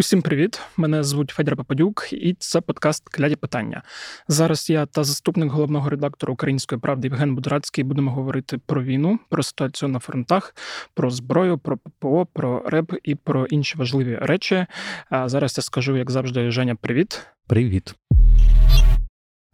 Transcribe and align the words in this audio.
Усім 0.00 0.22
привіт! 0.22 0.60
Мене 0.76 1.04
звуть 1.04 1.30
Федір 1.30 1.56
Пападюк, 1.56 2.08
і 2.12 2.36
це 2.38 2.60
подкаст 2.60 3.08
Кляді 3.08 3.36
питання. 3.36 3.82
Зараз 4.28 4.70
я 4.70 4.86
та 4.86 5.04
заступник 5.04 5.52
головного 5.52 5.90
редактора 5.90 6.32
Української 6.32 6.80
правди 6.80 7.08
Євген 7.08 7.34
Будрацький 7.34 7.84
будемо 7.84 8.10
говорити 8.10 8.58
про 8.66 8.82
війну, 8.82 9.18
про 9.28 9.42
ситуацію 9.42 9.88
на 9.88 9.98
фронтах, 9.98 10.54
про 10.94 11.10
зброю, 11.10 11.58
про 11.58 11.76
ППО, 11.76 12.26
про 12.32 12.62
РЕБ 12.66 12.96
і 13.02 13.14
про 13.14 13.46
інші 13.46 13.78
важливі 13.78 14.18
речі. 14.22 14.66
А 15.10 15.28
зараз 15.28 15.54
я 15.58 15.62
скажу, 15.62 15.96
як 15.96 16.10
завжди, 16.10 16.50
Женя, 16.50 16.74
привіт. 16.74 17.26
Привіт. 17.46 17.94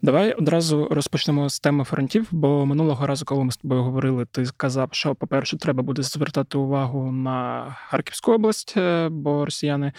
Давай 0.02 0.32
одразу 0.32 0.88
розпочнемо 0.90 1.48
з 1.48 1.60
теми 1.60 1.84
фронтів, 1.84 2.28
бо 2.30 2.66
минулого 2.66 3.06
разу, 3.06 3.24
коли 3.24 3.44
ми 3.44 3.52
з 3.52 3.56
тобою 3.56 3.82
говорили, 3.82 4.26
ти 4.30 4.46
сказав, 4.46 4.88
що, 4.92 5.14
по-перше, 5.14 5.56
треба 5.56 5.82
буде 5.82 6.02
звертати 6.02 6.58
увагу 6.58 7.12
на 7.12 7.66
Харківську 7.88 8.32
область, 8.32 8.74
е, 8.76 9.08
бо 9.08 9.44
росіяни 9.44 9.92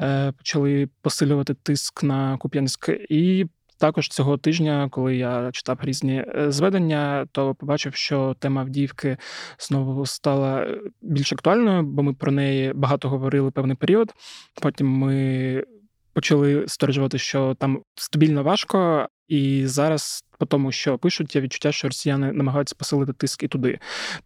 е, 0.00 0.32
почали 0.32 0.88
посилювати 1.02 1.54
тиск 1.54 2.02
на 2.02 2.36
Куп'янськ. 2.36 2.90
І 3.08 3.46
також 3.78 4.08
цього 4.08 4.36
тижня, 4.36 4.88
коли 4.90 5.16
я 5.16 5.50
читав 5.52 5.78
різні 5.82 6.24
е, 6.36 6.50
зведення, 6.52 7.26
то 7.32 7.54
побачив, 7.54 7.94
що 7.94 8.36
тема 8.38 8.60
Авдіївки 8.60 9.16
знову 9.58 10.06
стала 10.06 10.66
більш 11.02 11.32
актуальною, 11.32 11.82
бо 11.82 12.02
ми 12.02 12.14
про 12.14 12.32
неї 12.32 12.72
багато 12.72 13.08
говорили 13.08 13.50
певний 13.50 13.76
період. 13.76 14.14
Потім 14.62 14.88
ми. 14.88 15.64
Почали 16.12 16.64
стверджувати, 16.68 17.18
що 17.18 17.54
там 17.54 17.82
стабільно 17.94 18.42
важко, 18.42 19.08
і 19.28 19.66
зараз, 19.66 20.24
по 20.38 20.46
тому, 20.46 20.72
що 20.72 20.98
пишуть, 20.98 21.34
є 21.34 21.40
відчуття, 21.40 21.72
що 21.72 21.88
росіяни 21.88 22.32
намагаються 22.32 22.74
посилити 22.78 23.12
тиск 23.12 23.42
і 23.42 23.48
туди. 23.48 23.78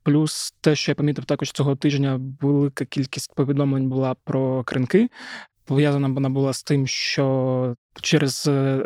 Плюс 0.03 0.55
те, 0.61 0.77
що 0.77 0.91
я 0.91 0.95
помітив 0.95 1.25
також 1.25 1.53
цього 1.53 1.77
тижня, 1.77 2.21
велика 2.41 2.85
кількість 2.85 3.35
повідомлень 3.35 3.89
була 3.89 4.15
про 4.25 4.65
кринки. 4.65 5.09
Пов'язана 5.65 6.09
вона 6.09 6.29
була 6.29 6.53
з 6.53 6.63
тим, 6.63 6.87
що 6.87 7.77
через 8.01 8.47
е, 8.49 8.85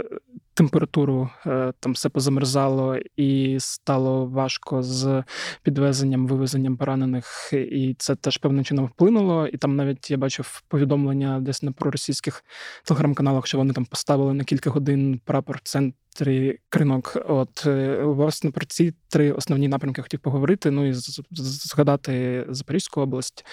температуру 0.54 1.30
е, 1.46 1.72
там 1.80 1.92
все 1.92 2.08
позамерзало 2.08 2.96
і 3.16 3.56
стало 3.60 4.26
важко 4.26 4.82
з 4.82 5.24
підвезенням, 5.62 6.26
вивезенням 6.26 6.76
поранених, 6.76 7.50
і 7.52 7.94
це 7.98 8.14
теж 8.14 8.38
певним 8.38 8.64
чином 8.64 8.86
вплинуло. 8.86 9.46
І 9.46 9.56
там 9.56 9.76
навіть 9.76 10.10
я 10.10 10.16
бачив 10.16 10.62
повідомлення 10.68 11.40
десь 11.40 11.62
на 11.62 11.72
проросійських 11.72 12.44
телеграм-каналах, 12.84 13.46
що 13.46 13.58
вони 13.58 13.72
там 13.72 13.84
поставили 13.84 14.34
на 14.34 14.44
кілька 14.44 14.70
годин 14.70 15.20
прапор 15.24 15.56
в 15.56 15.60
центрі 15.62 16.58
кринок. 16.68 17.16
От 17.28 17.66
е, 17.66 18.02
власне 18.02 18.50
про 18.50 18.66
ці 18.66 18.94
три 19.08 19.32
основні 19.32 19.68
напрямки 19.68 20.02
хотів 20.02 20.20
поговорити. 20.20 20.70
Ну 20.70 20.86
і 20.86 20.92
згадати 21.30 22.44
Запорізьку 22.48 23.00
область 23.00 23.44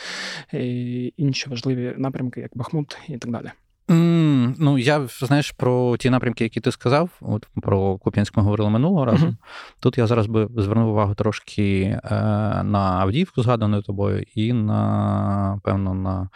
і 0.53 1.13
інші 1.17 1.49
важливі 1.49 1.93
напрямки, 1.97 2.41
як 2.41 2.52
Бахмут 2.55 2.97
і 3.07 3.17
так 3.17 3.31
далі. 3.31 3.52
Mm, 3.90 4.56
ну, 4.58 4.78
я 4.78 5.08
знаєш 5.08 5.52
про 5.52 5.98
ті 5.98 6.09
напрямки, 6.09 6.44
які 6.44 6.59
ти 6.59 6.72
сказав. 6.72 7.09
От 7.22 7.48
про 7.62 7.98
Куп'янськ 7.98 8.38
ми 8.38 8.44
говорили 8.44 8.70
минулого 8.70 9.06
разу. 9.06 9.26
Uh-huh. 9.26 9.36
Тут 9.80 9.98
я 9.98 10.08
зараз 10.08 10.28
би 10.28 10.48
звернув 10.58 10.90
увагу 10.90 11.14
трошки 11.14 11.82
е, 11.84 12.16
на 12.64 12.80
Авдіївку, 12.80 13.42
згаданою 13.42 13.82
тобою, 13.82 14.26
і 14.36 14.54
на 14.54 15.60
певно 15.64 15.94
на 15.94 16.30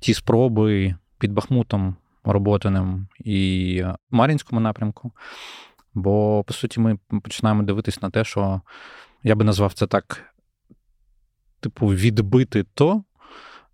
ті 0.00 0.14
спроби 0.14 0.94
під 1.18 1.32
Бахмутом 1.32 1.96
роботаним 2.24 3.06
і 3.18 3.84
Мар'їнському 4.10 4.60
напрямку. 4.60 5.12
Бо, 5.94 6.44
по 6.46 6.54
суті, 6.54 6.80
ми 6.80 6.98
починаємо 7.22 7.62
дивитись 7.62 8.02
на 8.02 8.10
те, 8.10 8.24
що 8.24 8.60
я 9.22 9.34
би 9.34 9.44
назвав 9.44 9.72
це 9.72 9.86
так: 9.86 10.34
типу, 11.60 11.86
відбити 11.86 12.64
то, 12.74 13.04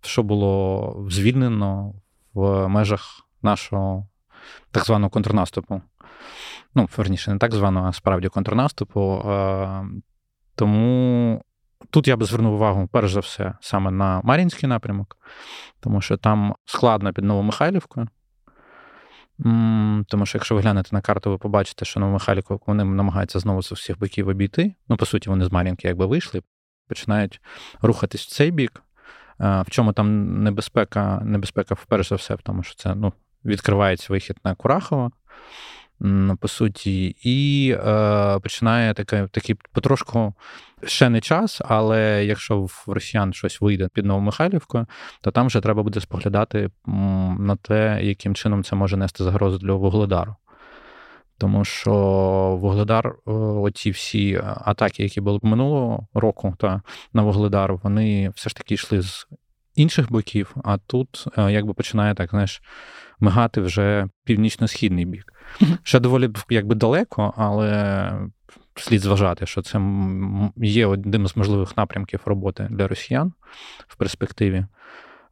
що 0.01 0.23
було 0.23 1.07
звільнено 1.09 1.93
в 2.39 2.67
межах 2.67 3.27
нашого 3.41 4.07
так 4.71 4.85
званого 4.85 5.09
контрнаступу. 5.09 5.81
Ну, 6.75 6.89
верніше, 6.97 7.31
не 7.31 7.37
так 7.37 7.53
званого, 7.53 7.87
а 7.87 7.93
справді 7.93 8.27
контрнаступу. 8.27 9.23
Тому 10.55 11.43
тут 11.89 12.07
я 12.07 12.17
би 12.17 12.25
звернув 12.25 12.53
увагу, 12.53 12.89
перш 12.91 13.11
за 13.11 13.19
все, 13.19 13.53
саме 13.61 13.91
на 13.91 14.21
Мар'їнський 14.23 14.69
напрямок, 14.69 15.17
тому 15.79 16.01
що 16.01 16.17
там 16.17 16.55
складно 16.65 17.13
під 17.13 17.25
Новомихайлівкою. 17.25 18.07
Тому 20.07 20.25
що, 20.25 20.37
якщо 20.37 20.55
ви 20.55 20.61
глянете 20.61 20.89
на 20.91 21.01
карту, 21.01 21.29
ви 21.29 21.37
побачите, 21.37 21.85
що 21.85 21.99
Новомихайлівку 21.99 22.61
вони 22.67 22.83
намагаються 22.83 23.39
знову 23.39 23.63
з 23.63 23.71
усіх 23.71 23.99
боків 23.99 24.27
обійти. 24.27 24.75
Ну, 24.89 24.97
по 24.97 25.05
суті, 25.05 25.29
вони 25.29 25.45
з 25.45 25.51
Мар'їнки 25.51 25.87
якби 25.87 26.05
вийшли, 26.05 26.41
починають 26.87 27.41
рухатись 27.81 28.25
в 28.25 28.29
цей 28.29 28.51
бік. 28.51 28.83
В 29.39 29.65
чому 29.69 29.93
там 29.93 30.43
небезпека? 30.43 31.21
Небезпека, 31.23 31.75
вперше 31.75 32.09
за 32.09 32.15
все, 32.15 32.35
в 32.35 32.41
тому, 32.41 32.63
що 32.63 32.75
це 32.75 32.95
ну, 32.95 33.13
відкривається 33.45 34.07
вихід 34.09 34.37
на 34.43 34.55
Курахова, 34.55 35.11
по 36.39 36.47
суті, 36.47 37.15
і 37.23 37.69
е, 37.71 38.39
починає 38.39 38.93
таке, 38.93 39.27
такий 39.31 39.55
потрошку 39.71 40.33
ще 40.83 41.09
не 41.09 41.21
час, 41.21 41.61
але 41.65 42.25
якщо 42.25 42.61
в 42.61 42.83
росіян 42.87 43.33
щось 43.33 43.61
вийде 43.61 43.89
під 43.93 44.05
Новомихайлівкою, 44.05 44.85
то 45.21 45.31
там 45.31 45.47
вже 45.47 45.61
треба 45.61 45.83
буде 45.83 45.99
споглядати 45.99 46.69
на 47.39 47.55
те, 47.55 47.99
яким 48.01 48.35
чином 48.35 48.63
це 48.63 48.75
може 48.75 48.97
нести 48.97 49.23
загрозу 49.23 49.57
для 49.57 49.73
Вугледару. 49.73 50.35
Тому 51.39 51.65
що 51.65 51.93
Вугледар, 52.61 53.07
е, 53.07 53.31
оці 53.31 53.91
всі 53.91 54.41
атаки, 54.43 55.03
які 55.03 55.21
були 55.21 55.39
минулого 55.43 56.07
року 56.13 56.53
та 56.57 56.81
на 57.13 57.21
Вугледар, 57.21 57.73
вони 57.73 58.29
все 58.29 58.49
ж 58.49 58.55
таки 58.55 58.73
йшли 58.73 59.01
з 59.01 59.27
інших 59.75 60.11
боків, 60.11 60.55
а 60.63 60.77
тут 60.77 61.25
е, 61.37 61.51
якби 61.51 61.73
починає 61.73 62.15
так, 62.15 62.29
знаєш, 62.29 62.61
мигати 63.19 63.61
вже 63.61 64.07
північно-східний 64.23 65.05
бік. 65.05 65.33
Ще 65.83 65.99
доволі 65.99 66.29
якби 66.49 66.75
далеко, 66.75 67.33
але 67.37 68.11
слід 68.75 69.01
зважати, 69.01 69.45
що 69.45 69.61
це 69.61 69.81
є 70.57 70.85
одним 70.85 71.27
з 71.27 71.37
можливих 71.37 71.77
напрямків 71.77 72.19
роботи 72.25 72.67
для 72.71 72.87
росіян 72.87 73.33
в 73.87 73.95
перспективі. 73.95 74.65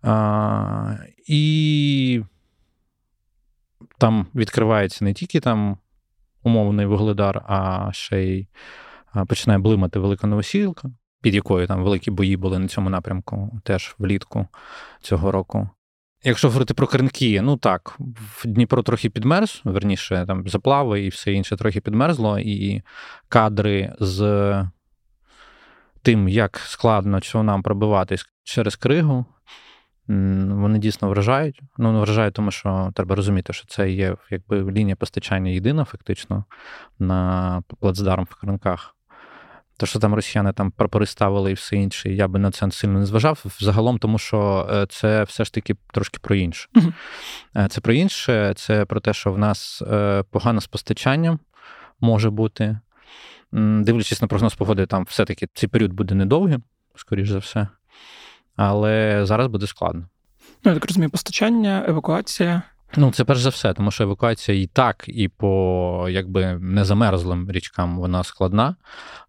А, 0.01 0.95
І 1.27 2.21
там 3.97 4.27
відкривається 4.35 5.05
не 5.05 5.13
тільки 5.13 5.39
там 5.39 5.77
умовний 6.43 6.85
вугледар, 6.85 7.41
а 7.47 7.89
ще 7.91 8.23
й 8.23 8.47
починає 9.27 9.59
блимати 9.59 9.99
велика 9.99 10.27
новосілка, 10.27 10.89
під 11.21 11.35
якою 11.35 11.67
там 11.67 11.83
великі 11.83 12.11
бої 12.11 12.37
були 12.37 12.59
на 12.59 12.67
цьому 12.67 12.89
напрямку, 12.89 13.61
теж 13.63 13.95
влітку 13.97 14.47
цього 15.01 15.31
року. 15.31 15.69
Якщо 16.23 16.47
говорити 16.47 16.73
про 16.73 16.87
кринки, 16.87 17.41
ну 17.41 17.57
так, 17.57 17.97
в 17.99 18.47
Дніпро 18.47 18.83
трохи 18.83 19.09
підмерз, 19.09 19.61
верніше, 19.63 20.25
там 20.27 20.47
заплави 20.47 21.01
і 21.01 21.09
все 21.09 21.31
інше 21.33 21.57
трохи 21.57 21.81
підмерзло, 21.81 22.39
і 22.39 22.81
кадри 23.29 23.93
з 23.99 24.69
тим, 26.01 26.29
як 26.29 26.57
складно 26.57 27.19
нам 27.33 27.63
пробиватись 27.63 28.25
через 28.43 28.75
кригу, 28.75 29.25
вони 30.07 30.79
дійсно 30.79 31.09
вражають. 31.09 31.61
Ну, 31.77 31.99
вражають, 32.01 32.33
тому 32.33 32.51
що 32.51 32.91
треба 32.95 33.15
розуміти, 33.15 33.53
що 33.53 33.67
це 33.67 33.91
є 33.91 34.15
якби 34.29 34.71
лінія 34.71 34.95
постачання 34.95 35.51
єдина, 35.51 35.85
фактично, 35.85 36.45
на 36.99 37.63
плацдарм 37.79 38.27
в 38.29 38.35
кринках. 38.35 38.93
То, 39.79 39.85
що 39.85 39.99
там 39.99 40.13
росіяни 40.13 40.53
там 40.53 40.71
прапори 40.71 41.05
ставили 41.05 41.51
і 41.51 41.53
все 41.53 41.75
інше, 41.75 42.13
я 42.13 42.27
би 42.27 42.39
на 42.39 42.51
це 42.51 42.71
сильно 42.71 42.99
не 42.99 43.05
зважав. 43.05 43.43
Взагалом, 43.45 43.99
тому 43.99 44.17
що 44.17 44.69
е, 44.71 44.85
це 44.89 45.23
все 45.23 45.45
ж 45.45 45.53
таки 45.53 45.75
трошки 45.93 46.17
про 46.21 46.35
інше. 46.35 46.69
Uh-huh. 46.75 47.67
Це 47.67 47.81
про 47.81 47.93
інше, 47.93 48.53
це 48.55 48.85
про 48.85 48.99
те, 48.99 49.13
що 49.13 49.31
в 49.31 49.37
нас 49.37 49.81
е, 49.81 50.23
погане 50.31 50.61
з 50.61 50.67
постачанням 50.67 51.39
може 51.99 52.29
бути. 52.29 52.79
Дивлячись 53.51 54.21
на 54.21 54.27
прогноз 54.27 54.55
погоди, 54.55 54.85
там 54.85 55.03
все-таки 55.03 55.47
цей 55.53 55.69
період 55.69 55.93
буде 55.93 56.15
недовгим, 56.15 56.63
скоріш 56.95 57.29
за 57.29 57.37
все. 57.37 57.67
Але 58.57 59.25
зараз 59.25 59.47
буде 59.47 59.67
складно. 59.67 60.09
Ну, 60.63 60.71
я 60.71 60.73
так 60.73 60.85
розумію, 60.85 61.09
постачання, 61.09 61.85
евакуація. 61.87 62.61
Ну, 62.95 63.11
це 63.11 63.23
перш 63.23 63.39
за 63.39 63.49
все, 63.49 63.73
тому 63.73 63.91
що 63.91 64.03
евакуація 64.03 64.61
і 64.61 64.67
так, 64.67 65.03
і 65.07 65.27
по 65.27 66.07
якби 66.09 66.57
незамерзлим 66.61 67.51
річкам 67.51 67.99
вона 67.99 68.23
складна. 68.23 68.75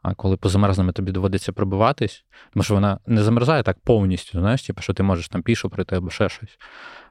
А 0.02 0.14
коли 0.14 0.36
по 0.36 0.48
замерзлим 0.48 0.92
тобі 0.92 1.12
доводиться 1.12 1.52
пробиватись, 1.52 2.24
тому 2.52 2.62
що 2.62 2.74
вона 2.74 2.98
не 3.06 3.22
замерзає 3.22 3.62
так 3.62 3.78
повністю, 3.84 4.40
знаєш, 4.40 4.62
типу, 4.62 4.82
що 4.82 4.94
ти 4.94 5.02
можеш 5.02 5.28
там 5.28 5.42
пішу 5.42 5.70
прийти 5.70 5.96
або 5.96 6.10
ще 6.10 6.28
щось. 6.28 6.58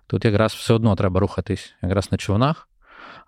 Тут 0.07 0.25
якраз 0.25 0.53
все 0.53 0.73
одно 0.73 0.95
треба 0.95 1.19
рухатись 1.19 1.75
якраз 1.81 2.11
на 2.11 2.17
човнах, 2.17 2.69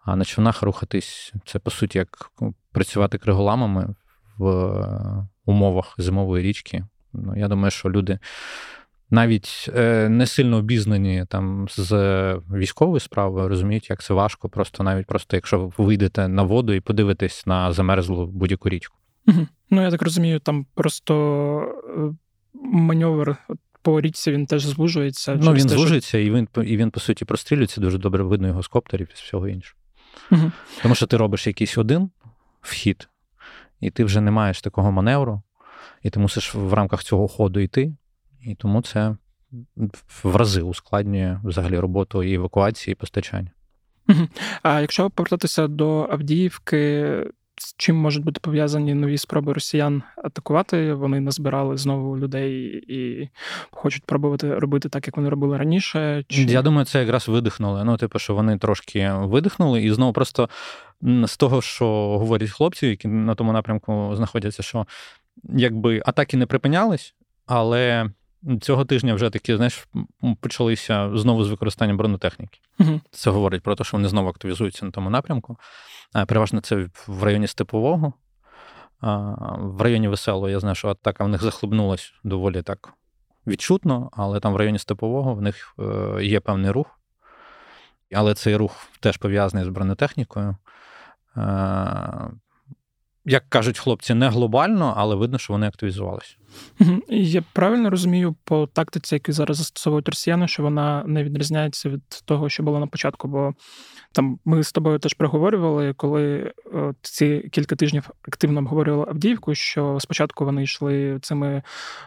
а 0.06 0.16
на 0.16 0.26
човнах 0.26 0.62
рухатись 0.62 1.34
це 1.46 1.60
по 1.60 1.72
суті 1.72 1.98
як 1.98 2.32
ну, 2.42 2.54
працювати 2.72 3.18
криголамами 3.18 3.96
в 4.38 5.28
умовах 5.46 5.96
зимової 5.98 6.44
річки. 6.44 6.86
Ну, 7.14 7.34
Я 7.38 7.48
думаю, 7.48 7.72
що 7.72 7.90
люди 7.90 8.20
навіть 9.10 9.70
е, 9.76 10.10
не 10.10 10.26
сильно 10.26 10.58
обізнані 10.58 11.26
там 11.30 11.68
з 11.70 11.92
військової 12.54 13.00
справи, 13.00 13.48
розуміють, 13.48 13.90
як 13.90 14.04
це 14.04 14.14
важко. 14.14 14.50
Просто 14.50 14.84
навіть 14.84 15.08
просто, 15.08 15.38
якщо 15.38 15.60
ви 15.60 15.86
вийдете 15.86 16.28
на 16.28 16.44
воду 16.44 16.74
і 16.74 16.80
подивитесь 16.80 17.46
на 17.46 17.74
замерзлу 17.74 18.28
будь-яку 18.28 18.70
річку. 18.70 18.98
Ну, 19.70 19.82
я 19.82 19.92
так 19.92 20.02
розумію, 20.02 20.40
там 20.40 20.66
просто 20.76 21.14
е, 21.98 22.16
маневр 22.54 23.38
по 23.82 24.02
річці 24.02 24.32
він 24.32 24.46
теж 24.46 24.66
звужується. 24.66 25.40
Ну, 25.42 25.54
він 25.54 25.70
звужується, 25.70 26.18
і 26.18 26.32
він, 26.32 26.48
і 26.56 26.78
він, 26.78 26.92
по 26.92 27.00
суті, 27.00 27.26
прострілюється, 27.26 27.82
дуже 27.82 27.98
добре 27.98 28.24
видно 28.24 28.48
його 28.48 28.64
з 28.64 28.68
коптерів 28.68 29.08
і 29.12 29.14
всього 29.14 29.48
іншого. 29.48 29.80
Угу. 30.32 30.52
Тому 30.82 30.96
що 30.96 31.08
ти 31.08 31.18
робиш 31.18 31.48
якийсь 31.48 31.78
один 31.78 32.10
вхід, 32.62 33.10
і 33.80 33.92
ти 33.92 34.04
вже 34.04 34.22
не 34.22 34.32
маєш 34.32 34.62
такого 34.62 34.92
маневру, 34.92 35.42
і 36.04 36.10
ти 36.10 36.20
мусиш 36.20 36.56
в 36.56 36.74
рамках 36.74 37.04
цього 37.04 37.28
ходу 37.28 37.60
йти. 37.60 37.94
І 38.46 38.56
тому 38.56 38.82
це 38.82 39.16
в 40.24 40.36
рази 40.36 40.62
ускладнює 40.62 41.40
взагалі 41.44 41.80
роботу 41.80 42.24
і 42.24 42.34
евакуації, 42.34 42.92
і 42.92 42.96
постачання. 42.96 43.52
А 44.64 44.82
якщо 44.82 45.10
повертатися 45.10 45.68
до 45.68 46.08
Авдіївки, 46.12 47.24
з 47.58 47.76
чим 47.78 47.96
можуть 47.96 48.24
бути 48.24 48.40
пов'язані 48.40 48.94
нові 48.94 49.18
спроби 49.18 49.54
росіян 49.54 50.04
атакувати? 50.18 50.94
Вони 50.94 51.20
назбирали 51.20 51.78
знову 51.78 52.18
людей 52.18 52.84
і 52.88 53.30
хочуть 53.72 54.04
пробувати 54.04 54.56
робити 54.60 54.90
так, 54.90 55.08
як 55.08 55.18
вони 55.18 55.30
робили 55.30 55.58
раніше. 55.58 56.24
Чи... 56.28 56.44
Я 56.44 56.62
думаю, 56.62 56.86
це 56.86 57.00
якраз 57.00 57.28
видихнули. 57.28 57.84
Ну, 57.84 57.98
типу, 57.98 58.20
що 58.20 58.36
вони 58.36 58.58
трошки 58.58 59.12
видихнули, 59.14 59.84
і 59.84 59.92
знову 59.92 60.14
просто 60.14 60.50
з 61.02 61.38
того, 61.38 61.62
що 61.62 61.86
говорять 62.20 62.50
хлопці, 62.50 62.88
які 62.88 63.08
на 63.08 63.36
тому 63.36 63.54
напрямку 63.54 64.12
знаходяться, 64.16 64.64
що 64.64 64.88
якби 65.44 66.02
атаки 66.06 66.38
не 66.38 66.46
припинялись, 66.46 67.16
але 67.46 68.12
Цього 68.62 68.86
тижня 68.86 69.14
вже 69.14 69.30
такі, 69.30 69.56
знаєш, 69.56 69.88
почалися 70.40 71.18
знову 71.18 71.44
з 71.44 71.50
використанням 71.50 71.98
бронетехніки. 71.98 72.60
uh 72.80 73.00
Це 73.12 73.30
говорить 73.30 73.64
про 73.64 73.76
те, 73.76 73.84
що 73.84 73.98
вони 73.98 74.10
знову 74.10 74.30
активізуються 74.30 74.86
на 74.86 74.92
тому 74.92 75.10
напрямку. 75.10 75.58
Переважно 76.28 76.62
це 76.62 76.88
в 77.08 77.24
районі 77.24 77.48
Степового. 77.48 78.14
В 79.58 79.82
районі 79.82 80.08
Веселого 80.08 80.50
я 80.50 80.60
знаю, 80.60 80.76
що 80.76 80.90
атака 80.90 81.24
в 81.24 81.28
них 81.28 81.42
захлебнулась 81.42 82.14
доволі 82.24 82.62
так 82.62 82.94
відчутно, 83.48 84.10
але 84.14 84.40
там 84.40 84.54
в 84.54 84.56
районі 84.56 84.80
Степового 84.80 85.36
в 85.36 85.42
них 85.42 85.76
е, 85.80 86.26
є 86.26 86.40
певний 86.40 86.72
рух. 86.72 87.00
Але 88.16 88.34
цей 88.34 88.56
рух 88.56 88.88
теж 89.00 89.18
пов'язаний 89.18 89.66
з 89.66 89.70
бронетехнікою. 89.70 90.56
Як 93.26 93.50
кажуть 93.50 93.80
хлопці, 93.80 94.14
не 94.14 94.30
глобально, 94.30 94.94
але 94.98 95.16
видно, 95.16 95.38
що 95.38 95.54
вони 95.54 95.68
активізувалися. 95.68 96.36
Я 97.10 97.44
правильно 97.54 97.90
розумію 97.90 98.36
по 98.44 98.68
тактиці, 98.68 99.16
яку 99.16 99.32
зараз 99.32 99.58
застосовують 99.58 100.10
росіяни, 100.10 100.48
що 100.48 100.64
вона 100.64 101.04
не 101.08 101.24
відрізняється 101.24 101.90
від 101.90 102.02
того, 102.26 102.50
що 102.50 102.64
було 102.64 102.80
на 102.80 102.88
початку. 102.88 103.28
Бо 103.28 103.54
там 104.12 104.40
ми 104.46 104.64
з 104.64 104.72
тобою 104.72 105.00
теж 105.00 105.14
проговорювали, 105.14 105.94
коли 105.94 106.54
от, 106.74 106.96
ці 107.02 107.50
кілька 107.52 107.76
тижнів 107.76 108.10
активно 108.28 108.60
обговорювали 108.60 109.06
Авдіївку, 109.10 109.56
що 109.56 109.98
спочатку 110.00 110.46
вони 110.46 110.64
йшли 110.64 111.20
цими 111.22 111.64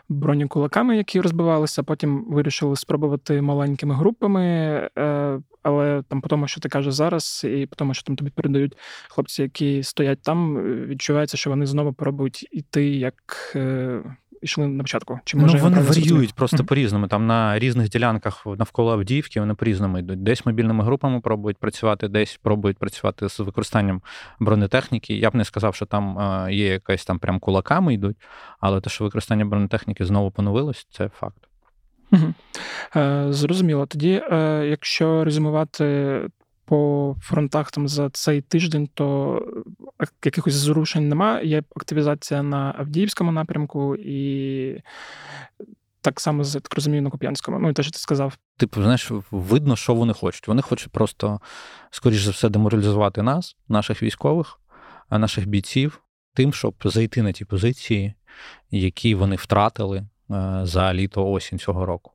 бронікулаками, 0.08 0.96
які 0.96 1.20
розбивалися, 1.20 1.82
потім 1.82 2.24
вирішили 2.28 2.76
спробувати 2.76 3.42
маленькими 3.42 3.94
групами. 3.94 4.44
Е, 4.98 5.40
але 5.62 6.02
там, 6.08 6.20
по 6.20 6.28
тому, 6.28 6.48
що 6.48 6.60
ти 6.60 6.68
кажеш 6.68 6.94
зараз, 6.94 7.42
і 7.44 7.66
по 7.66 7.76
тому, 7.76 7.94
що 7.94 8.04
там 8.04 8.16
тобі 8.16 8.30
передають 8.30 8.76
хлопці, 9.08 9.42
які 9.42 9.82
стоять 9.82 10.22
там, 10.22 10.56
відчувається, 10.86 11.36
що 11.36 11.50
вони 11.50 11.66
знову 11.66 11.92
пробують 11.92 12.48
іти 12.52 12.86
як. 12.86 13.16
Йшли 14.42 14.66
на 14.66 14.82
початку? 14.82 15.20
Чи 15.24 15.36
може 15.36 15.56
ну, 15.56 15.62
вони 15.62 15.80
варіюють 15.80 16.34
просто 16.34 16.56
mm-hmm. 16.56 16.66
по-різному. 16.66 17.06
Там 17.06 17.26
на 17.26 17.58
різних 17.58 17.88
ділянках 17.88 18.46
навколо 18.46 18.92
Авдіївки 18.92 19.40
вони 19.40 19.54
по-різному 19.54 19.98
йдуть. 19.98 20.22
Десь 20.22 20.46
мобільними 20.46 20.84
групами 20.84 21.20
пробують 21.20 21.58
працювати, 21.58 22.08
десь 22.08 22.40
пробують 22.42 22.78
працювати 22.78 23.28
з 23.28 23.40
використанням 23.40 24.02
бронетехніки. 24.40 25.14
Я 25.14 25.30
б 25.30 25.34
не 25.34 25.44
сказав, 25.44 25.74
що 25.74 25.86
там 25.86 26.18
е, 26.18 26.54
є 26.54 26.66
якась 26.66 27.04
там 27.04 27.18
прям 27.18 27.38
кулаками 27.38 27.94
йдуть, 27.94 28.16
але 28.60 28.80
те, 28.80 28.90
що 28.90 29.04
використання 29.04 29.44
бронетехніки 29.44 30.04
знову 30.04 30.30
поновилось, 30.30 30.86
це 30.90 31.08
факт. 31.08 31.48
Угу. 32.12 32.34
Зрозуміло. 33.32 33.86
Тоді, 33.86 34.22
е, 34.32 34.66
якщо 34.66 35.24
резюмувати 35.24 36.20
по 36.72 37.16
фронтах 37.20 37.70
там 37.70 37.88
за 37.88 38.10
цей 38.10 38.40
тиждень, 38.40 38.88
то 38.94 39.38
е, 40.02 40.06
якихось 40.24 40.54
зрушень 40.54 41.08
немає. 41.08 41.46
Є 41.46 41.62
активізація 41.76 42.42
на 42.42 42.74
Авдіївському 42.78 43.32
напрямку 43.32 43.96
і 43.96 44.82
так 46.00 46.20
само, 46.20 46.42
я 46.42 46.60
так 46.60 46.74
розумію, 46.74 47.02
на 47.02 47.10
Куп'янському. 47.10 47.58
Ну 47.58 47.70
і 47.70 47.72
те, 47.72 47.82
що 47.82 47.92
ти 47.92 47.98
сказав. 47.98 48.38
Типу, 48.56 48.82
знаєш, 48.82 49.10
видно, 49.30 49.76
що 49.76 49.94
вони 49.94 50.12
хочуть. 50.12 50.48
Вони 50.48 50.62
хочуть 50.62 50.92
просто, 50.92 51.40
скоріш 51.90 52.22
за 52.22 52.30
все, 52.30 52.48
деморалізувати 52.48 53.22
нас, 53.22 53.56
наших 53.68 54.02
військових, 54.02 54.60
наших 55.10 55.46
бійців, 55.46 56.02
тим, 56.34 56.52
щоб 56.52 56.74
зайти 56.84 57.22
на 57.22 57.32
ті 57.32 57.44
позиції, 57.44 58.14
які 58.70 59.14
вони 59.14 59.36
втратили 59.36 59.98
е, 59.98 60.06
за 60.62 60.94
літо 60.94 61.30
осінь 61.30 61.58
цього 61.58 61.86
року. 61.86 62.12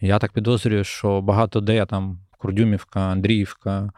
Я 0.00 0.18
так 0.18 0.32
підозрюю, 0.32 0.84
що 0.84 1.20
багато 1.20 1.60
де 1.60 1.86
там 1.86 2.18
Курдюмівка, 2.40 3.00
Андріївка. 3.00 3.92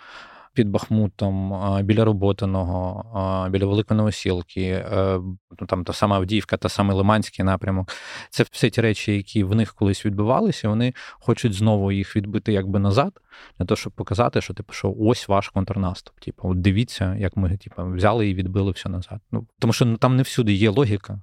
Під 0.54 0.68
Бахмутом, 0.68 1.54
біля 1.84 2.04
Роботиного, 2.04 3.48
біля 3.50 3.66
Великої 3.66 3.98
Новосілки, 3.98 4.62
е, 4.62 5.20
ну, 5.60 5.66
там 5.66 5.84
та 5.84 5.92
сама 5.92 6.16
Авдіївка, 6.16 6.56
та 6.56 6.68
саме 6.68 6.94
Лиманський 6.94 7.44
напрямок. 7.44 7.92
Це 8.30 8.44
все 8.50 8.70
ті 8.70 8.80
речі, 8.80 9.16
які 9.16 9.44
в 9.44 9.54
них 9.54 9.74
колись 9.74 10.06
відбувалися. 10.06 10.68
Вони 10.68 10.94
хочуть 11.10 11.54
знову 11.54 11.92
їх 11.92 12.16
відбити 12.16 12.52
якби 12.52 12.78
назад, 12.78 13.20
для 13.58 13.66
того, 13.66 13.76
щоб 13.76 13.92
показати, 13.92 14.40
що 14.40 14.54
типу, 14.54 14.72
що 14.72 14.94
ось 14.98 15.28
ваш 15.28 15.48
контрнаступ. 15.48 16.20
Типу, 16.20 16.48
от 16.48 16.60
дивіться, 16.60 17.16
як 17.18 17.36
ми 17.36 17.56
типу, 17.56 17.82
взяли 17.84 18.28
і 18.28 18.34
відбили 18.34 18.70
все 18.70 18.88
назад. 18.88 19.20
Ну 19.32 19.46
тому 19.58 19.72
що 19.72 19.84
ну, 19.84 19.96
там 19.96 20.16
не 20.16 20.22
всюди 20.22 20.52
є 20.52 20.70
логіка, 20.70 21.20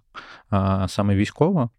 саме 0.88 1.16
військова. 1.16 1.70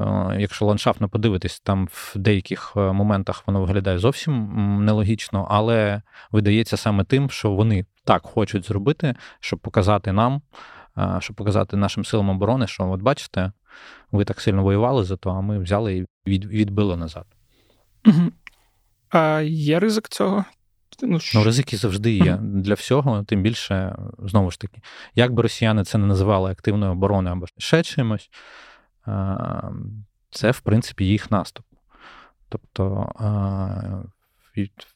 Е, 0.00 0.36
якщо 0.38 0.64
ландшафтно 0.64 1.08
подивитись, 1.08 1.60
там 1.60 1.88
в 1.90 2.12
деяких 2.16 2.72
е, 2.76 2.80
моментах 2.80 3.42
воно 3.46 3.60
виглядає 3.60 3.98
зовсім 3.98 4.84
нелогічно, 4.84 5.46
але 5.50 6.02
видається 6.30 6.76
саме 6.76 7.04
тим, 7.04 7.30
що 7.30 7.50
вони 7.50 7.86
так 8.04 8.22
хочуть 8.22 8.66
зробити, 8.66 9.14
щоб 9.40 9.58
показати 9.58 10.12
нам, 10.12 10.42
е, 10.98 11.16
щоб 11.20 11.36
показати 11.36 11.76
нашим 11.76 12.04
силам 12.04 12.28
оборони, 12.28 12.66
що 12.66 12.90
от 12.90 13.02
бачите, 13.02 13.52
ви 14.12 14.24
так 14.24 14.40
сильно 14.40 14.62
воювали 14.62 15.04
за 15.04 15.16
то, 15.16 15.30
а 15.30 15.40
ми 15.40 15.58
взяли 15.58 16.06
і 16.26 16.38
відбили 16.38 16.96
назад. 16.96 17.26
Угу. 18.06 18.32
А 19.10 19.40
є 19.44 19.80
ризик 19.80 20.08
цього? 20.08 20.44
Ну, 21.02 21.18
ну, 21.34 21.44
ризики 21.44 21.76
завжди 21.76 22.12
є 22.12 22.38
для 22.42 22.74
всього, 22.74 23.24
тим 23.24 23.42
більше, 23.42 23.96
знову 24.18 24.50
ж 24.50 24.60
таки, 24.60 24.80
як 25.14 25.32
би 25.32 25.42
росіяни 25.42 25.84
це 25.84 25.98
не 25.98 26.06
називали 26.06 26.50
активною 26.50 26.92
обороною 26.92 27.36
або 27.36 27.46
ще 27.58 27.82
чимось, 27.82 28.30
це, 30.30 30.50
в 30.50 30.60
принципі, 30.60 31.04
їх 31.04 31.30
наступ. 31.30 31.66
Тобто, 32.48 33.12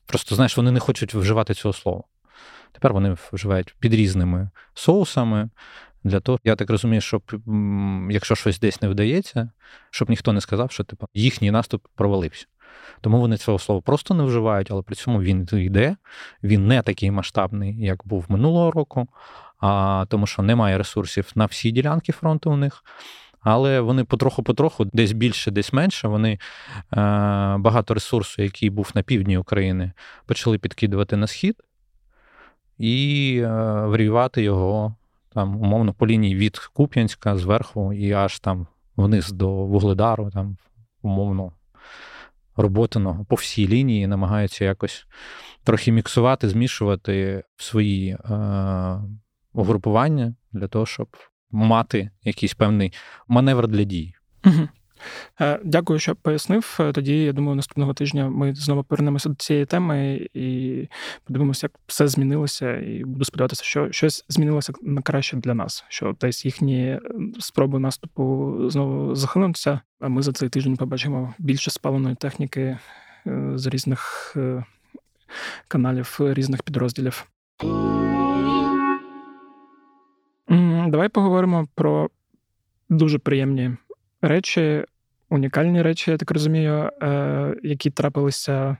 просто 0.06 0.34
знаєш, 0.34 0.56
вони 0.56 0.70
не 0.70 0.80
хочуть 0.80 1.14
вживати 1.14 1.54
цього 1.54 1.72
слова. 1.72 2.02
Тепер 2.72 2.92
вони 2.92 3.16
вживають 3.32 3.76
під 3.78 3.94
різними 3.94 4.50
соусами. 4.74 5.50
Для 6.04 6.20
того, 6.20 6.38
я 6.44 6.56
так 6.56 6.70
розумію, 6.70 7.00
щоб 7.00 7.22
якщо 8.10 8.34
щось 8.34 8.60
десь 8.60 8.82
не 8.82 8.88
вдається, 8.88 9.50
щоб 9.90 10.10
ніхто 10.10 10.32
не 10.32 10.40
сказав, 10.40 10.70
що 10.70 10.84
типу, 10.84 11.06
їхній 11.14 11.50
наступ 11.50 11.86
провалився. 11.94 12.46
Тому 13.00 13.20
вони 13.20 13.36
цього 13.36 13.58
слова 13.58 13.80
просто 13.80 14.14
не 14.14 14.24
вживають, 14.24 14.70
але 14.70 14.82
при 14.82 14.94
цьому 14.94 15.22
він 15.22 15.48
йде, 15.52 15.96
він 16.42 16.66
не 16.66 16.82
такий 16.82 17.10
масштабний, 17.10 17.84
як 17.84 18.06
був 18.06 18.24
минулого 18.28 18.70
року, 18.70 19.08
а 19.60 20.04
тому 20.08 20.26
що 20.26 20.42
немає 20.42 20.78
ресурсів 20.78 21.32
на 21.34 21.46
всі 21.46 21.70
ділянки 21.70 22.12
фронту 22.12 22.50
у 22.50 22.56
них. 22.56 22.84
Але 23.40 23.80
вони 23.80 24.04
потроху-потроху, 24.04 24.84
десь 24.92 25.12
більше, 25.12 25.50
десь 25.50 25.72
менше, 25.72 26.08
вони 26.08 26.32
е, 26.32 26.38
багато 27.58 27.94
ресурсу, 27.94 28.42
який 28.42 28.70
був 28.70 28.90
на 28.94 29.02
півдні 29.02 29.38
України, 29.38 29.92
почали 30.26 30.58
підкидувати 30.58 31.16
на 31.16 31.26
схід 31.26 31.56
і 32.78 33.36
е, 33.44 33.48
варіювати 33.86 34.42
його 34.42 34.94
там, 35.34 35.62
умовно, 35.62 35.94
по 35.94 36.06
лінії 36.06 36.34
від 36.34 36.58
Куп'янська 36.58 37.36
зверху 37.36 37.92
і 37.92 38.12
аж 38.12 38.40
там 38.40 38.66
вниз 38.96 39.32
до 39.32 39.50
Вугледару, 39.50 40.30
там, 40.30 40.56
умовно, 41.02 41.52
роботиного 42.56 43.24
по 43.24 43.34
всій 43.34 43.68
лінії, 43.68 44.06
намагаються 44.06 44.64
якось 44.64 45.06
трохи 45.64 45.92
міксувати, 45.92 46.48
змішувати 46.48 47.44
свої 47.56 48.10
е, 48.10 48.18
угрупування 49.52 50.34
для 50.52 50.68
того, 50.68 50.86
щоб 50.86 51.08
мати 51.50 52.10
якийсь 52.24 52.54
певний 52.54 52.92
маневр 53.28 53.68
для 53.68 53.84
дії. 53.84 54.14
Угу. 54.44 54.68
Дякую, 55.64 55.98
що 55.98 56.16
пояснив. 56.16 56.76
Е, 56.80 56.92
тоді 56.92 57.24
я 57.24 57.32
думаю, 57.32 57.56
наступного 57.56 57.94
тижня 57.94 58.28
ми 58.28 58.54
знову 58.54 58.84
повернемося 58.84 59.28
до 59.28 59.34
цієї 59.34 59.66
теми 59.66 60.28
і 60.34 60.86
подивимося, 61.24 61.64
як 61.64 61.72
все 61.86 62.08
змінилося, 62.08 62.76
і 62.76 63.04
буду 63.04 63.24
сподіватися, 63.24 63.64
що 63.64 63.92
щось 63.92 64.24
змінилося 64.28 64.72
на 64.82 65.02
краще 65.02 65.36
для 65.36 65.54
нас. 65.54 65.84
Що 65.88 66.16
десь 66.20 66.44
їхні 66.44 66.82
е, 66.84 67.00
спроби 67.38 67.78
наступу 67.78 68.56
знову 68.70 69.14
захлинуться. 69.14 69.80
А 70.00 70.08
ми 70.08 70.22
за 70.22 70.32
цей 70.32 70.48
тиждень 70.48 70.76
побачимо 70.76 71.34
більше 71.38 71.70
спаленої 71.70 72.14
техніки 72.14 72.78
з 73.54 73.66
різних 73.66 74.36
каналів, 75.68 76.16
різних 76.20 76.62
підрозділів. 76.62 77.26
Давай 80.90 81.08
поговоримо 81.08 81.68
про 81.74 82.10
дуже 82.88 83.18
приємні 83.18 83.70
речі. 84.22 84.84
унікальні 85.28 85.82
речі, 85.82 86.10
я 86.10 86.16
так 86.16 86.30
розумію, 86.30 86.90
е, 87.02 87.54
які 87.62 87.90
трапилися, 87.90 88.76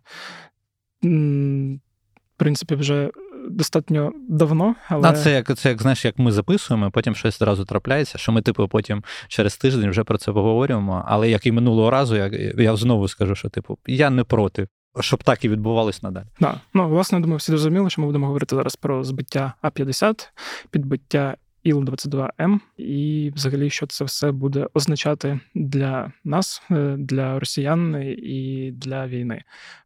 в 1.03 2.37
принципі, 2.37 2.75
вже 2.75 3.11
достатньо 3.51 4.13
давно. 4.29 4.75
Але... 4.89 5.09
А 5.09 5.13
це 5.13 5.33
як 5.33 5.59
це 5.59 5.69
як 5.69 5.83
знаєш, 5.83 6.05
як 6.05 6.19
ми 6.19 6.33
записуємо, 6.33 6.91
потім 6.91 7.15
щось 7.15 7.43
одразу 7.43 7.65
трапляється, 7.65 8.19
що 8.19 8.33
ми, 8.33 8.43
типу, 8.43 8.69
потім 8.69 9.05
через 9.29 9.57
тиждень 9.57 9.91
вже 9.91 10.05
про 10.05 10.19
це 10.19 10.33
поговоримо. 10.33 11.05
Але 11.07 11.31
як 11.31 11.47
і 11.47 11.53
минулого 11.53 11.91
разу, 11.91 12.17
я 12.17 12.31
я 12.59 12.77
знову 12.77 13.09
скажу, 13.09 13.35
що 13.35 13.49
типу, 13.49 13.79
я 13.87 14.11
не 14.11 14.25
проти. 14.25 14.69
Щоб 15.01 15.23
так 15.23 15.45
і 15.45 15.49
відбувалось 15.49 16.03
надалі. 16.03 16.27
Да. 16.41 16.61
Ну, 16.75 16.89
власне, 16.89 17.21
думаю, 17.21 17.37
всі 17.37 17.53
зрозуміли, 17.53 17.91
що 17.91 18.01
ми 18.01 18.07
будемо 18.07 18.27
говорити 18.27 18.57
зараз 18.57 18.77
про 18.77 19.05
збиття 19.05 19.53
А-50, 19.63 20.29
підбиття 20.71 21.37
Іл-22М, 21.65 22.61
і 22.77 23.33
взагалі, 23.35 23.71
що 23.71 23.87
це 23.87 24.05
все 24.05 24.33
буде 24.33 24.69
означати 24.75 25.41
для 25.55 26.13
нас, 26.25 26.63
е, 26.71 26.97
для 26.99 27.39
росіян 27.39 28.03
і 28.19 28.71
для 28.75 29.07
війни. 29.07 29.43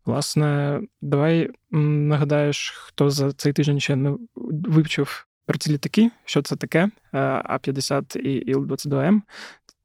Власне, 0.07 0.81
давай 1.03 1.51
нагадаєш, 1.71 2.71
хто 2.71 3.11
за 3.11 3.33
цей 3.33 3.53
тиждень 3.53 3.81
ще 3.81 3.97
не 3.97 4.17
вивчив 4.35 5.27
про 5.47 5.59
ці 5.59 5.73
літаки, 5.73 6.11
що 6.25 6.43
це 6.43 6.57
таке, 6.57 6.79
е, 6.83 6.91
А-50 7.45 8.17
і 8.17 8.55
Іл-22М. 8.55 9.21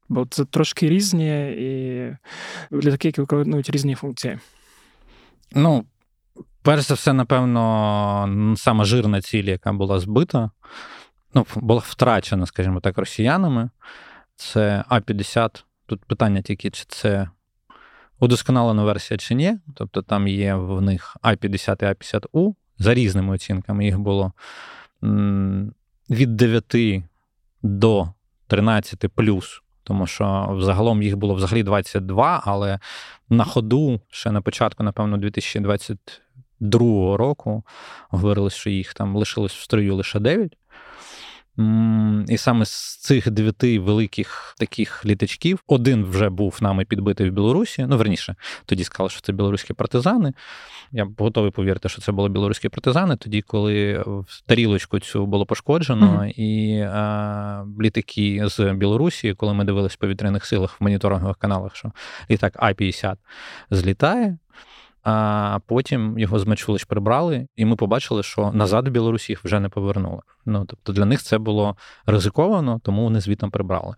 Бо 0.10 0.26
це 0.26 0.46
трошки 0.46 0.90
різні 0.90 1.52
і 1.52 2.16
літаки, 2.76 3.08
які 3.08 3.22
виконують 3.22 3.70
різні 3.70 3.96
функції. 3.96 4.40
Ну, 5.56 5.86
перш 6.62 6.82
за 6.82 6.94
все, 6.94 7.14
напевно, 7.14 8.54
сама 8.58 8.86
жирна 8.86 9.22
ціль, 9.22 9.44
яка 9.44 9.74
була 9.74 10.00
збита 10.00 10.52
ну, 11.34 11.46
була 11.56 11.82
втрачена, 11.86 12.46
скажімо 12.46 12.80
так, 12.80 12.98
росіянами. 12.98 13.70
Це 14.36 14.84
А-50. 14.88 15.64
Тут 15.86 16.06
питання 16.06 16.42
тільки, 16.42 16.70
чи 16.70 16.86
це 16.88 17.30
удосконалена 18.20 18.84
версія 18.84 19.18
чи 19.18 19.36
ні. 19.36 19.58
Тобто 19.76 20.02
там 20.02 20.28
є 20.28 20.56
в 20.56 20.82
них 20.82 21.18
А-50 21.22 21.84
і 21.84 21.86
А-50У. 21.86 22.56
За 22.78 22.94
різними 22.94 23.34
оцінками 23.34 23.86
їх 23.86 24.00
було 24.00 24.34
від 26.10 26.36
9 26.36 27.04
до 27.62 28.14
13 28.48 29.08
плюс. 29.16 29.62
Тому 29.84 30.08
що 30.08 30.58
загалом 30.62 31.04
їх 31.04 31.18
було 31.18 31.34
взагалі 31.34 31.64
22, 31.64 32.42
але 32.46 32.80
на 33.30 33.44
ходу 33.44 34.02
ще 34.10 34.32
на 34.32 34.42
початку, 34.42 34.84
напевно, 34.84 35.18
2022 35.18 37.18
року 37.18 37.64
говорили, 38.10 38.50
що 38.50 38.70
їх 38.70 38.94
там 38.94 39.16
лишилось 39.16 39.54
в 39.54 39.62
строю 39.62 39.96
лише 39.96 40.20
9. 40.20 40.58
І 42.28 42.38
саме 42.38 42.66
з 42.66 42.98
цих 42.98 43.30
дев'яти 43.30 43.80
великих 43.80 44.56
таких 44.58 45.06
літачків 45.06 45.64
один 45.68 46.06
вже 46.06 46.30
був 46.30 46.58
нами 46.62 46.86
підбитий 46.86 47.30
в 47.30 47.34
Білорусі. 47.34 47.86
Ну, 47.90 47.98
верніше, 47.98 48.36
тоді 48.66 48.84
сказали, 48.84 49.10
що 49.10 49.22
це 49.22 49.34
білоруські 49.34 49.74
партизани. 49.74 50.34
Я 50.92 51.08
готовий 51.18 51.52
повірити, 51.52 51.90
що 51.90 52.02
це 52.02 52.12
були 52.12 52.30
білоруські 52.30 52.70
партизани. 52.70 53.16
Тоді, 53.16 53.42
коли 53.42 54.04
тарілочку 54.46 55.00
цю 55.00 55.26
було 55.26 55.46
пошкоджено, 55.46 56.06
mm-hmm. 56.06 56.30
і 56.30 56.82
а, 56.82 57.66
літаки 57.82 58.44
з 58.46 58.74
Білорусі, 58.74 59.34
коли 59.34 59.54
ми 59.54 59.64
дивилися 59.64 59.96
в 59.96 60.02
повітряних 60.02 60.46
силах 60.46 60.82
в 60.82 60.84
моніторингових 60.84 61.38
каналах, 61.38 61.76
що 61.76 61.92
літак 62.30 62.54
А-50 62.56 63.16
злітає 63.72 64.38
а 65.10 65.60
потім 65.66 66.20
його 66.20 66.40
з 66.40 66.48
Мечулич 66.48 66.84
прибрали, 66.84 67.48
і 67.56 67.66
ми 67.66 67.76
побачили, 67.76 68.24
що 68.24 68.52
назад 68.52 68.88
в 68.88 68.92
Білорусі 68.92 69.32
їх 69.32 69.46
вже 69.46 69.60
не 69.60 69.70
повернули. 69.70 70.22
Ну 70.46 70.66
тобто 70.68 70.94
для 70.94 71.06
них 71.06 71.24
це 71.24 71.38
було 71.38 71.76
ризиковано, 72.06 72.80
тому 72.84 73.04
вони 73.04 73.22
звітом 73.22 73.52
прибрали. 73.52 73.96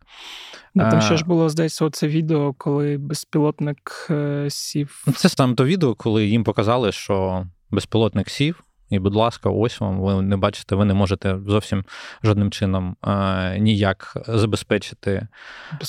Ну, 0.75 0.89
Там 0.91 1.01
ще 1.01 1.17
ж 1.17 1.25
було 1.25 1.49
здається, 1.49 1.85
оце 1.85 2.07
відео, 2.07 2.53
коли 2.53 2.97
безпілотник 2.97 4.07
е, 4.09 4.45
сів. 4.49 5.05
Це 5.15 5.29
саме 5.29 5.55
то 5.55 5.65
відео, 5.65 5.95
коли 5.95 6.25
їм 6.25 6.43
показали, 6.43 6.91
що 6.91 7.45
безпілотник 7.69 8.29
сів. 8.29 8.63
І, 8.91 8.99
будь 8.99 9.15
ласка, 9.15 9.49
ось 9.49 9.79
вам, 9.79 9.99
ви 9.99 10.21
не 10.21 10.37
бачите, 10.37 10.75
ви 10.75 10.85
не 10.85 10.93
можете 10.93 11.39
зовсім 11.47 11.85
жодним 12.23 12.51
чином 12.51 12.95
а, 13.01 13.55
ніяк 13.57 14.17
забезпечити 14.27 15.27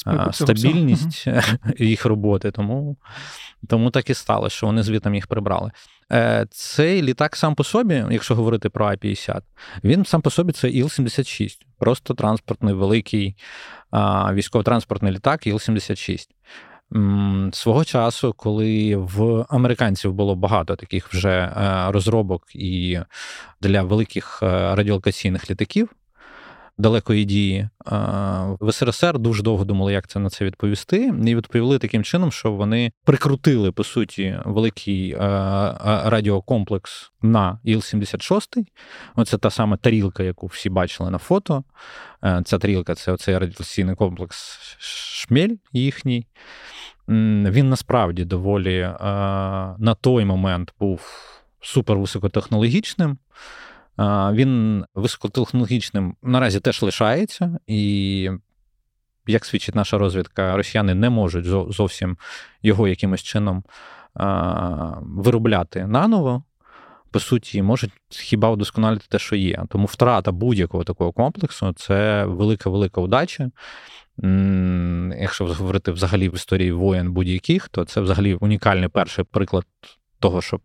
а, 0.04 0.32
стабільність 0.32 1.26
їх 1.78 2.04
роботи. 2.04 2.50
Тому 2.50 2.97
тому 3.68 3.90
так 3.90 4.11
і 4.11 4.14
стало, 4.14 4.49
що 4.49 4.66
вони 4.66 4.82
звітом 4.82 5.14
їх 5.14 5.26
прибрали. 5.26 5.71
Е, 6.12 6.47
цей 6.50 7.02
літак 7.02 7.37
сам 7.37 7.54
по 7.54 7.64
собі, 7.64 8.04
якщо 8.11 8.35
говорити 8.35 8.68
про 8.68 8.87
А-50, 8.87 9.40
він 9.85 10.04
сам 10.04 10.23
по 10.23 10.30
собі 10.30 10.52
це 10.52 10.68
Іл-76, 10.68 11.59
просто 11.78 12.14
транспортний 12.14 12.75
великий 12.75 13.37
військово-транспортний 14.32 15.12
літак 15.12 15.47
Іл-76. 15.47 16.28
Свого 17.52 17.84
часу, 17.84 18.34
коли 18.37 18.96
в 18.96 19.46
американців 19.49 20.12
було 20.12 20.37
багато 20.37 20.76
таких 20.76 21.14
вже 21.14 21.30
е, 21.30 21.92
розробок 21.92 22.42
і 22.54 22.99
для 23.61 23.82
великих 23.82 24.40
е, 24.42 24.75
радіолокаційних 24.75 25.50
літаків 25.50 25.88
далекої 26.78 27.25
дії, 27.25 27.58
е, 27.58 27.68
в 28.61 28.72
СРСР 28.72 29.18
дуже 29.18 29.42
довго 29.42 29.64
думали, 29.64 29.92
як 29.92 30.06
це 30.06 30.18
на 30.18 30.30
це 30.30 30.44
відповісти, 30.44 31.14
і 31.26 31.34
відповіли 31.37 31.78
таким 31.78 32.04
чином, 32.04 32.32
що 32.32 32.52
вони 32.52 32.92
прикрутили 33.04 33.72
по 33.72 33.84
суті 33.84 34.38
великий 34.44 35.16
радіокомплекс 36.04 37.12
на 37.22 37.58
Іл-76. 37.64 38.64
Оце 39.16 39.38
та 39.38 39.50
сама 39.50 39.76
тарілка, 39.76 40.22
яку 40.22 40.46
всі 40.46 40.70
бачили 40.70 41.11
на 41.11 41.18
фото. 41.18 41.64
Ця 42.44 42.58
тарілка 42.58 42.94
це 42.94 43.12
оцей 43.12 43.38
радіаційний 43.38 43.94
комплекс 43.94 44.58
Шмель 44.78 45.56
їхній. 45.72 46.26
Він 47.09 47.68
насправді 47.68 48.25
доволі 48.25 48.78
е, 48.78 48.94
на 49.78 49.97
той 50.00 50.25
момент 50.25 50.75
був 50.80 51.00
супервисокотехнологічним. 51.61 53.11
високотехнологічним. 53.11 53.16
він 54.32 54.85
високотехнологічним 54.94 56.16
наразі 56.23 56.61
теж 56.61 56.82
лишається, 56.82 57.59
і, 57.66 58.30
як 59.26 59.44
свідчить 59.44 59.75
наша 59.75 59.99
розвідка, 59.99 60.56
росіяни 60.56 60.94
не 60.94 61.11
можуть 61.11 61.44
зовсім 61.73 62.16
його 62.62 62.88
якимось 62.88 63.23
чином 63.23 63.64
е, 64.21 64.25
виробляти 65.00 65.87
наново. 65.87 66.44
По 67.12 67.21
суті, 67.21 67.62
можуть 67.62 67.90
хіба 68.09 68.50
удосконалити 68.50 69.04
те, 69.09 69.19
що 69.19 69.37
є. 69.37 69.64
Тому 69.69 69.87
втрата 69.87 70.33
будь-якого 70.33 70.85
такого 70.85 71.12
комплексу 71.12 71.73
це 71.73 72.25
велика 72.25 72.71
велика 72.71 73.00
удача. 73.00 73.50
Якщо 75.21 75.47
говорити 75.47 75.92
взагалі 75.92 76.28
в 76.28 76.35
історії 76.35 76.73
воєн 76.73 77.12
будь-яких, 77.12 77.69
то 77.69 77.85
це 77.85 78.00
взагалі 78.00 78.35
унікальний 78.35 78.88
перший 78.88 79.25
приклад 79.25 79.64
того, 80.21 80.42
щоб 80.42 80.61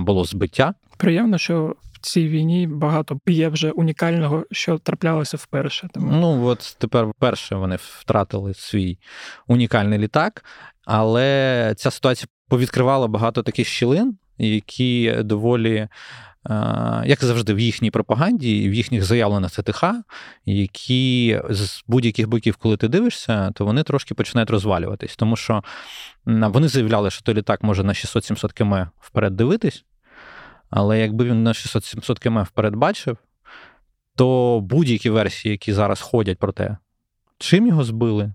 було 0.00 0.24
збиття. 0.24 0.74
Приємно, 0.96 1.38
що 1.38 1.76
в 1.92 1.98
цій 2.00 2.28
війні 2.28 2.66
багато 2.66 3.20
є 3.26 3.48
вже 3.48 3.70
унікального, 3.70 4.44
що 4.50 4.78
траплялося 4.78 5.36
вперше. 5.36 5.88
Тому... 5.94 6.12
Ну 6.12 6.44
от 6.44 6.76
тепер 6.78 7.06
вперше 7.06 7.56
вони 7.56 7.76
втратили 7.80 8.54
свій 8.54 8.98
унікальний 9.46 9.98
літак, 9.98 10.44
але 10.84 11.74
ця 11.76 11.90
ситуація 11.90 12.28
повідкривала 12.48 13.06
багато 13.08 13.42
таких 13.42 13.68
щілин, 13.68 14.18
які 14.38 15.16
доволі 15.20 15.88
як 17.04 17.24
завжди, 17.24 17.54
в 17.54 17.60
їхній 17.60 17.90
пропаганді 17.90 18.68
в 18.68 18.74
їхніх 18.74 19.04
заявлених 19.04 19.50
ЦТХ, 19.50 19.84
які 20.46 21.40
з 21.50 21.84
будь-яких 21.86 22.28
боків, 22.28 22.56
коли 22.56 22.76
ти 22.76 22.88
дивишся, 22.88 23.50
то 23.54 23.64
вони 23.64 23.82
трошки 23.82 24.14
починають 24.14 24.50
розвалюватись. 24.50 25.16
Тому 25.16 25.36
що 25.36 25.64
вони 26.24 26.68
заявляли, 26.68 27.10
що 27.10 27.22
той 27.22 27.34
літак 27.34 27.62
може 27.62 27.84
на 27.84 27.92
600-700 27.92 28.52
км 28.52 28.74
вперед 29.00 29.36
дивитись, 29.36 29.84
але 30.70 31.00
якби 31.00 31.24
він 31.24 31.42
на 31.42 31.52
600-700 31.52 32.18
км 32.18 32.38
вперед 32.38 32.76
бачив, 32.76 33.16
то 34.16 34.60
будь-які 34.62 35.10
версії, 35.10 35.52
які 35.52 35.72
зараз 35.72 36.00
ходять 36.00 36.38
про 36.38 36.52
те, 36.52 36.76
чим 37.38 37.66
його 37.66 37.84
збили, 37.84 38.34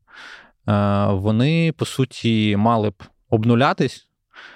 вони 1.08 1.74
по 1.78 1.86
суті 1.86 2.56
мали 2.58 2.90
б 2.90 3.04
обнулятись. 3.30 4.08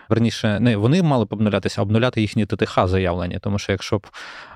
Верніше, 0.09 0.59
не 0.59 0.77
вони 0.77 1.03
мали 1.03 1.25
б 1.25 1.33
обнулятися, 1.33 1.81
а 1.81 1.83
обнуляти 1.83 2.21
їхні 2.21 2.45
ТТХ 2.45 2.87
заявлені. 2.87 3.39
Тому 3.39 3.59
що 3.59 3.71
якщо 3.71 3.97
б 3.97 4.07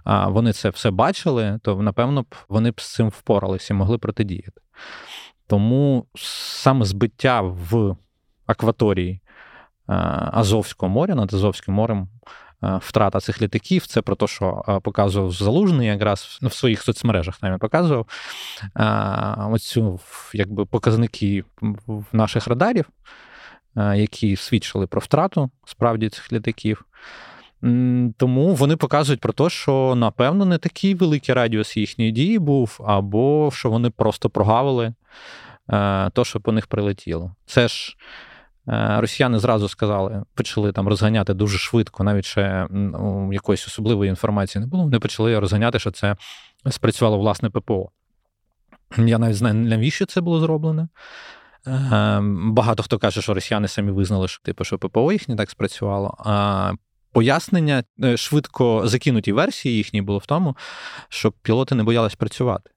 вони 0.05 0.53
це 0.53 0.69
все 0.69 0.91
бачили, 0.91 1.59
то 1.63 1.75
напевно 1.75 2.21
б 2.21 2.35
вони 2.49 2.71
б 2.71 2.81
з 2.81 2.93
цим 2.93 3.09
впоралися 3.09 3.73
і 3.73 3.77
могли 3.77 3.97
протидіяти. 3.97 4.61
Тому 5.47 6.05
саме 6.15 6.85
збиття 6.85 7.41
в 7.41 7.95
акваторії 8.45 9.21
Азовського 10.31 10.89
моря 10.89 11.15
над 11.15 11.33
Азовським 11.33 11.73
морем. 11.73 12.07
Втрата 12.79 13.19
цих 13.19 13.41
літаків, 13.41 13.87
це 13.87 14.01
про 14.01 14.15
те, 14.15 14.27
що 14.27 14.63
показував 14.83 15.31
Залужний, 15.31 15.87
якраз 15.87 16.39
ну, 16.41 16.49
в 16.49 16.53
своїх 16.53 16.81
соцмережах 16.81 17.43
навіть 17.43 17.59
показував 17.59 18.07
оцю 19.51 19.99
якби 20.33 20.65
показники 20.65 21.43
наших 22.11 22.47
радарів, 22.47 22.85
які 23.75 24.35
свідчили 24.35 24.87
про 24.87 25.01
втрату 25.01 25.49
справді 25.65 26.09
цих 26.09 26.33
літаків. 26.33 26.85
Тому 28.17 28.55
вони 28.55 28.75
показують 28.75 29.21
про 29.21 29.33
те, 29.33 29.49
що, 29.49 29.95
напевно, 29.95 30.45
не 30.45 30.57
такий 30.57 30.95
великий 30.95 31.35
радіус 31.35 31.77
їхньої 31.77 32.11
дії 32.11 32.39
був, 32.39 32.79
або 32.85 33.49
що 33.53 33.69
вони 33.69 33.89
просто 33.89 34.29
прогавили 34.29 34.93
то, 36.13 36.23
що 36.23 36.39
по 36.39 36.51
них 36.51 36.67
прилетіло. 36.67 37.35
Це 37.45 37.67
ж. 37.67 37.97
Росіяни 38.97 39.39
зразу 39.39 39.67
сказали, 39.67 40.23
почали 40.33 40.71
там 40.71 40.87
розганяти 40.87 41.33
дуже 41.33 41.57
швидко, 41.57 42.03
навіть 42.03 42.25
ще 42.25 42.67
ну, 42.69 43.33
якоїсь 43.33 43.67
особливої 43.67 44.09
інформації 44.09 44.59
не 44.59 44.67
було. 44.67 44.83
Вони 44.83 44.99
почали 44.99 45.39
розганяти, 45.39 45.79
що 45.79 45.91
це 45.91 46.15
спрацювало 46.69 47.17
власне 47.17 47.49
ППО. 47.49 47.89
Я 48.97 49.17
навіть 49.17 49.35
знаю, 49.35 49.55
навіщо 49.55 50.05
це 50.05 50.21
було 50.21 50.39
зроблено. 50.39 50.87
Ем, 51.65 52.53
багато 52.53 52.83
хто 52.83 52.99
каже, 52.99 53.21
що 53.21 53.33
росіяни 53.33 53.67
самі 53.67 53.91
визнали, 53.91 54.27
що 54.27 54.43
типу, 54.43 54.63
що 54.63 54.77
ППО 54.77 55.11
їхнє 55.11 55.35
так 55.35 55.49
спрацювало. 55.49 56.17
А 56.19 56.73
пояснення 57.11 57.83
е, 58.03 58.17
швидко 58.17 58.87
закинуті 58.87 59.31
версії 59.31 59.75
їхні 59.75 60.01
було 60.01 60.17
в 60.17 60.25
тому, 60.25 60.57
щоб 61.09 61.33
пілоти 61.33 61.75
не 61.75 61.83
боялись 61.83 62.15
працювати. 62.15 62.69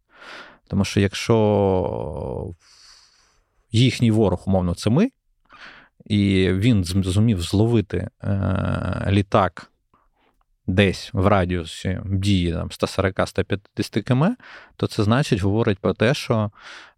Тому 0.68 0.84
що 0.84 1.00
якщо 1.00 2.54
їхній 3.72 4.10
ворог, 4.10 4.42
умовно, 4.46 4.74
це 4.74 4.90
ми, 4.90 5.10
і 6.04 6.48
він 6.52 6.84
зумів 6.84 7.42
зловити 7.42 8.08
е, 8.22 9.08
літак 9.10 9.70
десь 10.66 11.10
в 11.12 11.26
радіусі 11.26 12.00
дії 12.04 12.54
140-150 12.54 14.02
км, 14.02 14.24
то 14.76 14.86
це 14.86 15.04
значить 15.04 15.40
говорить 15.40 15.78
про 15.78 15.94
те, 15.94 16.14
що 16.14 16.50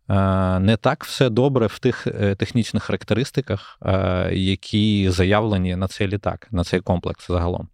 не 0.08 0.78
так 0.80 1.04
все 1.04 1.30
добре 1.30 1.66
в 1.66 1.78
тих 1.78 2.06
е, 2.06 2.34
технічних 2.34 2.82
характеристиках, 2.82 3.78
е, 3.82 4.30
які 4.34 5.10
заявлені 5.10 5.76
на 5.76 5.88
цей 5.88 6.08
літак, 6.08 6.48
на 6.50 6.64
цей 6.64 6.80
комплекс 6.80 7.26
загалом. 7.28 7.68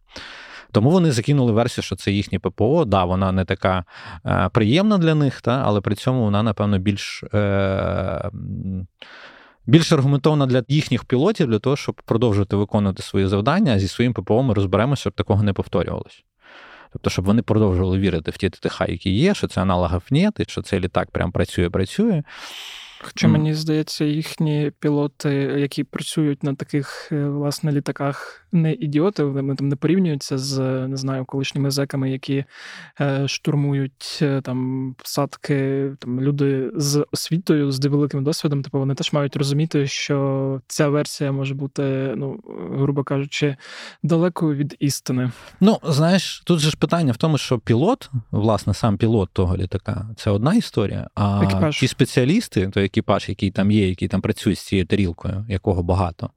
Тому 0.73 0.91
вони 0.91 1.12
закинули 1.12 1.53
версію, 1.53 1.85
що 1.85 1.97
це 1.97 2.12
їхнє 2.12 2.39
ППО. 2.39 2.85
Да, 2.85 3.05
вона 3.05 3.33
не 3.33 3.45
така 3.45 3.85
е, 4.27 4.51
приємна 4.53 4.99
для 4.99 5.15
них, 5.15 5.41
та, 5.41 5.62
але 5.65 5.81
при 5.81 5.95
цьому 5.95 6.25
вона, 6.25 6.43
напевно, 6.43 6.79
більш 6.79 7.25
е, 7.35 8.31
більш 9.67 9.93
аргументована 9.93 10.47
для 10.47 10.62
їхніх 10.69 11.05
пілотів, 11.05 11.47
для 11.47 11.59
того, 11.59 11.77
щоб 11.77 12.03
продовжувати 12.05 12.57
виконувати 12.57 13.03
свої 13.03 13.27
завдання, 13.27 13.75
а 13.75 13.79
зі 13.79 13.89
своїм 13.89 14.12
ППО 14.12 14.43
ми 14.43 14.55
розберемося, 14.55 15.01
щоб 15.01 15.12
такого 15.12 15.43
не 15.43 15.53
повторювалося. 15.53 16.23
Тобто, 16.92 17.11
щоб 17.11 17.25
вони 17.25 17.42
продовжували 17.42 17.99
вірити 17.99 18.30
в 18.30 18.37
ті 18.37 18.50
ТТХ, 18.50 18.80
які 18.88 19.11
є, 19.11 19.34
що 19.34 19.46
це 19.49 19.62
аналогів 19.62 20.02
нет, 20.11 20.40
і 20.40 20.44
що 20.49 20.62
цей 20.62 20.80
літак 20.80 21.11
прям 21.11 21.32
працює, 21.32 21.70
працює. 21.70 22.22
Хоча 23.02 23.28
мені 23.28 23.54
здається, 23.54 24.04
їхні 24.04 24.73
пілоти, 24.78 25.35
які 25.35 25.85
працюють 25.85 26.42
на 26.42 26.54
таких 26.54 27.09
е, 27.12 27.25
власне 27.25 27.73
літаках, 27.73 28.47
не 28.52 28.73
ідіоти, 28.73 29.25
вони 29.25 29.54
там 29.54 29.68
не 29.68 29.76
порівнюються 29.76 30.38
з 30.38 30.59
не 30.88 30.97
знаю 30.97 31.25
колишніми 31.25 31.71
зеками, 31.71 32.11
які 32.11 32.44
е, 33.00 33.28
штурмують 33.28 34.18
е, 34.23 34.40
там 34.40 34.94
посадки, 34.99 35.90
там 35.99 36.21
люди 36.21 36.71
з 36.75 37.06
освітою, 37.12 37.73
з 37.73 37.87
великим 37.87 38.25
досвідом. 38.25 38.62
Типу 38.62 38.78
вони 38.78 38.94
теж 38.94 39.12
мають 39.12 39.37
розуміти, 39.37 39.87
що 39.87 40.61
ця 40.66 40.88
версія 40.88 41.32
може 41.32 41.54
бути, 41.54 42.14
ну 42.16 42.40
грубо 42.73 43.04
кажучи, 43.04 43.56
далекою 44.02 44.56
від 44.56 44.76
істини. 44.78 45.30
Ну 45.61 45.78
знаєш, 45.85 46.42
тут 46.47 46.59
же 46.59 46.71
ж 46.71 46.76
питання 46.76 47.12
в 47.12 47.16
тому, 47.16 47.38
що 47.38 47.59
пілот, 47.59 48.11
власне, 48.30 48.75
сам 48.75 48.97
пілот 48.97 49.30
того 49.32 49.56
літака, 49.56 50.09
це 50.16 50.30
одна 50.30 50.54
історія. 50.54 51.09
А 51.14 51.42
Екіпаж. 51.44 51.80
ті 51.80 51.88
спеціалісти, 51.88 52.68
то 52.68 52.80
екіпаж, 52.92 53.28
який 53.28 53.50
там 53.50 53.70
є, 53.70 53.88
який 53.88 54.08
там 54.08 54.20
працює 54.20 54.54
з 54.54 54.61
цією 54.61 54.87
тарілкою, 54.87 55.46
якого 55.49 55.82
багато, 55.82 56.30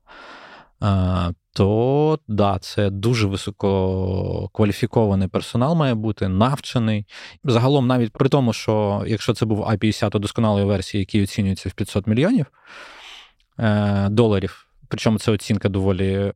то 1.53 2.19
да, 2.27 2.57
це 2.59 2.89
дуже 2.89 3.27
висококваліфікований 3.27 5.27
персонал 5.27 5.75
має 5.75 5.93
бути, 5.93 6.27
навчений. 6.27 7.05
Загалом, 7.43 7.88
навіть 7.88 8.13
при 8.13 8.29
тому, 8.29 8.53
що 8.53 9.03
якщо 9.07 9.33
це 9.33 9.45
був 9.45 9.62
А50 9.62 10.19
досконалої 10.19 10.65
версії, 10.65 11.00
який 11.00 11.24
оцінюється 11.24 11.69
в 11.69 11.74
500 11.74 12.07
мільйонів 12.07 12.45
е, 13.59 14.09
доларів, 14.09 14.67
причому 14.88 15.19
це 15.19 15.31
оцінка 15.31 15.69
доволі 15.69 16.33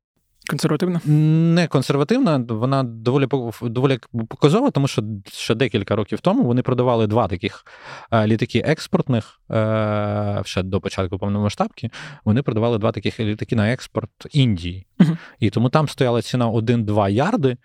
Консервативна? 0.50 1.02
Не 1.06 1.68
консервативна, 1.68 2.46
вона 2.50 2.84
доволі 2.84 3.28
доволі 3.62 4.00
показова, 4.28 4.72
тому 4.72 4.88
що 4.88 5.04
ще 5.28 5.56
декілька 5.56 5.96
років 5.96 6.20
тому 6.20 6.44
вони 6.44 6.62
продавали 6.62 7.08
два 7.08 7.28
таких 7.28 7.66
е, 8.12 8.28
літаки 8.28 8.60
експортних 8.66 9.42
е, 9.52 10.42
ще 10.46 10.64
до 10.64 10.82
початку 10.82 11.18
повномасштабки. 11.18 11.90
Вони 12.26 12.42
продавали 12.42 12.78
два 12.78 12.92
таких 12.92 13.20
літаки 13.20 13.56
на 13.56 13.72
експорт 13.72 14.10
Індії. 14.32 14.88
uh 15.00 15.18
І 15.40 15.50
тому 15.50 15.70
там 15.70 15.88
стояла 15.88 16.22
ціна 16.22 16.48
1-2 16.50 17.10
ярди. 17.10 17.50
Е, 17.50 17.58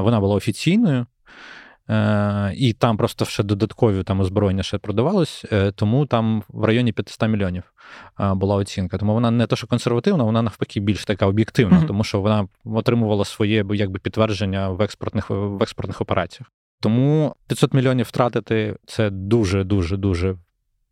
вона 0.00 0.20
була 0.20 0.34
офіційною. 0.34 1.06
Е, 1.90 2.52
і 2.56 2.72
там 2.72 2.96
просто 2.96 3.24
ще 3.24 3.42
додаткові 3.42 4.02
там 4.02 4.20
озброєння 4.20 4.62
ще 4.62 4.78
продавалось, 4.78 5.44
е, 5.52 5.72
тому 5.72 6.06
там 6.06 6.42
в 6.48 6.64
районі 6.64 6.92
500 6.92 7.28
мільйонів 7.28 7.72
е, 8.20 8.34
була 8.34 8.56
оцінка. 8.56 8.98
Тому 8.98 9.14
вона 9.14 9.30
не 9.30 9.46
то, 9.46 9.56
що 9.56 9.66
консервативна, 9.66 10.24
вона 10.24 10.42
навпаки 10.42 10.80
більш 10.80 11.04
така 11.04 11.26
об'єктивна, 11.26 11.78
mm-hmm. 11.78 11.86
тому 11.86 12.04
що 12.04 12.20
вона 12.20 12.48
отримувала 12.64 13.24
своє 13.24 13.64
якби 13.70 13.98
підтвердження 13.98 14.68
в 14.68 14.82
експортних 14.82 15.30
в 15.30 15.62
експортних 15.62 16.00
операціях. 16.00 16.50
Тому 16.80 17.36
500 17.46 17.74
мільйонів 17.74 18.06
втратити 18.06 18.76
це 18.86 19.10
дуже 19.10 19.64
дуже 19.64 19.96
дуже 19.96 20.36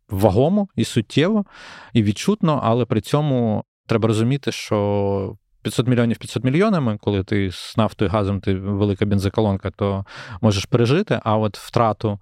вагомо 0.09 0.67
і 0.75 0.83
суттєво, 0.83 1.45
і 1.93 2.03
відчутно, 2.03 2.59
але 2.63 2.85
при 2.85 3.01
цьому 3.01 3.63
треба 3.87 4.07
розуміти, 4.07 4.51
що 4.51 5.37
500 5.63 5.87
мільйонів 5.87 6.17
500 6.17 6.43
мільйонами, 6.43 6.97
коли 7.01 7.23
ти 7.23 7.51
з 7.51 7.77
нафтою 7.77 8.11
газом, 8.11 8.39
ти 8.39 8.53
велика 8.53 9.05
бензоколонка, 9.05 9.71
то 9.71 10.05
можеш 10.41 10.65
пережити. 10.65 11.19
А 11.23 11.37
от 11.37 11.57
втрату, 11.57 12.19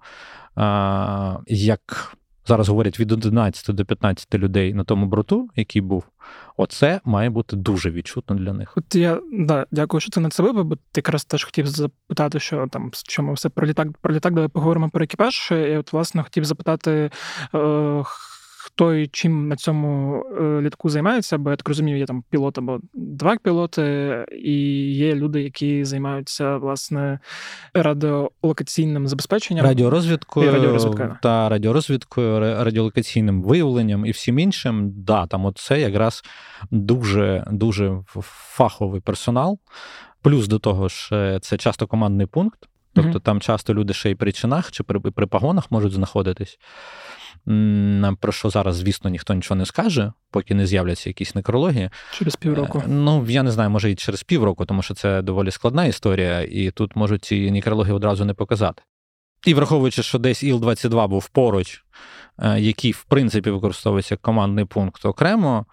як 1.46 2.14
зараз 2.46 2.68
говорять, 2.68 3.00
від 3.00 3.12
11 3.12 3.76
до 3.76 3.84
15 3.84 4.34
людей 4.34 4.74
на 4.74 4.84
тому 4.84 5.06
борту, 5.06 5.48
який 5.56 5.82
був, 5.82 6.04
оце 6.56 7.00
має 7.04 7.30
бути 7.30 7.56
дуже 7.56 7.90
відчутно 7.90 8.36
для 8.36 8.52
них. 8.52 8.76
От 8.76 8.94
я 8.94 9.20
да, 9.32 9.66
дякую, 9.70 10.00
що 10.00 10.10
ти 10.10 10.20
на 10.20 10.28
це 10.28 10.42
вибив, 10.42 10.64
бо 10.64 10.76
ти 10.76 10.82
якраз 10.96 11.24
теж 11.24 11.44
хотів 11.44 11.66
запитати, 11.66 12.40
що 12.40 12.66
там 12.70 12.90
чому 13.08 13.32
все 13.32 13.48
про 13.48 13.66
літак, 13.66 13.88
про 14.00 14.14
літак, 14.14 14.34
давай 14.34 14.48
поговоримо 14.48 14.90
про 14.90 15.04
екіпаж. 15.04 15.48
Я 15.50 15.78
от, 15.78 15.92
власне, 15.92 16.22
хотів 16.22 16.44
запитати. 16.44 17.10
Е, 17.54 18.02
хто 18.64 18.94
і 18.94 19.08
чим 19.08 19.48
на 19.48 19.56
цьому 19.56 20.22
е, 20.40 20.60
літаку 20.60 20.88
займається, 20.88 21.38
бо 21.38 21.50
я 21.50 21.56
так 21.56 21.68
розумію, 21.68 21.98
є 21.98 22.06
там 22.06 22.24
пілот 22.30 22.58
або 22.58 22.80
два 22.94 23.36
пілоти, 23.36 24.26
і 24.32 24.54
є 24.94 25.14
люди, 25.14 25.42
які 25.42 25.84
займаються 25.84 26.56
власне 26.56 27.18
радіолокаційним 27.74 29.08
забезпеченням 29.08 29.66
радіорозвідкою 29.66 30.52
радіорозвідкою. 30.52 31.16
та 31.22 31.48
радіорозвідкою, 31.48 32.40
радіолокаційним 32.64 33.42
виявленням 33.42 34.06
і 34.06 34.10
всім 34.10 34.38
іншим. 34.38 34.92
Да, 34.96 35.26
там 35.26 35.44
от 35.44 35.58
це 35.58 35.80
якраз 35.80 36.22
дуже 36.70 37.44
дуже 37.50 38.00
фаховий 38.20 39.00
персонал. 39.00 39.58
Плюс 40.22 40.48
до 40.48 40.58
того 40.58 40.88
ж, 40.88 41.08
е, 41.12 41.38
це 41.42 41.56
часто 41.56 41.86
командний 41.86 42.26
пункт. 42.26 42.68
Тобто 42.94 43.18
mm-hmm. 43.18 43.22
там 43.22 43.40
часто 43.40 43.74
люди 43.74 43.94
ще 43.94 44.10
й 44.10 44.14
при 44.14 44.32
чинах 44.32 44.70
чи 44.70 44.82
при, 44.82 45.00
при 45.00 45.26
погонах 45.26 45.70
можуть 45.70 45.92
знаходитись 45.92 46.58
про 48.20 48.32
що 48.32 48.50
зараз, 48.50 48.76
звісно, 48.76 49.10
ніхто 49.10 49.34
нічого 49.34 49.58
не 49.58 49.66
скаже, 49.66 50.12
поки 50.30 50.54
не 50.54 50.66
з'являться 50.66 51.10
якісь 51.10 51.34
некрології. 51.34 51.90
Через 52.12 52.36
півроку. 52.36 52.78
Е, 52.78 52.82
ну, 52.88 53.26
я 53.28 53.42
не 53.42 53.50
знаю, 53.50 53.70
може 53.70 53.90
і 53.90 53.94
через 53.94 54.22
півроку, 54.22 54.64
тому 54.64 54.82
що 54.82 54.94
це 54.94 55.22
доволі 55.22 55.50
складна 55.50 55.84
історія, 55.84 56.40
і 56.40 56.70
тут 56.70 56.96
можуть 56.96 57.24
ці 57.24 57.50
некрології 57.50 57.94
одразу 57.94 58.24
не 58.24 58.34
показати. 58.34 58.82
І 59.46 59.54
враховуючи, 59.54 60.02
що 60.02 60.18
десь 60.18 60.44
Іл-22 60.44 61.08
був 61.08 61.28
поруч, 61.28 61.84
е, 62.38 62.60
який, 62.60 62.92
в 62.92 63.04
принципі, 63.04 63.50
використовується 63.50 64.14
як 64.14 64.20
командний 64.22 64.64
пункт 64.64 65.04
окремо, 65.04 65.66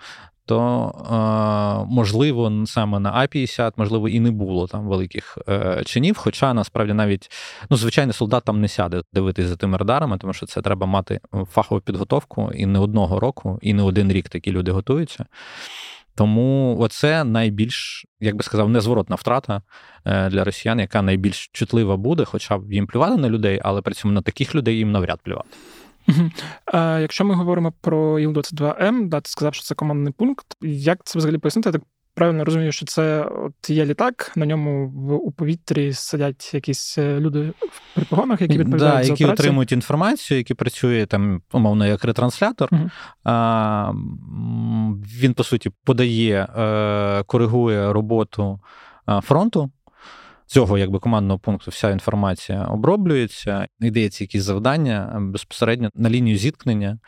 то 0.49 1.85
е, 1.85 1.93
можливо 1.93 2.65
саме 2.65 2.99
на 2.99 3.11
А-50, 3.11 3.73
можливо, 3.77 4.09
і 4.09 4.19
не 4.19 4.31
було 4.31 4.67
там 4.67 4.87
великих 4.87 5.37
е, 5.49 5.83
чинів. 5.85 6.17
Хоча 6.17 6.53
насправді 6.53 6.93
навіть 6.93 7.31
ну, 7.69 7.77
звичайний 7.77 8.13
солдат 8.13 8.43
там 8.43 8.61
не 8.61 8.67
сяде 8.67 9.01
дивитись 9.13 9.45
за 9.45 9.55
тими 9.55 9.77
радарами, 9.77 10.17
тому 10.17 10.33
що 10.33 10.45
це 10.45 10.61
треба 10.61 10.87
мати 10.87 11.19
фахову 11.51 11.81
підготовку 11.81 12.51
і 12.55 12.65
не 12.65 12.79
одного 12.79 13.19
року, 13.19 13.59
і 13.61 13.73
не 13.73 13.83
один 13.83 14.11
рік 14.11 14.29
такі 14.29 14.51
люди 14.51 14.71
готуються. 14.71 15.25
Тому 16.15 16.77
оце 16.79 17.23
найбільш, 17.23 18.05
як 18.19 18.35
би 18.35 18.43
сказав, 18.43 18.69
незворотна 18.69 19.15
втрата 19.15 19.61
е, 20.05 20.29
для 20.29 20.43
росіян, 20.43 20.79
яка 20.79 21.01
найбільш 21.01 21.49
чутлива 21.53 21.97
буде, 21.97 22.25
хоча 22.25 22.57
б 22.57 22.73
їм 22.73 22.87
плювати 22.87 23.17
на 23.17 23.29
людей, 23.29 23.59
але 23.63 23.81
при 23.81 23.93
цьому 23.93 24.13
на 24.13 24.21
таких 24.21 24.55
людей 24.55 24.77
їм 24.77 24.91
навряд 24.91 25.19
плювати. 25.23 25.49
А 26.65 26.99
Якщо 26.99 27.25
ми 27.25 27.35
говоримо 27.35 27.73
про 27.81 28.19
Іл-22М, 28.19 29.07
да, 29.07 29.21
ти 29.21 29.29
сказав, 29.29 29.53
що 29.53 29.63
це 29.63 29.75
командний 29.75 30.13
пункт. 30.13 30.45
Як 30.61 30.99
це 31.03 31.19
взагалі 31.19 31.37
пояснити? 31.37 31.69
Я 31.69 31.73
так 31.73 31.81
правильно 32.13 32.45
розумію, 32.45 32.71
що 32.71 32.85
це 32.85 33.23
от 33.23 33.69
є 33.69 33.85
літак, 33.85 34.31
на 34.35 34.45
ньому 34.45 34.87
в 34.89 35.13
у 35.13 35.31
повітрі 35.31 35.93
сидять 35.93 36.53
якісь 36.53 36.97
е, 36.97 37.19
люди 37.19 37.53
при 37.95 38.05
погонах, 38.05 38.41
які 38.41 38.57
відповідають 38.57 38.97
да, 38.97 39.03
за 39.03 39.11
які 39.11 39.23
операцію. 39.23 39.45
отримують 39.45 39.71
інформацію, 39.71 40.37
які 40.37 40.53
працює 40.53 41.05
там, 41.05 41.41
умовно, 41.53 41.87
як 41.87 42.03
ретранслятор. 42.05 42.69
А, 43.23 43.91
Він, 45.19 45.33
по 45.33 45.43
суті, 45.43 45.71
подає, 45.83 46.47
е, 46.57 47.23
коригує 47.23 47.93
роботу 47.93 48.59
фронту. 49.23 49.71
Цього 50.49 50.77
якби 50.77 50.99
командного 50.99 51.39
пункту 51.39 51.71
вся 51.71 51.89
інформація 51.89 52.65
оброблюється, 52.65 53.67
йдеться 53.79 54.23
якісь 54.23 54.43
завдання 54.43 55.17
безпосередньо 55.21 55.89
на 55.95 56.09
лінію 56.09 56.37
зіткнення 56.37 56.99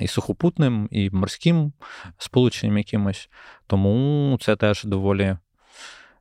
і 0.00 0.06
сухопутним, 0.06 0.88
і 0.90 1.10
морським 1.10 1.72
сполученням 2.18 2.78
якимось. 2.78 3.28
Тому 3.66 4.38
це 4.40 4.56
теж 4.56 4.84
доволі. 4.84 5.36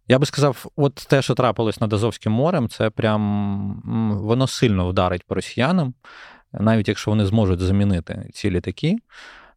Я 0.07 0.19
би 0.19 0.25
сказав, 0.25 0.65
от 0.75 0.95
те, 0.95 1.21
що 1.21 1.35
трапилось 1.35 1.81
над 1.81 1.93
Азовським 1.93 2.31
морем, 2.31 2.69
це 2.69 2.89
прям 2.89 3.81
воно 4.23 4.47
сильно 4.47 4.89
вдарить 4.89 5.23
по 5.27 5.35
росіянам, 5.35 5.93
навіть 6.53 6.87
якщо 6.87 7.11
вони 7.11 7.25
зможуть 7.25 7.59
замінити 7.59 8.29
ці 8.33 8.51
літаки, 8.51 8.95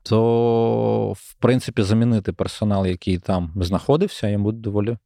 то 0.02 1.12
в 1.12 1.34
принципі 1.34 1.82
замінити 1.82 2.32
персонал, 2.32 2.86
який 2.86 3.18
там 3.18 3.52
знаходився, 3.56 4.28
їм 4.28 4.42
буде 4.42 4.58
доволі 4.58 4.96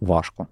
важко. 0.00 0.46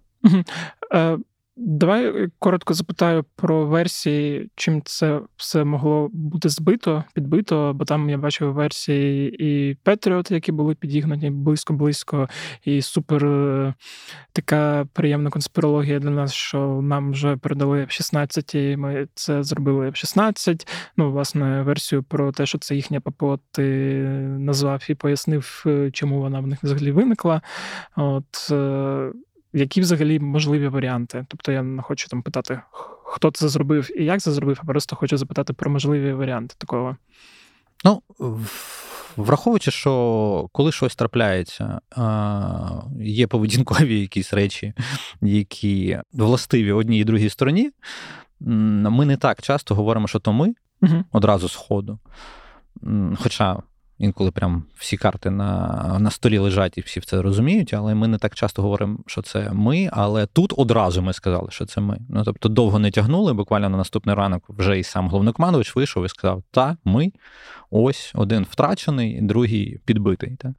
Давай 1.57 2.07
е, 2.07 2.31
коротко 2.39 2.75
запитаю 2.75 3.25
про 3.37 3.67
версії, 3.67 4.51
чим 4.57 4.83
це 4.85 5.21
все 5.37 5.65
могло 5.65 6.11
бути 6.13 6.49
збито, 6.49 7.05
підбито, 7.15 7.73
бо 7.75 7.85
там 7.85 8.11
я 8.11 8.19
бачив 8.19 8.53
версії 8.53 9.45
і 9.45 9.77
Patriot, 9.85 10.33
які 10.33 10.53
були 10.53 10.75
підігнані 10.75 11.31
близько-близько, 11.31 12.29
і 12.65 12.83
супер 12.83 13.27
е, 13.27 13.75
така 14.33 14.87
приємна 14.93 15.31
конспірологія 15.31 15.99
для 15.99 16.11
нас, 16.11 16.33
що 16.33 16.81
нам 16.83 17.13
вже 17.13 17.37
передали 17.37 17.79
F-16, 17.85 18.57
і 18.57 18.77
ми 18.77 19.09
це 19.15 19.43
зробили 19.43 19.89
F-16. 19.89 20.69
Ну, 20.97 21.13
власне, 21.13 21.63
версію 21.63 22.03
про 22.03 22.33
те, 22.33 22.47
що 22.47 22.59
це 22.59 22.75
їхня 22.75 23.01
ППО, 23.01 23.39
ти 23.51 23.63
назвав 24.39 24.85
і 24.89 24.95
пояснив, 24.95 25.65
е, 25.67 25.91
чому 25.91 26.21
вона 26.21 26.41
в 26.41 26.47
них 26.47 26.59
взагалі 26.63 26.93
виникла. 26.93 27.43
От 27.97 28.53
які 29.53 29.81
взагалі 29.81 30.21
можливі 30.21 30.69
варіанти? 30.69 31.27
Тобто 31.29 31.53
я 31.53 31.63
не 31.63 31.83
хочу 31.83 32.09
там 32.09 32.23
питати, 32.23 32.61
хто 33.05 33.31
це 33.31 33.49
зробив 33.49 34.01
і 34.01 34.05
як 34.05 34.21
це 34.21 34.33
зробив, 34.33 34.61
а 34.63 34.67
просто 34.67 34.97
хочу 34.97 35.17
запитати 35.17 35.53
про 35.53 35.71
можливі 35.71 36.13
варіанти 36.13 36.55
такого. 36.59 36.97
Ну, 37.85 38.03
враховуючи, 39.17 39.71
що 39.71 40.49
коли 40.53 40.73
щось 40.73 40.97
трапляється, 40.97 41.81
є 43.01 43.27
поведінкові 43.27 44.01
якісь 44.01 44.33
речі, 44.33 44.73
які 45.21 45.99
властиві 46.13 46.73
одній 46.73 46.99
і 46.99 47.05
другій 47.05 47.31
стороні, 47.31 47.71
ми 48.41 49.07
не 49.07 49.17
так 49.17 49.43
часто 49.43 49.75
говоримо, 49.75 50.09
що 50.09 50.19
то 50.19 50.33
ми 50.33 50.55
угу. 50.83 51.05
одразу 51.13 51.49
з 51.49 51.55
ходу. 51.55 51.99
Хоча 53.17 53.63
Інколи 53.99 54.31
прям 54.31 54.65
всі 54.77 54.97
карти 54.97 55.31
на 55.31 55.97
на 56.01 56.11
столі 56.11 56.39
лежать 56.39 56.79
і 56.79 56.81
всі 56.81 57.01
це 57.01 57.23
розуміють, 57.23 57.75
але 57.75 57.95
ми 57.95 58.09
не 58.09 58.19
так 58.19 58.35
часто 58.35 58.63
говоримо, 58.63 58.99
що 59.07 59.23
це 59.23 59.51
ми. 59.53 59.89
Але 59.93 60.27
тут 60.27 60.53
одразу 60.57 61.03
ми 61.03 61.13
сказали, 61.13 61.51
що 61.51 61.67
це 61.67 61.81
ми. 61.81 61.99
Ну 62.09 62.25
тобто 62.25 62.49
довго 62.49 62.79
не 62.79 62.91
тягнули. 62.91 63.33
Буквально 63.33 63.69
на 63.69 63.77
наступний 63.77 64.15
ранок 64.15 64.45
вже 64.49 64.79
і 64.79 64.83
сам 64.83 65.09
головнокомандувач 65.09 65.77
вийшов 65.77 66.05
і 66.05 66.09
сказав: 66.09 66.43
Та, 66.51 66.77
ми 66.85 67.13
ось 67.71 68.13
один 68.15 68.47
втрачений, 68.51 69.23
другий 69.23 69.81
підбитий. 69.85 70.37
Та. 70.37 70.55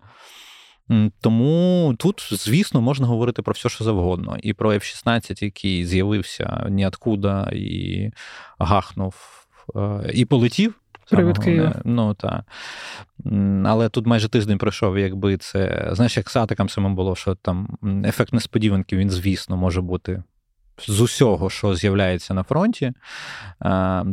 Тому 1.21 1.95
тут, 1.99 2.29
звісно, 2.31 2.81
можна 2.81 3.07
говорити 3.07 3.41
про 3.41 3.53
все, 3.53 3.69
що 3.69 3.83
завгодно. 3.83 4.37
І 4.43 4.53
про 4.53 4.73
F-16, 4.73 5.43
який 5.43 5.85
з'явився 5.85 6.67
ніоткуда 6.69 7.49
і 7.53 8.09
гахнув 8.59 9.15
е, 9.75 10.11
і 10.13 10.25
полетів. 10.25 10.82
Привид 11.15 11.37
Києва. 11.37 11.81
Ну, 11.85 12.13
та. 12.13 12.43
Але 13.65 13.89
тут 13.89 14.05
майже 14.05 14.29
тиждень 14.29 14.57
пройшов, 14.57 14.97
якби 14.97 15.37
це. 15.37 15.89
Знаєш, 15.91 16.17
як 16.17 16.29
з 16.29 16.35
атакам 16.35 16.69
самим 16.69 16.95
було, 16.95 17.15
що 17.15 17.35
там 17.35 17.77
ефект 18.05 18.33
несподіванки, 18.33 18.97
він, 18.97 19.09
звісно, 19.09 19.57
може 19.57 19.81
бути. 19.81 20.23
З 20.87 21.01
усього, 21.01 21.49
що 21.49 21.75
з'являється 21.75 22.33
на 22.33 22.43
фронті, 22.43 22.93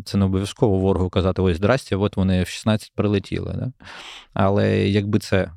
це 0.05 0.19
не 0.19 0.25
обов'язково 0.25 0.79
ворогу 0.79 1.11
казати: 1.11 1.43
ось 1.43 1.57
здрасте, 1.57 1.97
от 1.97 2.17
вони 2.17 2.43
в 2.43 2.49
16 2.49 2.93
прилетіли. 2.95 3.53
Да? 3.59 3.73
Але 4.35 4.89
якби 4.89 5.19
це 5.19 5.51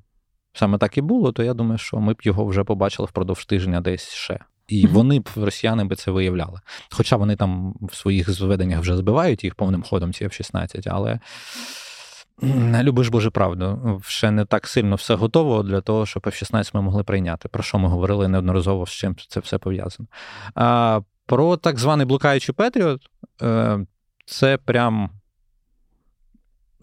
саме 0.54 0.78
так 0.78 0.98
і 0.98 1.02
було, 1.02 1.32
то 1.32 1.44
я 1.44 1.54
думаю, 1.54 1.78
що 1.78 2.00
ми 2.00 2.14
б 2.14 2.18
його 2.24 2.46
вже 2.46 2.64
побачили 2.64 3.06
впродовж 3.06 3.46
тижня 3.46 3.82
десь 3.82 4.10
ще. 4.10 4.40
І 4.74 4.88
вони 4.88 5.20
б 5.20 5.30
росіяни 5.36 5.84
би 5.84 5.96
це 5.96 6.12
виявляли. 6.12 6.60
Хоча 6.92 7.16
вони 7.16 7.36
там 7.36 7.76
в 7.82 7.96
своїх 7.96 8.30
зведеннях 8.30 8.80
вже 8.80 8.98
збивають 8.98 9.44
їх 9.44 9.56
повним 9.56 9.84
ходом, 9.84 10.14
ці 10.14 10.26
F-16, 10.26 10.88
але 10.92 11.20
любиш 12.84 13.08
Боже 13.08 13.30
правду, 13.30 14.02
ще 14.08 14.32
не 14.32 14.46
так 14.46 14.68
сильно 14.68 14.96
все 14.96 15.16
готово 15.16 15.64
для 15.64 15.82
того, 15.82 16.06
щоб 16.06 16.24
F-16 16.24 16.72
ми 16.74 16.82
могли 16.82 17.04
прийняти. 17.04 17.50
Про 17.50 17.64
що 17.64 17.80
ми 17.80 17.88
говорили 17.88 18.28
неодноразово, 18.28 18.86
з 18.86 18.92
чим 18.92 19.16
це 19.28 19.40
все 19.40 19.58
пов'язано. 19.58 20.08
А 20.56 21.02
Про 21.26 21.58
так 21.58 21.80
званий 21.80 22.06
блукаючий 22.06 22.56
Петріот, 22.56 23.02
е, 23.42 23.80
це 24.26 24.58
прям 24.58 25.10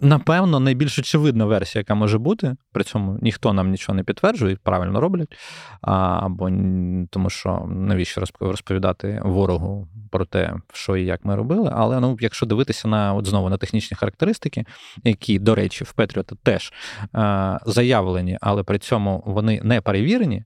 Напевно, 0.01 0.61
найбільш 0.61 0.99
очевидна 0.99 1.45
версія, 1.45 1.81
яка 1.81 1.95
може 1.95 2.19
бути, 2.19 2.57
при 2.73 2.85
цьому 2.85 3.19
ніхто 3.23 3.53
нам 3.53 3.71
нічого 3.71 3.97
не 3.97 4.03
підтверджує, 4.03 4.57
правильно 4.63 5.01
роблять. 5.01 5.37
Або 5.81 6.51
тому, 7.11 7.31
що 7.31 7.67
навіщо 7.69 8.23
розповідати 8.41 9.21
ворогу 9.25 9.89
про 10.11 10.25
те, 10.25 10.55
що 10.73 10.97
і 10.97 11.05
як 11.05 11.25
ми 11.25 11.37
робили. 11.37 11.71
Але 11.75 12.01
ну, 12.01 12.17
якщо 12.21 12.47
дивитися 12.47 12.89
на 12.89 13.15
от 13.15 13.27
знову 13.27 13.49
на 13.49 13.57
технічні 13.57 13.97
характеристики, 13.97 14.65
які, 15.05 15.39
до 15.39 15.55
речі, 15.55 15.85
в 15.85 15.93
Петріота 15.93 16.37
теж 16.43 16.73
а, 17.13 17.59
заявлені, 17.67 18.39
але 18.41 18.63
при 18.63 18.79
цьому 18.79 19.23
вони 19.27 19.61
не 19.65 19.81
перевірені. 19.81 20.45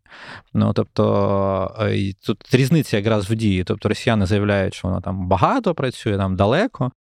Ну 0.54 0.72
тобто 0.72 1.76
е, 1.80 2.12
тут 2.26 2.54
різниця 2.54 2.96
якраз 2.96 3.30
в 3.30 3.34
дії. 3.34 3.64
Тобто 3.64 3.88
росіяни 3.88 4.26
заявляють, 4.26 4.74
що 4.74 4.88
воно 4.88 5.00
там 5.00 5.28
багато 5.28 5.74
працює, 5.74 6.16
там 6.16 6.36
далеко. 6.36 6.92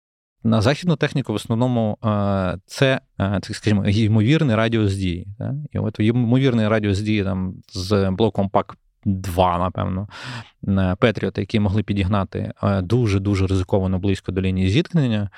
На 0.43 0.62
західну 0.62 0.95
техніку 0.95 1.34
в 1.34 1.36
основному 1.36 1.97
е, 2.06 2.58
це, 2.65 3.01
е, 3.19 3.39
так 3.39 3.56
скажімо, 3.56 3.88
ймовірний 3.88 4.56
радіус 4.56 4.93
дії. 4.93 5.27
Так? 5.39 5.53
І 5.71 5.79
от 5.79 5.95
ймовірний 5.99 6.67
радіус 6.67 6.99
дії 6.99 7.23
там 7.23 7.56
з 7.73 8.10
блоком 8.12 8.49
ПАК 8.49 8.77
2, 9.06 9.58
напевно, 9.58 10.08
Петріота, 10.99 11.41
які 11.41 11.60
могли 11.60 11.84
підігнати 11.84 12.53
дуже-дуже 12.82 13.47
ризиковано 13.47 13.99
близько 13.99 14.32
до 14.32 14.41
лінії 14.41 14.69
зіткнення. 14.69 15.29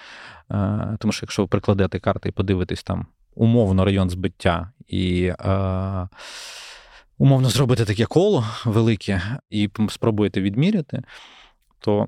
Е, 0.52 0.98
тому 1.00 1.12
що 1.12 1.24
якщо 1.24 1.42
ви 1.42 1.48
прикладете 1.48 2.00
карти 2.00 2.30
і 2.30 2.32
подивитесь 2.32 2.84
там 2.84 3.06
умовно 3.36 3.86
район 3.86 4.10
збиття 4.10 4.72
і. 4.88 5.32
Умовно 7.18 7.50
зробити 7.50 7.86
таке 7.86 8.06
коло 8.06 8.46
велике 8.66 9.22
і 9.50 9.70
спробуєте 9.90 10.42
відміряти, 10.42 11.04
то 11.80 12.08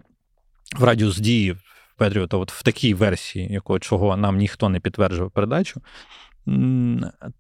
в 0.78 0.84
радіус 0.84 1.18
дії 1.18 1.56
Петріота, 1.98 2.38
от 2.38 2.52
в 2.52 2.64
такій 2.64 2.94
версії, 2.94 3.54
якого 3.54 3.80
чого 3.80 4.18
нам 4.18 4.38
ніхто 4.38 4.70
не 4.70 4.80
підтверджував 4.80 5.32
передачу, 5.32 5.82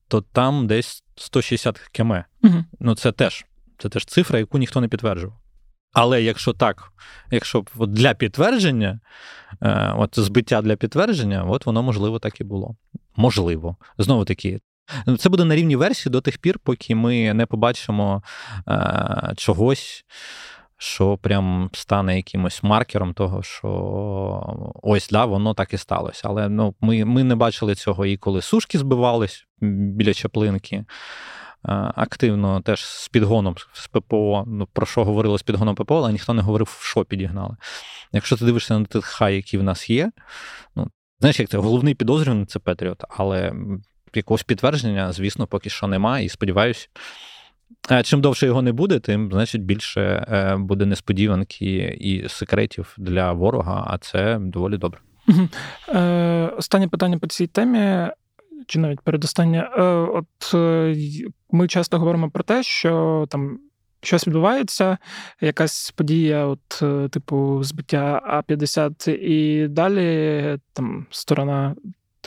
то 0.07 0.21
там 0.21 0.67
десь 0.67 1.03
160 1.15 1.79
км. 1.79 2.13
Угу. 2.43 2.65
Ну, 2.79 2.95
це 2.95 3.11
теж 3.11 3.45
це 3.77 3.89
теж 3.89 4.05
цифра, 4.05 4.39
яку 4.39 4.57
ніхто 4.57 4.81
не 4.81 4.87
підтверджував. 4.87 5.37
Але 5.93 6.23
якщо 6.23 6.53
так, 6.53 6.91
якщо 7.31 7.65
от 7.77 7.91
для 7.91 8.13
підтвердження, 8.13 8.99
е, 9.61 9.93
от 9.97 10.19
збиття 10.19 10.61
для 10.61 10.75
підтвердження, 10.75 11.43
от 11.43 11.65
воно 11.65 11.83
можливо 11.83 12.19
так 12.19 12.41
і 12.41 12.43
було. 12.43 12.75
Можливо. 13.15 13.77
Знову 13.97 14.25
таки, 14.25 14.59
це 15.17 15.29
буде 15.29 15.45
на 15.45 15.55
рівні 15.55 15.75
версії 15.75 16.11
до 16.11 16.21
тих 16.21 16.37
пір, 16.37 16.59
поки 16.63 16.95
ми 16.95 17.33
не 17.33 17.45
побачимо 17.45 18.23
е, 18.67 19.33
чогось 19.37 20.05
що 20.77 21.17
прям 21.17 21.69
стане 21.73 22.15
якимось 22.15 22.63
маркером 22.63 23.13
того, 23.13 23.43
що 23.43 24.73
ось 24.83 25.09
да, 25.09 25.25
воно 25.25 25.53
так 25.53 25.73
і 25.73 25.77
сталося. 25.77 26.21
Але 26.25 26.49
ну, 26.49 26.75
ми 26.81 27.05
ми 27.05 27.23
не 27.23 27.35
бачили 27.35 27.75
цього 27.75 28.05
і 28.05 28.17
коли 28.17 28.41
сушки 28.41 28.77
збивались 28.77 29.47
біля 29.61 30.13
чаплинки. 30.13 30.85
Активно 31.95 32.61
теж 32.61 32.85
з 32.85 33.07
підгоном 33.09 33.55
з 33.73 33.87
ППО, 33.87 34.43
ну 34.47 34.67
про 34.73 34.85
що 34.85 35.03
говорили 35.03 35.39
з 35.39 35.43
підгоном 35.43 35.75
ППО, 35.75 35.97
але 35.97 36.11
ніхто 36.11 36.33
не 36.33 36.41
говорив, 36.41 36.79
що 36.81 37.05
підігнали. 37.05 37.55
Якщо 38.11 38.37
ти 38.37 38.45
дивишся 38.45 38.79
на 38.79 38.85
тих 38.85 39.05
хай, 39.05 39.35
які 39.35 39.57
в 39.57 39.63
нас 39.63 39.89
є, 39.89 40.11
ну 40.75 40.91
знаєш, 41.19 41.39
як 41.39 41.49
це 41.49 41.57
головний 41.57 41.95
підозрюваний 41.95 42.45
це 42.45 42.59
Петріот, 42.59 43.03
але 43.09 43.53
якогось 44.13 44.43
підтвердження, 44.43 45.11
звісно, 45.11 45.47
поки 45.47 45.69
що 45.69 45.87
немає, 45.87 46.25
і 46.25 46.29
сподіваюся, 46.29 46.87
Чим 48.03 48.21
довше 48.21 48.45
його 48.45 48.61
не 48.61 48.71
буде, 48.71 48.99
тим 48.99 49.29
значить 49.31 49.63
більше 49.63 50.01
е, 50.01 50.57
буде 50.57 50.85
несподіванки 50.85 51.97
і 51.99 52.29
секретів 52.29 52.95
для 52.97 53.31
ворога, 53.31 53.83
а 53.87 53.97
це 53.97 54.37
доволі 54.41 54.77
добре. 54.77 54.99
Е, 55.89 56.51
Останнє 56.57 56.87
питання 56.87 57.17
по 57.19 57.27
цій 57.27 57.47
темі, 57.47 58.11
чи 58.67 58.79
навіть 58.79 59.01
передостаннє. 59.01 59.69
Е, 59.77 59.83
От 59.83 60.53
ми 61.51 61.67
часто 61.67 61.99
говоримо 61.99 62.29
про 62.29 62.43
те, 62.43 62.63
що 62.63 63.25
там. 63.29 63.59
Щось 64.01 64.27
відбувається, 64.27 64.97
якась 65.41 65.91
подія, 65.91 66.45
от, 66.45 66.83
типу, 67.11 67.63
збиття 67.63 68.21
А-50 68.25 69.09
і 69.09 69.67
далі 69.67 70.59
там 70.73 71.05
сторона 71.09 71.75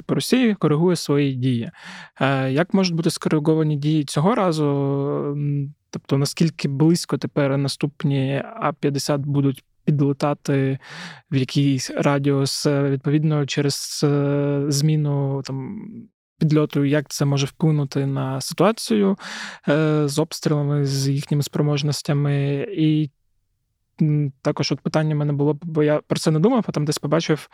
типу 0.00 0.14
Росії 0.14 0.54
коригує 0.54 0.96
свої 0.96 1.34
дії. 1.34 1.70
Е, 2.20 2.52
як 2.52 2.74
можуть 2.74 2.94
бути 2.94 3.10
скориговані 3.10 3.76
дії 3.76 4.04
цього 4.04 4.34
разу? 4.34 5.36
Тобто, 5.90 6.18
наскільки 6.18 6.68
близько 6.68 7.18
тепер 7.18 7.58
наступні 7.58 8.42
А-50 8.60 9.18
будуть 9.18 9.64
підлетати 9.84 10.78
в 11.30 11.36
якийсь 11.36 11.90
радіус, 11.90 12.66
відповідно, 12.66 13.46
через 13.46 14.00
е, 14.04 14.64
зміну 14.68 15.42
там. 15.44 15.86
Підльоту, 16.38 16.84
як 16.84 17.08
це 17.08 17.24
може 17.24 17.46
вплинути 17.46 18.06
на 18.06 18.40
ситуацію 18.40 19.16
е, 19.68 20.02
з 20.08 20.18
обстрілами, 20.18 20.86
з 20.86 21.08
їхніми 21.08 21.42
спроможностями, 21.42 22.66
і 22.76 23.10
також 24.42 24.72
от 24.72 24.80
питання 24.80 25.14
в 25.14 25.18
мене 25.18 25.32
було, 25.32 25.58
бо 25.62 25.82
я 25.82 26.00
про 26.06 26.18
це 26.18 26.30
не 26.30 26.38
думав, 26.38 26.64
а 26.68 26.72
там 26.72 26.84
десь 26.84 26.98
побачив 26.98 27.48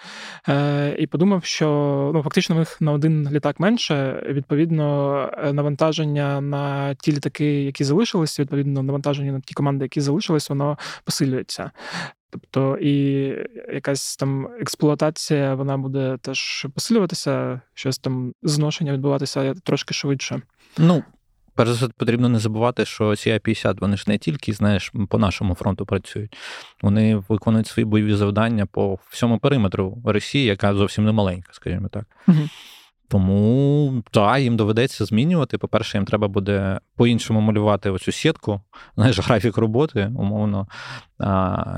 е, 0.49 0.97
і 0.99 1.07
подумав, 1.07 1.45
що 1.45 1.67
ну 2.15 2.23
фактично 2.23 2.55
в 2.55 2.59
них 2.59 2.81
на 2.81 2.93
один 2.93 3.29
літак 3.31 3.61
менше. 3.61 4.27
Відповідно, 4.29 5.31
е, 5.39 5.53
навантаження 5.53 6.41
на 6.41 6.95
ті 6.95 7.13
літаки, 7.13 7.63
які 7.63 7.85
залишились, 7.85 8.41
відповідно, 8.41 8.83
навантаження 8.83 9.33
на 9.33 9.41
ті 9.41 9.55
команди, 9.55 9.85
які 9.85 10.01
залишились, 10.01 10.51
воно 10.51 10.79
посилюється. 11.05 11.71
Тобто 12.31 12.79
і 12.81 12.93
якась 13.75 14.17
там 14.17 14.49
експлуатація 14.61 15.55
вона 15.55 15.79
буде 15.79 16.19
теж 16.21 16.67
посилюватися, 16.75 17.61
щось 17.75 17.99
там 17.99 18.33
зношення 18.43 18.93
відбуватися 18.93 19.55
трошки 19.55 19.95
швидше. 19.95 20.43
Ну, 20.79 21.05
Перш 21.57 21.71
за 21.71 21.77
все, 21.77 21.88
потрібно 21.97 22.29
не 22.29 22.38
забувати, 22.38 22.85
що 22.85 23.16
ці 23.16 23.31
А-50 23.31 23.81
вони 23.81 23.97
ж 23.97 24.05
не 24.07 24.19
тільки, 24.19 24.53
знаєш, 24.53 24.92
по 25.09 25.19
нашому 25.19 25.55
фронту 25.55 25.87
працюють. 25.87 26.37
Вони 26.83 27.16
виконують 27.29 27.66
свої 27.66 27.85
бойові 27.85 28.14
завдання 28.14 28.66
по 28.66 28.99
всьому 29.11 29.38
периметру 29.38 30.03
Росії, 30.05 30.45
яка 30.45 30.75
зовсім 30.75 31.05
не 31.05 31.12
маленька, 31.12 31.49
скажімо 31.53 31.88
так. 31.88 32.07
Угу. 32.29 32.38
Тому 33.09 34.03
так, 34.11 34.40
їм 34.40 34.57
доведеться 34.57 35.05
змінювати. 35.05 35.59
По-перше, 35.59 35.99
їм 35.99 36.05
треба 36.05 36.29
буде 36.29 36.81
по-іншому 36.97 37.40
малювати 37.40 37.90
оцю 37.90 38.12
сітку, 38.12 38.61
знаєш, 38.97 39.19
графік 39.19 39.57
роботи, 39.57 40.12
умовно. 40.19 40.66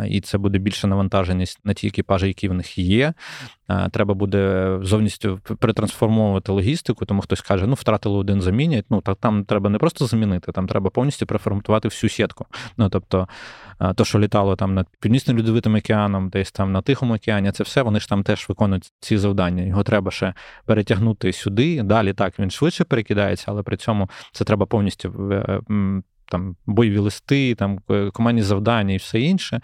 І 0.08 0.20
це 0.20 0.38
буде 0.38 0.58
більше 0.58 0.86
навантаженість 0.86 1.60
на 1.64 1.74
ті 1.74 1.86
екіпажі, 1.86 2.26
які 2.26 2.48
в 2.48 2.54
них 2.54 2.78
є. 2.78 3.14
Треба 3.90 4.14
буде 4.14 4.72
зовністю 4.82 5.40
перетрансформовувати 5.58 6.52
логістику, 6.52 7.04
тому 7.04 7.20
хтось 7.20 7.40
каже, 7.40 7.66
ну 7.66 7.74
втратили 7.74 8.16
один, 8.16 8.42
замінять. 8.42 8.84
Ну 8.90 9.00
так 9.00 9.18
там 9.20 9.44
треба 9.44 9.70
не 9.70 9.78
просто 9.78 10.06
замінити, 10.06 10.52
там 10.52 10.66
треба 10.66 10.90
повністю 10.90 11.26
переформатувати 11.26 11.88
всю 11.88 12.10
сітку. 12.10 12.46
Ну 12.76 12.88
тобто, 12.88 13.28
то, 13.94 14.04
що 14.04 14.18
літало 14.18 14.56
там 14.56 14.74
над 14.74 14.86
Північним 15.00 15.38
Льодовитим 15.38 15.74
океаном, 15.74 16.28
десь 16.28 16.52
там 16.52 16.72
на 16.72 16.82
Тихому 16.82 17.14
океані, 17.14 17.52
це 17.52 17.64
все 17.64 17.82
вони 17.82 18.00
ж 18.00 18.08
там 18.08 18.22
теж 18.22 18.48
виконують 18.48 18.92
ці 19.00 19.18
завдання. 19.18 19.62
Його 19.62 19.82
треба 19.82 20.10
ще 20.10 20.34
перетягнути 20.64 21.32
сюди. 21.32 21.82
Далі 21.82 22.12
так 22.12 22.38
він 22.38 22.50
швидше 22.50 22.84
перекидається, 22.84 23.44
але 23.48 23.62
при 23.62 23.76
цьому 23.76 24.10
це 24.32 24.44
треба 24.44 24.66
повністю 24.66 25.32
е, 25.32 25.60
там 26.28 26.56
бойові 26.66 26.98
листи, 26.98 27.54
там 27.54 27.78
е, 27.90 28.10
командні 28.10 28.42
завдання 28.42 28.94
і 28.94 28.96
все 28.96 29.20
інше, 29.20 29.60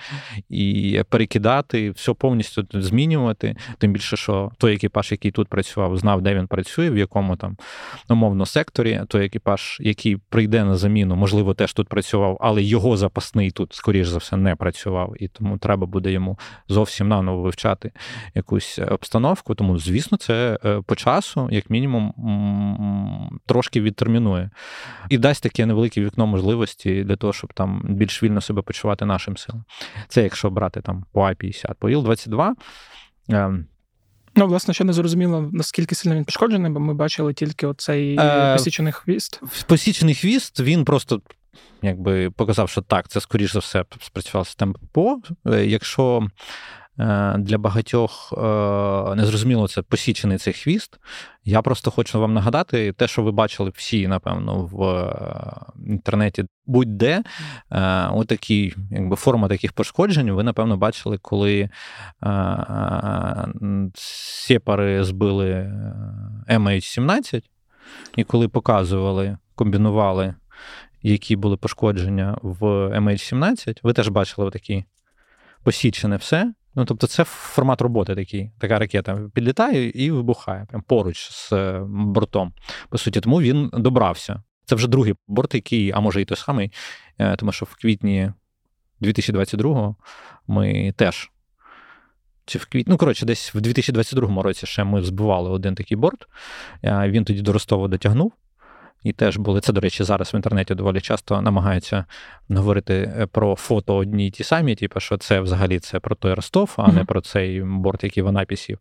і 0.49 1.03
перекидати, 1.09 1.91
все 1.91 2.13
повністю 2.13 2.67
змінювати. 2.73 3.57
Тим 3.79 3.93
більше, 3.93 4.17
що 4.17 4.51
той 4.59 4.75
екіпаж, 4.75 5.13
який 5.13 5.31
тут 5.31 5.49
працював, 5.49 5.99
знав, 5.99 6.23
де 6.23 6.35
він 6.35 6.47
працює, 6.47 6.91
в 6.91 6.99
якому 6.99 7.37
там 7.37 7.57
умовно 8.09 8.47
секторі. 8.47 9.01
Той 9.09 9.27
екіпаж, 9.27 9.79
який 9.81 10.17
прийде 10.17 10.65
на 10.65 10.77
заміну, 10.77 11.17
можливо, 11.17 11.55
теж 11.55 11.73
тут 11.73 11.89
працював, 11.89 12.39
але 12.41 12.63
його 12.63 12.97
запасний 12.97 13.51
тут, 13.51 13.73
скоріш 13.73 14.09
за 14.09 14.19
все, 14.19 14.37
не 14.37 14.57
працював. 14.57 15.15
І 15.21 15.29
тому 15.29 15.59
треба 15.59 15.87
буде 15.87 16.13
йому 16.13 16.39
зовсім 16.69 17.09
наново 17.09 17.43
вивчати 17.43 17.93
якусь 18.35 18.79
обстановку. 18.79 19.55
Тому, 19.55 19.79
звісно, 19.79 20.19
це 20.19 20.59
е, 20.65 20.81
по 20.87 20.95
часу, 20.95 21.49
як 21.51 21.71
мінімум, 21.71 22.15
трошки 23.47 23.81
відтермінує 23.81 24.51
і 25.09 25.19
дасть 25.19 25.43
таке 25.43 25.67
невелике 25.67 26.01
вікно 26.01 26.27
можливості 26.27 26.54
можливості 26.55 27.05
для 27.05 27.17
того, 27.17 27.33
щоб 27.33 27.53
там 27.53 27.83
більш 27.85 28.23
вільно 28.23 28.41
себе 28.41 28.63
почувати 28.63 29.05
нашим 29.05 29.37
силам. 29.37 29.65
Це 30.09 30.23
якщо 30.23 30.51
брати 30.51 30.81
там 30.81 31.05
по 31.13 31.23
А-50. 31.23 31.75
По 31.79 31.91
Іл-22. 31.91 32.53
Ем, 33.29 33.67
ну, 34.37 34.47
власне, 34.47 34.75
ще 34.75 34.85
не 34.85 34.93
зрозуміло, 34.93 35.51
наскільки 35.53 35.95
сильно 35.95 36.17
він 36.17 36.25
пошкоджений, 36.25 36.73
бо 36.73 36.81
ми 36.81 36.95
бачили 36.95 37.35
тільки 37.35 37.67
оцей 37.67 38.17
е, 38.21 38.55
посічений 38.57 38.93
хвіст. 38.93 39.41
Посічений 39.67 40.15
хвіст, 40.15 40.61
він 40.61 40.85
просто 40.85 41.21
якби 41.83 42.31
показав, 42.31 42.69
що 42.69 42.83
так, 42.83 43.09
це 43.09 43.21
скоріш 43.21 43.53
за 43.53 43.59
все 43.59 43.85
спрацював 44.01 44.47
система 44.47 44.73
ППО. 44.73 45.21
Е, 45.47 45.67
якщо 45.67 46.29
для 47.39 47.59
багатьох 47.59 48.35
е, 48.37 49.15
незрозуміло 49.15 49.69
це 49.69 49.83
посічений 49.83 50.39
цей 50.39 50.53
хвіст. 50.53 50.99
Я 51.45 51.63
просто 51.63 51.91
хочу 51.91 52.21
вам 52.21 52.35
нагадати 52.35 52.93
те, 52.93 53.09
що 53.09 53.23
ви 53.23 53.33
бачили 53.33 53.73
всі, 53.75 54.09
напевно, 54.09 54.69
в 54.73 54.83
е, 54.83 55.91
інтернеті 55.91 56.45
будь-де. 56.67 57.23
Отакі, 58.11 58.75
якби 58.91 59.17
форма 59.17 59.49
таких 59.49 59.73
пошкоджень. 59.73 60.31
Ви, 60.31 60.43
напевно, 60.43 60.77
бачили, 60.77 61.19
коли 61.19 61.69
сепари 63.95 65.05
збили 65.05 65.73
MH17, 66.49 67.43
і 68.17 68.25
коли 68.25 68.49
показували, 68.49 69.39
комбінували. 69.55 70.35
Які 71.03 71.37
були 71.37 71.57
пошкодження 71.57 72.39
в 72.43 72.65
MH17, 72.99 73.79
ви 73.83 73.93
теж 73.93 74.09
бачили 74.09 74.51
такі 74.51 74.85
посічене 75.63 76.17
все. 76.17 76.53
Ну, 76.75 76.85
тобто, 76.85 77.07
це 77.07 77.25
формат 77.25 77.81
роботи 77.81 78.15
такий. 78.15 78.51
Така 78.59 78.79
ракета 78.79 79.31
підлітає 79.35 79.91
і 79.91 80.11
вибухає 80.11 80.67
прям 80.69 80.83
поруч 80.83 81.31
з 81.31 81.53
е, 81.53 81.83
бортом. 81.89 82.53
По 82.89 82.99
суті, 82.99 83.21
тому 83.21 83.41
він 83.41 83.71
добрався. 83.73 84.43
Це 84.65 84.75
вже 84.75 84.89
другий 84.89 85.15
борт, 85.29 85.55
який, 85.55 85.93
а 85.93 86.01
може 86.01 86.21
і 86.21 86.25
той 86.25 86.37
самий, 86.37 86.73
е, 87.19 87.37
тому 87.37 87.53
що 87.53 87.67
в 87.67 87.75
квітні 87.75 88.33
2022-го 89.01 89.97
ми 90.47 90.93
теж. 90.97 91.31
Чи 92.47 92.59
в 92.59 92.67
квітні, 92.67 92.91
ну, 92.91 92.97
коротше, 92.97 93.27
десь 93.27 93.55
в 93.55 93.61
2022 93.61 94.43
році 94.43 94.67
ще 94.67 94.85
ми 94.85 95.03
збивали 95.03 95.51
один 95.51 95.75
такий 95.75 95.97
борт. 95.97 96.27
Е, 96.83 97.09
він 97.09 97.25
тоді 97.25 97.43
до 97.43 97.53
Ростова 97.53 97.89
дотягнув. 97.89 98.33
І 99.05 99.13
теж 99.13 99.37
були. 99.37 99.61
Це, 99.61 99.73
до 99.73 99.81
речі, 99.81 100.05
зараз 100.05 100.35
в 100.35 100.37
інтернеті 100.37 100.75
доволі 100.75 101.01
часто 101.01 101.43
намагаються 101.43 102.05
говорити 102.49 102.95
е, 103.19 103.27
про 103.27 103.57
фото 103.57 103.97
одні 103.97 104.27
й 104.27 104.31
ті 104.31 104.45
самі, 104.45 104.75
типу, 104.75 105.01
що 105.01 105.17
це 105.17 105.41
взагалі 105.41 105.79
це 105.79 106.01
про 106.01 106.15
той 106.15 106.35
Ростов, 106.35 106.75
а 106.77 106.93
не 106.93 107.05
про 107.05 107.21
цей 107.21 107.63
борт, 107.63 108.05
який 108.05 108.23
в 108.23 108.45
пісів. 108.45 108.79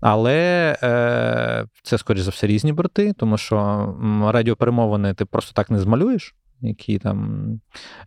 Але 0.00 0.76
е, 0.82 1.66
це, 1.82 1.98
скоріш 1.98 2.22
за 2.22 2.30
все, 2.30 2.46
різні 2.46 2.72
борти, 2.72 3.12
тому 3.12 3.38
що 3.38 3.88
радіоперемовини 4.32 5.14
ти 5.14 5.24
просто 5.24 5.52
так 5.52 5.70
не 5.70 5.78
змалюєш 5.78 6.34
які 6.62 6.98
там. 6.98 7.46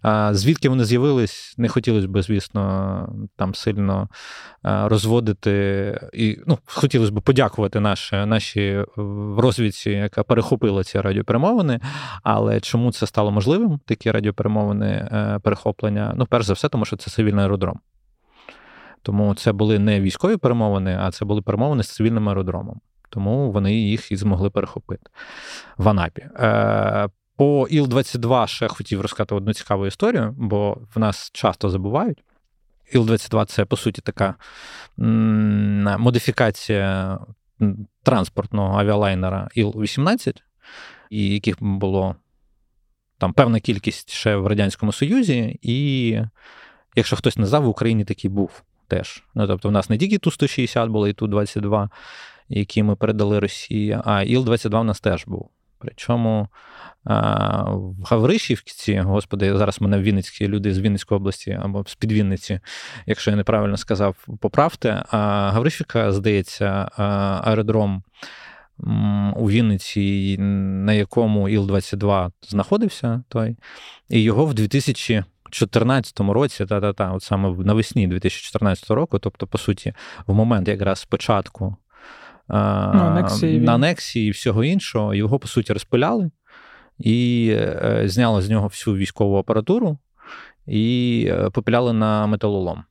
А 0.01 0.33
Звідки 0.33 0.69
вони 0.69 0.85
з'явились, 0.85 1.55
не 1.57 1.69
хотілося 1.69 2.07
б, 2.07 2.21
звісно, 2.21 3.09
там 3.35 3.55
сильно 3.55 4.09
розводити. 4.63 5.99
І 6.13 6.39
ну, 6.47 6.57
хотілося 6.65 7.11
б 7.11 7.21
подякувати 7.21 7.79
наші, 7.79 8.15
наші 8.15 8.83
розвідці, 9.37 9.89
яка 9.89 10.23
перехопила 10.23 10.83
ці 10.83 11.01
радіоперемовини. 11.01 11.79
Але 12.23 12.59
чому 12.59 12.91
це 12.91 13.07
стало 13.07 13.31
можливим, 13.31 13.79
такі 13.85 14.11
радіоперемовини 14.11 14.87
е, 14.87 15.39
перехоплення? 15.43 16.13
Ну, 16.17 16.25
перш 16.25 16.45
за 16.45 16.53
все, 16.53 16.69
тому 16.69 16.85
що 16.85 16.97
це 16.97 17.11
цивільний 17.11 17.43
аеродром. 17.43 17.79
Тому 19.01 19.35
це 19.35 19.51
були 19.51 19.79
не 19.79 20.01
військові 20.01 20.37
перемовини, 20.37 20.97
а 21.01 21.11
це 21.11 21.25
були 21.25 21.41
перемовини 21.41 21.83
з 21.83 21.89
цивільним 21.89 22.29
аеродромом. 22.29 22.81
Тому 23.09 23.51
вони 23.51 23.75
їх 23.75 24.11
і 24.11 24.15
змогли 24.15 24.49
перехопити 24.49 25.03
в 25.77 25.89
Анапі. 25.89 26.27
По 27.38 27.67
Іл-22 27.67 28.48
ще 28.48 28.67
хотів 28.67 29.02
розказати 29.02 29.36
одну 29.36 29.54
цікаву 29.54 29.88
історію, 29.88 30.34
бо 30.38 30.78
в 30.95 31.00
нас 31.00 31.30
часто 31.34 31.69
забувають. 31.69 32.24
Іл-22 32.93 33.45
це, 33.45 33.65
по 33.65 33.78
суті, 33.78 34.02
така 34.02 34.36
модифікація 35.98 37.19
транспортного 38.04 38.80
авіалайнера 38.80 39.50
Іл-18, 39.56 40.36
і 41.10 41.30
яких 41.30 41.56
було 41.60 42.15
там 43.17 43.34
певна 43.34 43.60
кількість 43.60 44.10
ще 44.10 44.36
в 44.36 44.48
Радянському 44.48 44.91
Союзі, 44.91 45.60
і 45.62 46.10
якщо 46.95 47.15
хтось 47.15 47.38
не 47.38 47.45
знав, 47.45 47.63
в 47.63 47.67
Україні 47.67 48.06
такий 48.06 48.30
був 48.30 48.63
теж. 48.88 49.24
Ну, 49.36 49.48
Тобто, 49.48 49.69
в 49.69 49.71
нас 49.71 49.89
не 49.89 49.98
тільки 49.98 50.17
Ту-160 50.17 50.88
було, 50.89 51.08
і 51.08 51.13
Ту-22, 51.13 51.89
які 52.50 52.84
ми 52.84 52.95
передали 52.95 53.39
Росії, 53.39 54.00
а 54.06 54.12
Іл-22 54.12 54.82
в 54.82 54.84
нас 54.84 55.00
теж 55.00 55.26
був. 55.28 55.50
Причому 55.78 56.48
в 57.05 58.03
Гавришівці, 58.03 58.99
господи, 58.99 59.57
зараз 59.57 59.81
мене 59.81 59.99
Вінницькі 59.99 60.47
люди 60.47 60.73
з 60.73 60.79
Вінницької 60.79 61.17
області 61.17 61.59
або 61.63 61.83
з-під 61.87 62.11
Вінниці, 62.11 62.59
якщо 63.05 63.31
я 63.31 63.37
неправильно 63.37 63.77
сказав, 63.77 64.15
поправте. 64.41 65.03
А 65.11 65.51
Гавришівка, 65.51 66.11
здається, 66.11 66.89
аеродром 67.43 68.03
у 69.35 69.49
Вінниці, 69.49 70.37
на 70.39 70.93
якому 70.93 71.49
Іл-22 71.49 72.31
знаходився, 72.41 73.23
той, 73.29 73.57
і 74.09 74.21
його 74.23 74.45
в 74.45 74.53
2014 74.53 76.19
році, 76.19 76.65
та-та-та, 76.65 77.11
от 77.11 77.23
саме 77.23 77.55
навесні 77.57 78.07
2014 78.07 78.89
року, 78.89 79.19
тобто, 79.19 79.47
по 79.47 79.57
суті, 79.57 79.93
в 80.27 80.33
момент 80.33 80.67
якраз 80.67 80.99
спочатку 80.99 81.77
ну, 82.49 82.55
анексії, 82.55 83.59
на 83.59 83.75
анексії 83.75 84.27
і 84.27 84.31
всього 84.31 84.63
іншого, 84.63 85.13
його, 85.13 85.39
по 85.39 85.47
суті, 85.47 85.73
розпиляли. 85.73 86.31
І 86.99 87.49
е, 87.51 88.01
зняли 88.05 88.41
з 88.41 88.49
нього 88.49 88.67
всю 88.67 88.95
військову 88.95 89.38
апаратуру 89.38 89.97
і 90.67 91.27
е, 91.31 91.49
попіляли 91.49 91.93
на 91.93 92.27
металолом. 92.27 92.84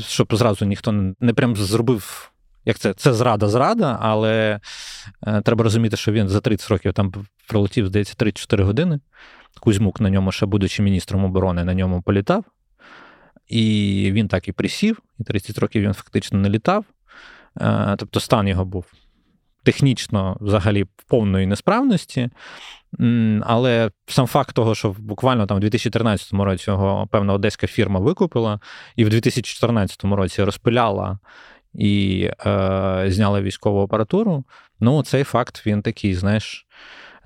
Щоб 0.00 0.36
зразу 0.36 0.64
ніхто 0.64 0.92
не 1.20 1.32
прям 1.34 1.56
зробив. 1.56 2.32
Як 2.64 2.78
це? 2.78 2.94
Це 2.94 3.12
зрада-зрада, 3.12 3.98
але 4.00 4.60
е, 5.26 5.40
треба 5.40 5.64
розуміти, 5.64 5.96
що 5.96 6.12
він 6.12 6.28
за 6.28 6.40
30 6.40 6.70
років 6.70 6.92
там 6.92 7.12
пролетів, 7.48 7.86
здається, 7.86 8.14
3-4 8.18 8.62
години. 8.62 9.00
Кузьмук 9.60 10.00
на 10.00 10.10
ньому, 10.10 10.32
ще 10.32 10.46
будучи 10.46 10.82
міністром 10.82 11.24
оборони, 11.24 11.64
на 11.64 11.74
ньому 11.74 12.02
політав. 12.02 12.44
І 13.48 14.10
він 14.12 14.28
так 14.28 14.48
і 14.48 14.52
присів, 14.52 15.02
і 15.18 15.24
30 15.24 15.58
років 15.58 15.82
він 15.82 15.92
фактично 15.92 16.38
не 16.38 16.48
літав. 16.48 16.84
Е, 17.60 17.94
тобто 17.98 18.20
стан 18.20 18.48
його 18.48 18.64
був 18.64 18.84
технічно 19.62 20.36
взагалі 20.40 20.82
в 20.82 21.02
повної 21.08 21.46
несправності. 21.46 22.30
Але 23.42 23.90
сам 24.06 24.26
факт 24.26 24.54
того, 24.54 24.74
що 24.74 24.94
буквально 24.98 25.46
там 25.46 25.56
у 25.56 25.60
2013 25.60 26.32
році 26.32 26.70
його 26.70 27.08
певна 27.10 27.32
одеська 27.32 27.66
фірма 27.66 28.00
викупила, 28.00 28.60
і 28.96 29.04
в 29.04 29.08
2014 29.08 30.04
році 30.04 30.44
розпиляла 30.44 31.18
і 31.74 32.22
е, 32.46 33.04
зняла 33.08 33.40
військову 33.40 33.82
апаратуру. 33.82 34.44
Ну, 34.80 35.02
цей 35.02 35.24
факт 35.24 35.66
він 35.66 35.82
такий, 35.82 36.14
знаєш, 36.14 36.66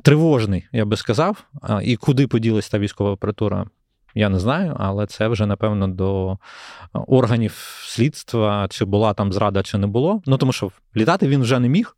тривожний, 0.02 0.68
я 0.72 0.84
би 0.84 0.96
сказав. 0.96 1.44
І 1.82 1.96
куди 1.96 2.26
поділась 2.26 2.68
та 2.68 2.78
військова 2.78 3.12
апаратура, 3.12 3.66
я 4.14 4.28
не 4.28 4.38
знаю, 4.38 4.76
але 4.78 5.06
це 5.06 5.28
вже, 5.28 5.46
напевно, 5.46 5.88
до 5.88 6.38
органів 6.92 7.82
слідства, 7.86 8.66
чи 8.70 8.84
була 8.84 9.14
там 9.14 9.32
зрада, 9.32 9.62
чи 9.62 9.78
не 9.78 9.86
було. 9.86 10.22
Ну, 10.26 10.36
тому 10.36 10.52
що 10.52 10.70
літати 10.96 11.28
він 11.28 11.42
вже 11.42 11.58
не 11.58 11.68
міг, 11.68 11.96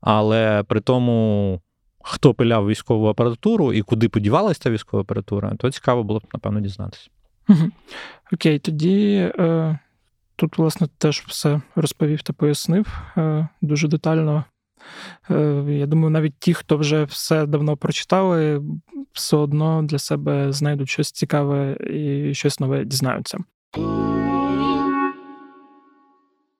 але 0.00 0.62
при 0.62 0.80
тому. 0.80 1.60
Хто 2.06 2.34
пиляв 2.34 2.68
військову 2.68 3.06
апаратуру 3.06 3.72
і 3.72 3.82
куди 3.82 4.08
подівалася 4.08 4.60
та 4.62 4.70
військова 4.70 5.00
апаратура, 5.00 5.54
то 5.58 5.70
цікаво 5.70 6.04
було 6.04 6.18
б, 6.18 6.22
напевно, 6.32 6.60
дізнатися. 6.60 7.10
Окей, 8.32 8.58
тоді 8.58 9.30
е, 9.38 9.78
тут, 10.36 10.58
власне, 10.58 10.88
теж 10.98 11.24
все 11.26 11.60
розповів 11.76 12.22
та 12.22 12.32
пояснив 12.32 12.98
е, 13.16 13.48
дуже 13.60 13.88
детально. 13.88 14.44
Е, 15.30 15.64
я 15.68 15.86
думаю, 15.86 16.10
навіть 16.10 16.34
ті, 16.38 16.54
хто 16.54 16.76
вже 16.76 17.04
все 17.04 17.46
давно 17.46 17.76
прочитали, 17.76 18.62
все 19.12 19.36
одно 19.36 19.82
для 19.82 19.98
себе 19.98 20.52
знайдуть 20.52 20.88
щось 20.88 21.12
цікаве 21.12 21.76
і 21.90 22.34
щось 22.34 22.60
нове 22.60 22.84
дізнаються. 22.84 23.38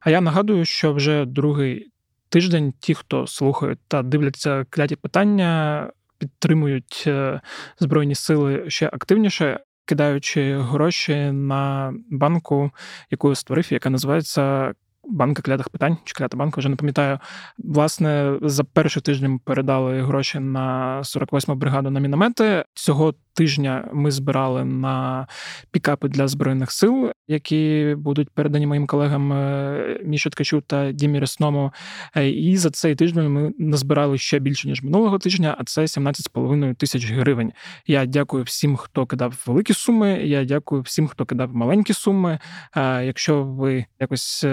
А 0.00 0.10
я 0.10 0.20
нагадую, 0.20 0.64
що 0.64 0.92
вже 0.92 1.24
другий 1.24 1.90
тиждень 2.34 2.72
ті, 2.80 2.94
хто 2.94 3.26
слухають 3.26 3.78
та 3.88 4.02
дивляться 4.02 4.64
кляті 4.70 4.96
питання, 4.96 5.90
підтримують 6.18 7.04
е, 7.06 7.40
Збройні 7.78 8.14
сили 8.14 8.64
ще 8.68 8.86
активніше, 8.86 9.60
кидаючи 9.84 10.58
гроші 10.58 11.14
на 11.32 11.94
банку, 12.10 12.70
яку 13.10 13.34
створив, 13.34 13.72
яка 13.72 13.90
називається 13.90 14.74
банка 15.08 15.42
клятих 15.42 15.68
питань, 15.68 15.96
чи 16.04 16.14
клята 16.14 16.36
банка, 16.36 16.60
вже 16.60 16.68
не 16.68 16.76
пам'ятаю. 16.76 17.18
Власне, 17.58 18.38
за 18.42 18.64
перший 18.64 19.02
тиждень 19.02 19.38
передали 19.38 20.02
гроші 20.02 20.38
на 20.38 21.00
48-му 21.02 21.54
бригаду 21.54 21.90
на 21.90 22.00
міномети. 22.00 22.64
Цього 22.74 23.14
тижня 23.34 23.88
ми 23.92 24.10
збирали 24.10 24.64
на 24.64 25.26
пікапи 25.70 26.08
для 26.08 26.28
збройних 26.28 26.72
сил, 26.72 27.10
які 27.28 27.94
будуть 27.98 28.30
передані 28.30 28.66
моїм 28.66 28.86
колегам 28.86 29.32
е, 29.32 30.00
Міші 30.04 30.30
Ткачу 30.30 30.60
та 30.60 30.92
Дімі 30.92 31.18
Ресному. 31.18 31.72
Е, 32.16 32.28
і 32.30 32.56
за 32.56 32.70
цей 32.70 32.94
тиждень 32.94 33.28
ми 33.28 33.52
назбирали 33.58 34.18
ще 34.18 34.38
більше 34.38 34.68
ніж 34.68 34.82
минулого 34.82 35.18
тижня, 35.18 35.56
а 35.58 35.64
це 35.64 35.80
17,5 35.82 36.74
тисяч 36.74 37.10
гривень. 37.10 37.52
Я 37.86 38.06
дякую 38.06 38.44
всім, 38.44 38.76
хто 38.76 39.06
кидав 39.06 39.42
великі 39.46 39.74
суми. 39.74 40.20
Я 40.24 40.44
дякую 40.44 40.82
всім, 40.82 41.08
хто 41.08 41.26
кидав 41.26 41.54
маленькі 41.54 41.94
суми. 41.94 42.38
Е, 42.76 43.04
якщо 43.04 43.42
ви 43.42 43.84
якось 44.00 44.46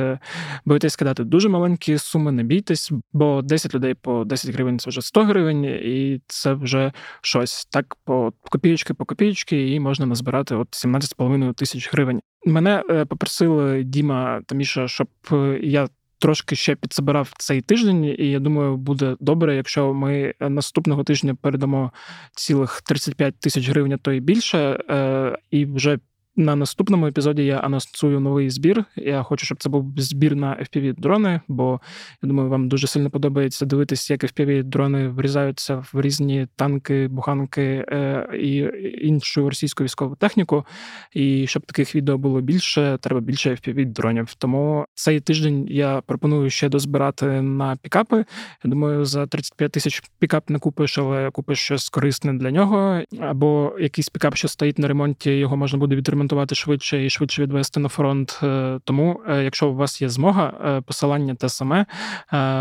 боїтесь 0.65 0.96
кидати 0.96 1.24
дуже 1.24 1.50
маленькі 1.50 1.98
суми, 1.98 2.32
не 2.32 2.44
бійтесь, 2.44 2.91
бо 3.13 3.41
10 3.41 3.76
людей 3.76 3.94
по 3.94 4.24
10 4.24 4.52
гривень 4.56 4.80
це 4.80 4.89
вже 4.89 5.02
100 5.02 5.24
гривень, 5.24 5.63
і 5.63 6.22
це 6.28 6.54
вже 6.54 6.91
щось 7.22 7.65
так 7.65 7.98
по 8.06 8.34
копійки 8.71 8.93
по 8.93 9.05
копійки, 9.05 9.73
і 9.73 9.79
можна 9.79 10.05
назбирати 10.05 10.55
от 10.55 10.67
17,5 10.67 11.53
тисяч 11.53 11.93
гривень. 11.93 12.21
Мене 12.45 12.84
е, 12.89 13.05
попросили 13.05 13.84
Діма 13.84 14.41
та 14.45 14.55
Міша, 14.55 14.88
щоб 14.88 15.07
е, 15.31 15.60
я. 15.63 15.88
Трошки 16.19 16.55
ще 16.55 16.75
підсобирав 16.75 17.34
цей 17.38 17.62
тиждень, 17.62 18.05
і 18.05 18.29
я 18.29 18.39
думаю, 18.39 18.77
буде 18.77 19.15
добре, 19.19 19.55
якщо 19.55 19.93
ми 19.93 20.34
наступного 20.39 21.03
тижня 21.03 21.36
передамо 21.36 21.91
цілих 22.36 22.81
35 22.81 23.39
тисяч 23.39 23.69
гривень, 23.69 23.99
то 24.01 24.12
і 24.12 24.19
більше, 24.19 24.57
е, 24.89 25.38
і 25.51 25.65
вже 25.65 25.99
на 26.36 26.56
наступному 26.56 27.08
епізоді 27.08 27.46
я 27.46 27.58
анонсую 27.58 28.20
новий 28.20 28.50
збір. 28.50 28.86
Я 28.96 29.24
хочу, 29.24 29.46
щоб 29.46 29.58
це 29.62 29.70
був 29.70 29.94
збір 29.98 30.36
на 30.36 30.48
fpv 30.56 30.94
дрони, 31.00 31.41
бо 31.48 31.82
я 32.24 32.28
думаю, 32.28 32.50
вам 32.50 32.70
дуже 32.70 32.88
сильно 32.88 33.10
подобається 33.10 33.65
дивитися, 33.65 34.13
як 34.13 34.24
fpv 34.24 34.63
дрони 34.63 35.08
врізаються 35.08 35.84
в 35.94 36.02
різні 36.02 36.48
танки, 36.56 37.08
буханки 37.08 37.86
е, 37.88 38.28
і 38.39 38.70
іншу 39.08 39.50
російську 39.50 39.84
військову 39.84 40.15
техніку. 40.15 40.65
І 41.13 41.48
щоб 41.48 41.65
таких 41.65 41.96
відео 41.96 42.17
було 42.17 42.41
більше, 42.41 42.98
треба 43.02 43.22
більше 43.22 43.50
fpv 43.50 43.86
дронів. 43.86 44.34
Тому 44.34 44.86
цей 44.94 45.20
тиждень 45.20 45.67
я 45.70 46.02
пропоную 46.02 46.50
ще 46.50 46.70
дозбирати 46.70 47.26
на 47.41 47.76
пікапи. 47.76 48.26
Я 48.63 48.70
думаю, 48.70 49.06
за 49.06 49.28
35 49.28 49.72
тисяч 49.72 50.04
пікап 50.20 50.50
не 50.50 50.60
купиш, 50.60 50.98
але 50.98 51.32
купиш 51.32 51.60
щось 51.60 51.89
корисне 51.89 52.34
для 52.34 52.52
нього. 52.52 53.02
Або 53.20 53.76
якийсь 53.80 54.10
пікап, 54.10 54.36
що 54.36 54.48
стоїть 54.48 54.80
на 54.80 54.88
ремонті, 54.88 55.32
його 55.32 55.58
можна 55.58 55.80
буде 55.80 55.96
відремонтувати 55.96 56.20
ремонтувати 56.21 56.55
швидше 56.55 57.05
і 57.05 57.10
швидше 57.10 57.41
відвести 57.41 57.79
на 57.79 57.89
фронт. 57.89 58.39
Е, 58.43 58.79
тому, 58.84 59.21
е, 59.27 59.43
якщо 59.43 59.69
у 59.69 59.75
вас 59.75 60.01
є 60.01 60.10
змога, 60.10 60.53
е, 60.65 60.81
посилання 60.81 61.36
те 61.36 61.49
саме 61.49 61.86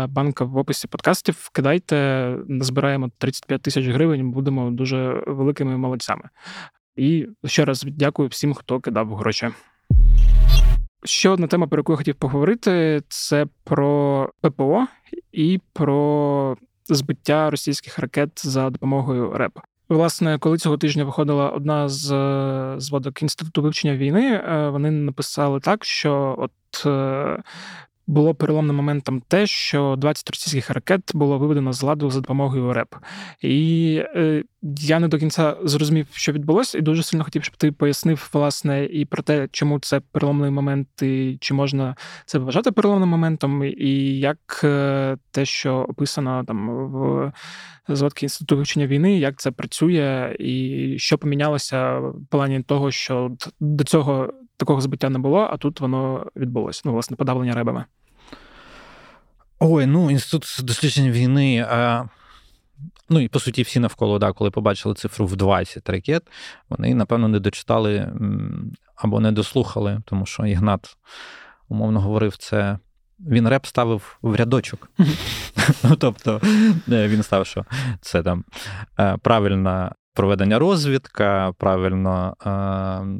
банка 0.09 0.45
в 0.45 0.57
описі 0.57 0.87
подкастів, 0.87 1.49
кидайте, 1.53 1.95
назбираємо 2.47 3.09
35 3.17 3.61
тисяч 3.61 3.87
гривень, 3.87 4.31
будемо 4.31 4.71
дуже 4.71 5.23
великими 5.27 5.77
молодцями. 5.77 6.23
І 6.95 7.27
ще 7.45 7.65
раз 7.65 7.85
дякую 7.87 8.29
всім, 8.29 8.53
хто 8.53 8.79
кидав 8.79 9.15
гроші. 9.15 9.49
Ще 11.03 11.29
одна 11.29 11.47
тема, 11.47 11.67
про 11.67 11.79
яку 11.79 11.93
я 11.93 11.97
хотів 11.97 12.15
поговорити, 12.15 13.01
це 13.07 13.45
про 13.63 14.29
ППО 14.41 14.87
і 15.31 15.59
про 15.73 16.57
збиття 16.85 17.49
російських 17.49 17.99
ракет 17.99 18.45
за 18.45 18.69
допомогою 18.69 19.33
РЕП. 19.33 19.59
Власне, 19.91 20.37
коли 20.39 20.57
цього 20.57 20.77
тижня 20.77 21.03
виходила 21.03 21.49
одна 21.49 21.89
з 21.89 22.05
зводок 22.77 23.21
інституту 23.21 23.61
вивчення 23.61 23.95
війни, 23.95 24.33
е, 24.33 24.69
вони 24.69 24.91
написали 24.91 25.59
так, 25.59 25.85
що 25.85 26.35
от 26.37 26.85
е, 26.85 27.43
було 28.07 28.35
переломним 28.35 28.75
моментом 28.75 29.21
те, 29.27 29.47
що 29.47 29.95
20 29.97 30.29
російських 30.29 30.69
ракет 30.69 31.11
було 31.13 31.37
виведено 31.37 31.73
з 31.73 31.83
ладу 31.83 32.11
за 32.11 32.19
допомогою 32.21 32.73
РЕП. 32.73 32.95
І 33.41 33.95
е, 34.15 34.43
я 34.63 34.99
не 34.99 35.07
до 35.07 35.17
кінця 35.17 35.57
зрозумів, 35.63 36.07
що 36.11 36.31
відбулося, 36.31 36.77
і 36.77 36.81
дуже 36.81 37.03
сильно 37.03 37.23
хотів, 37.23 37.43
щоб 37.43 37.55
ти 37.55 37.71
пояснив 37.71 38.29
власне 38.33 38.85
і 38.85 39.05
про 39.05 39.23
те, 39.23 39.47
чому 39.51 39.79
це 39.79 39.99
переломний 39.99 40.51
момент, 40.51 41.01
і 41.01 41.37
чи 41.41 41.53
можна 41.53 41.95
це 42.25 42.39
вважати 42.39 42.71
переломним 42.71 43.09
моментом, 43.09 43.63
і 43.63 44.19
як 44.19 44.61
е, 44.63 45.17
те, 45.31 45.45
що 45.45 45.75
описано 45.75 46.43
там 46.47 46.87
в 46.87 47.31
зводки 47.87 48.25
інституту 48.25 48.57
вивчення 48.57 48.87
війни, 48.87 49.19
як 49.19 49.39
це 49.39 49.51
працює, 49.51 50.35
і 50.39 50.95
що 50.97 51.17
помінялося 51.17 51.99
в 51.99 52.15
плані 52.29 52.63
того, 52.63 52.91
що 52.91 53.31
до 53.59 53.83
цього 53.83 54.33
такого 54.57 54.81
збиття 54.81 55.09
не 55.09 55.19
було, 55.19 55.39
а 55.51 55.57
тут 55.57 55.79
воно 55.79 56.25
відбулося. 56.35 56.81
Ну, 56.85 56.91
власне, 56.91 57.17
подавлення 57.17 57.53
ребами. 57.53 57.85
Ой, 59.59 59.85
ну 59.85 60.11
інститут 60.11 60.59
досліджень 60.65 61.11
війни. 61.11 61.65
А... 61.69 62.05
Ну 63.11 63.19
і 63.19 63.27
по 63.27 63.39
суті, 63.39 63.61
всі 63.61 63.79
навколо, 63.79 64.19
да, 64.19 64.31
коли 64.31 64.51
побачили 64.51 64.95
цифру 64.95 65.25
в 65.25 65.35
20 65.35 65.89
ракет, 65.89 66.23
вони, 66.69 66.95
напевно, 66.95 67.27
не 67.27 67.39
дочитали 67.39 68.11
або 68.95 69.19
не 69.19 69.31
дослухали, 69.31 70.01
тому 70.05 70.25
що 70.25 70.45
Ігнат, 70.45 70.97
умовно 71.69 72.01
говорив, 72.01 72.37
це. 72.37 72.79
Він 73.19 73.47
реп 73.47 73.65
ставив 73.65 74.17
в 74.21 74.35
рядочок. 74.35 74.89
Ну, 75.83 75.95
тобто 75.95 76.41
е, 76.91 77.07
він 77.07 77.23
став, 77.23 77.45
що 77.45 77.65
це 78.01 78.23
там 78.23 78.43
е, 78.99 79.17
правильна 79.17 79.95
проведення 80.13 80.59
розвідка, 80.59 81.53
правильно 81.57 82.35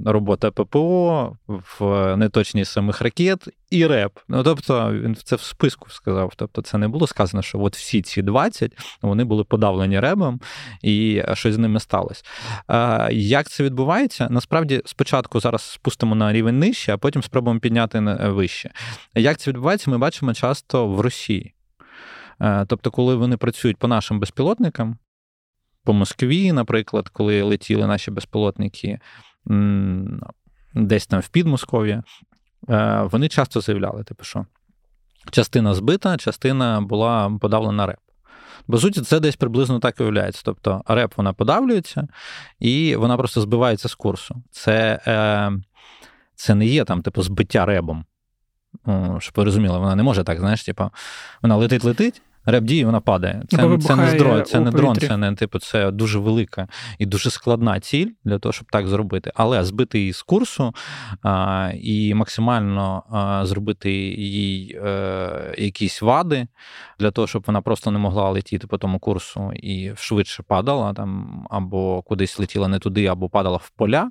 робота 0.05 0.51
ППО, 0.51 1.37
в 1.47 2.15
неточність 2.17 2.71
самих 2.71 3.01
ракет 3.01 3.47
і 3.69 3.87
РЕП. 3.87 4.19
Ну 4.27 4.43
тобто 4.43 4.93
він 4.93 5.15
це 5.15 5.35
в 5.35 5.41
списку 5.41 5.89
сказав. 5.89 6.33
Тобто, 6.35 6.61
це 6.61 6.77
не 6.77 6.87
було 6.87 7.07
сказано, 7.07 7.41
що 7.41 7.59
от 7.59 7.75
всі 7.75 8.01
ці 8.01 8.21
20 8.21 8.77
вони 9.01 9.23
були 9.23 9.43
подавлені 9.43 9.99
ребом, 9.99 10.39
і 10.81 11.23
щось 11.33 11.55
з 11.55 11.57
ними 11.57 11.79
сталося. 11.79 12.23
Як 13.11 13.49
це 13.49 13.63
відбувається? 13.63 14.27
Насправді, 14.29 14.81
спочатку 14.85 15.39
зараз 15.39 15.61
спустимо 15.61 16.15
на 16.15 16.33
рівень 16.33 16.59
нижче, 16.59 16.93
а 16.93 16.97
потім 16.97 17.23
спробуємо 17.23 17.59
підняти 17.59 17.99
вище. 18.23 18.71
Як 19.15 19.37
це 19.37 19.51
відбувається, 19.51 19.91
ми 19.91 19.97
бачимо 19.97 20.33
часто 20.33 20.87
в 20.87 20.99
Росії. 20.99 21.53
Тобто, 22.67 22.91
коли 22.91 23.15
вони 23.15 23.37
працюють 23.37 23.77
по 23.77 23.87
нашим 23.87 24.19
безпілотникам, 24.19 24.97
по 25.83 25.93
Москві, 25.93 26.51
наприклад, 26.51 27.09
коли 27.09 27.41
летіли 27.41 27.87
наші 27.87 28.11
безпілотники 28.11 28.99
десь 30.73 31.07
там 31.07 31.19
в 31.19 31.27
Підмосков'я, 31.27 32.03
е, 32.69 33.01
вони 33.11 33.27
часто 33.29 33.61
заявляли, 33.61 34.03
типу, 34.03 34.23
що 34.23 34.45
частина 35.31 35.73
збита, 35.73 36.17
частина 36.17 36.81
була 36.81 37.37
подавлена 37.41 37.85
реп. 37.85 37.99
По 38.67 38.77
суті, 38.77 39.01
це 39.01 39.19
десь 39.19 39.35
приблизно 39.35 39.79
так 39.79 39.99
і 39.99 40.03
виявляється. 40.03 40.41
Тобто 40.45 40.81
реп 40.87 41.17
вона 41.17 41.33
подавлюється, 41.33 42.07
і 42.59 42.95
вона 42.95 43.17
просто 43.17 43.41
збивається 43.41 43.89
з 43.89 43.95
курсу. 43.95 44.43
Це 44.51 44.99
е, 45.07 45.51
це 46.35 46.55
не 46.55 46.65
є 46.65 46.83
там, 46.83 47.01
типу, 47.01 47.21
збиття 47.21 47.65
ребом. 47.65 48.05
Щоб 49.19 49.33
ви 49.35 49.43
розуміли, 49.43 49.79
вона 49.79 49.95
не 49.95 50.03
може 50.03 50.23
так, 50.23 50.39
знаєш, 50.39 50.63
типу, 50.63 50.89
вона 51.41 51.57
летить-летить, 51.57 52.21
Реп 52.45 52.63
діє, 52.63 52.85
вона 52.85 52.99
падає. 52.99 53.43
Це 53.49 53.57
це 53.57 53.95
не 53.95 54.13
дрон, 54.13 54.45
це 54.45 54.59
не 54.59 54.71
дрон, 54.71 54.95
це 54.95 55.17
не 55.17 55.35
типу, 55.35 55.59
це 55.59 55.91
дуже 55.91 56.19
велика 56.19 56.67
і 56.99 57.05
дуже 57.05 57.29
складна 57.29 57.79
ціль 57.79 58.07
для 58.23 58.39
того, 58.39 58.53
щоб 58.53 58.67
так 58.71 58.87
зробити. 58.87 59.31
Але 59.35 59.63
збити 59.63 59.99
її 59.99 60.13
з 60.13 60.21
курсу 60.21 60.73
а, 61.23 61.71
і 61.81 62.13
максимально 62.13 63.03
а, 63.11 63.45
зробити 63.45 63.91
їй 63.91 64.79
а, 64.83 64.87
е, 64.87 65.55
якісь 65.57 66.01
вади 66.01 66.47
для 66.99 67.11
того, 67.11 67.27
щоб 67.27 67.43
вона 67.47 67.61
просто 67.61 67.91
не 67.91 67.99
могла 67.99 68.29
летіти 68.29 68.67
по 68.67 68.77
тому 68.77 68.99
курсу 68.99 69.51
і 69.55 69.91
швидше 69.95 70.43
падала 70.43 70.93
там, 70.93 71.41
або 71.49 72.01
кудись 72.01 72.39
летіла 72.39 72.67
не 72.67 72.79
туди, 72.79 73.05
або 73.05 73.29
падала 73.29 73.57
в 73.57 73.69
поля 73.69 74.09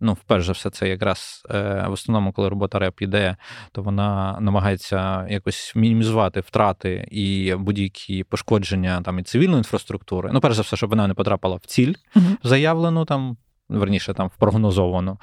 ну, 0.00 0.12
вперше 0.12 0.46
за 0.46 0.52
все, 0.52 0.70
це 0.70 0.88
якраз 0.88 1.42
е, 1.50 1.84
в 1.88 1.92
основному, 1.92 2.32
коли 2.32 2.48
робота 2.48 2.78
реп 2.78 3.02
іде, 3.02 3.36
то 3.72 3.82
вона 3.82 4.38
намагається 4.40 5.26
якось 5.30 5.72
мінімізувати 5.76 6.40
втрати 6.40 7.08
і 7.10 7.54
будь-які 7.54 8.24
пошкодження 8.24 9.02
там 9.02 9.18
і 9.18 9.22
цивільної 9.22 9.58
інфраструктури. 9.58 10.30
Ну, 10.32 10.40
перш 10.40 10.54
за 10.54 10.62
все, 10.62 10.76
щоб 10.76 10.90
вона 10.90 11.06
не 11.06 11.14
потрапила 11.14 11.56
в 11.56 11.66
ціль 11.66 11.94
заявлену 12.42 13.04
там. 13.04 13.36
Верніше 13.70 14.14
там 14.14 14.28
впрогнозовано. 14.28 15.18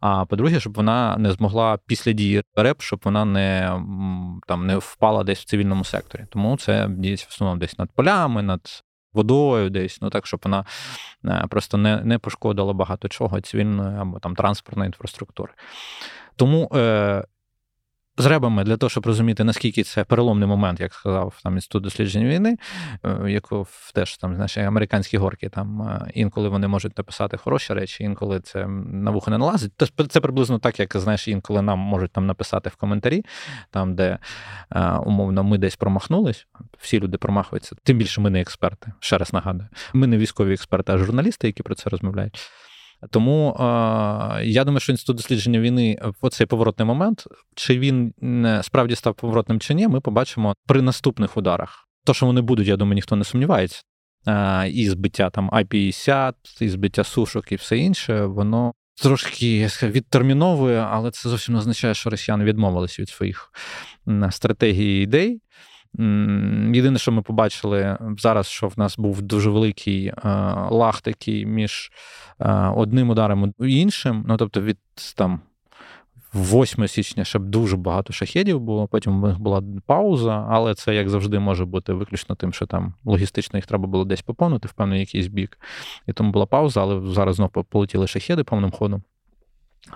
А 0.00 0.24
по-друге, 0.24 0.60
щоб 0.60 0.74
вона 0.74 1.16
не 1.16 1.32
змогла 1.32 1.78
після 1.86 2.12
дії 2.12 2.42
РЕП, 2.56 2.82
щоб 2.82 3.00
вона 3.04 3.24
не 3.24 3.80
там 4.46 4.66
не 4.66 4.76
впала 4.76 5.24
десь 5.24 5.40
в 5.40 5.44
цивільному 5.44 5.84
секторі. 5.84 6.26
Тому 6.30 6.56
це 6.56 6.88
діється 6.90 7.26
в 7.28 7.32
основному 7.32 7.60
десь 7.60 7.78
над 7.78 7.90
полями, 7.90 8.42
над 8.42 8.60
водою 9.16 9.70
десь, 9.70 9.98
ну 10.02 10.10
так, 10.10 10.26
щоб 10.26 10.40
вона 10.44 10.64
е, 11.24 11.44
просто 11.50 11.76
не 11.76 12.00
не 12.04 12.18
пошкодила 12.18 12.72
багато 12.72 13.08
чого 13.08 13.40
цивільної 13.40 13.96
або 13.98 14.18
там 14.18 14.34
транспортної 14.34 14.86
інфраструктури. 14.88 15.52
Тому 16.36 16.70
е, 16.74 17.24
з 18.18 18.26
ребами 18.26 18.64
для 18.64 18.76
того, 18.76 18.90
щоб 18.90 19.06
розуміти, 19.06 19.44
наскільки 19.44 19.82
це 19.82 20.04
переломний 20.04 20.48
момент, 20.48 20.80
як 20.80 20.94
сказав 20.94 21.40
там 21.42 21.54
інститут 21.54 21.82
дослідження 21.82 22.26
війни, 22.26 22.56
е, 23.04 23.30
яку 23.30 23.66
теж 23.94 24.16
там 24.16 24.34
знаєш, 24.34 24.58
американські 24.58 25.18
горки, 25.18 25.48
там 25.48 25.82
е, 25.82 26.10
інколи 26.14 26.48
вони 26.48 26.68
можуть 26.68 26.98
написати 26.98 27.36
хороші 27.36 27.72
речі, 27.72 28.04
інколи 28.04 28.40
це 28.40 28.66
на 28.66 29.10
вухо 29.10 29.30
не 29.30 29.38
налазить. 29.38 29.72
Це 30.08 30.20
приблизно 30.20 30.58
так, 30.58 30.80
як 30.80 30.96
знаєш, 30.96 31.28
інколи 31.28 31.62
нам 31.62 31.78
можуть 31.78 32.12
там 32.12 32.26
написати 32.26 32.70
в 32.70 32.76
коментарі, 32.76 33.24
там 33.70 33.94
де 33.94 34.18
е, 34.72 34.90
умовно 34.90 35.44
ми 35.44 35.58
десь 35.58 35.76
промахнулись. 35.76 36.46
Всі 36.78 37.00
люди 37.00 37.18
промахуються. 37.18 37.76
Тим 37.82 37.98
більше 37.98 38.20
ми 38.20 38.30
не 38.30 38.40
експерти. 38.40 38.92
Ще 39.00 39.18
раз 39.18 39.32
нагадую. 39.32 39.68
Ми 39.92 40.06
не 40.06 40.18
військові 40.18 40.52
експерти, 40.52 40.92
а 40.92 40.98
журналісти, 40.98 41.46
які 41.46 41.62
про 41.62 41.74
це 41.74 41.90
розмовляють. 41.90 42.50
Тому 43.10 43.50
е, 43.50 44.44
я 44.44 44.64
думаю, 44.64 44.80
що 44.80 44.92
інститут 44.92 45.16
дослідження 45.16 45.60
війни 45.60 45.98
оцей 46.20 46.46
поворотний 46.46 46.86
момент, 46.86 47.24
чи 47.54 47.78
він 47.78 48.14
справді 48.62 48.94
став 48.94 49.14
поворотним 49.14 49.60
чи 49.60 49.74
ні, 49.74 49.88
ми 49.88 50.00
побачимо 50.00 50.54
при 50.66 50.82
наступних 50.82 51.36
ударах. 51.36 51.88
То, 52.04 52.14
що 52.14 52.26
вони 52.26 52.40
будуть, 52.40 52.66
я 52.66 52.76
думаю, 52.76 52.94
ніхто 52.94 53.16
не 53.16 53.24
сумнівається. 53.24 53.82
Е, 54.28 54.68
і 54.68 54.88
збиття 54.88 55.30
там 55.30 55.50
I-50, 55.50 56.32
і 56.60 56.68
збиття 56.68 57.04
сушок, 57.04 57.52
і 57.52 57.56
все 57.56 57.78
інше, 57.78 58.24
воно 58.24 58.72
трошки 59.02 59.68
відтерміновує, 59.82 60.78
але 60.90 61.10
це 61.10 61.28
зовсім 61.28 61.54
не 61.54 61.58
означає, 61.58 61.94
що 61.94 62.10
росіяни 62.10 62.44
відмовилися 62.44 63.02
від 63.02 63.08
своїх 63.08 63.52
стратегій 64.30 64.98
і 64.98 65.02
ідей. 65.02 65.40
Єдине, 66.74 66.98
що 66.98 67.12
ми 67.12 67.22
побачили 67.22 67.98
зараз, 68.18 68.46
що 68.46 68.68
в 68.68 68.74
нас 68.76 68.98
був 68.98 69.22
дуже 69.22 69.50
великий 69.50 70.06
е, 70.06 70.14
лаг 70.70 71.00
такий 71.00 71.46
між 71.46 71.90
е, 72.40 72.52
одним 72.76 73.10
ударом 73.10 73.54
і 73.60 73.80
іншим. 73.80 74.24
Ну 74.28 74.36
тобто, 74.36 74.60
від 74.60 74.78
там 75.16 75.40
8 76.34 76.88
січня 76.88 77.24
ще 77.24 77.38
дуже 77.38 77.76
багато 77.76 78.12
шахедів 78.12 78.60
було. 78.60 78.88
Потім 78.88 79.24
у 79.24 79.26
них 79.26 79.38
була 79.38 79.62
пауза, 79.86 80.46
але 80.50 80.74
це 80.74 80.94
як 80.94 81.08
завжди 81.08 81.38
може 81.38 81.64
бути 81.64 81.92
виключно 81.92 82.34
тим, 82.34 82.52
що 82.52 82.66
там 82.66 82.94
логістично 83.04 83.56
їх 83.56 83.66
треба 83.66 83.86
було 83.86 84.04
десь 84.04 84.22
поповнити 84.22 84.68
в 84.68 84.72
певний 84.72 85.00
якийсь 85.00 85.26
бік. 85.26 85.58
І 86.06 86.12
тому 86.12 86.30
була 86.30 86.46
пауза, 86.46 86.82
але 86.82 87.12
зараз 87.12 87.36
знову 87.36 87.64
полетіли 87.64 88.06
шахеди 88.06 88.44
повним 88.44 88.70
ходом. 88.70 89.02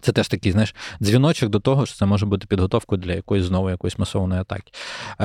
Це 0.01 0.12
теж 0.12 0.28
такий, 0.28 0.53
знаєш, 0.53 0.74
дзвіночок 1.03 1.49
до 1.51 1.61
того, 1.61 1.86
що 1.86 1.97
це 1.97 2.07
може 2.07 2.26
бути 2.26 2.47
підготовкою 2.47 3.01
для 3.01 3.12
якоїсь 3.12 3.45
знову 3.45 3.70
якоїсь 3.70 3.99
масованої 3.99 4.41
атаки. 4.41 4.72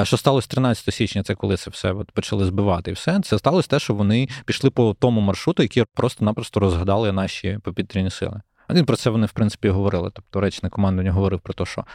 Що 0.04 0.18
сталося 0.18 0.48
13 0.48 0.94
січня, 0.94 1.24
це 1.24 1.36
коли 1.36 1.58
це 1.58 1.70
все 1.70 1.94
от 1.94 2.12
почали 2.12 2.46
збивати 2.46 2.92
і 2.92 2.94
все. 2.94 3.20
Це 3.20 3.40
сталося 3.40 3.68
те, 3.68 3.80
що 3.80 3.94
вони 3.94 4.30
пішли 4.46 4.70
по 4.70 4.96
тому 5.00 5.22
маршруту, 5.22 5.64
який 5.64 5.84
просто-напросто 5.94 6.60
розгадали 6.60 7.12
наші 7.12 7.60
повітряні 7.64 8.10
сили. 8.10 8.42
Він 8.70 8.86
про 8.86 8.96
це 8.96 9.10
вони, 9.10 9.26
в 9.26 9.32
принципі, 9.32 9.70
говорили. 9.70 10.12
Тобто 10.14 10.40
речне 10.40 10.70
командування 10.70 11.12
говорив 11.12 11.40
про 11.40 11.54
те, 11.54 11.66
що 11.66 11.86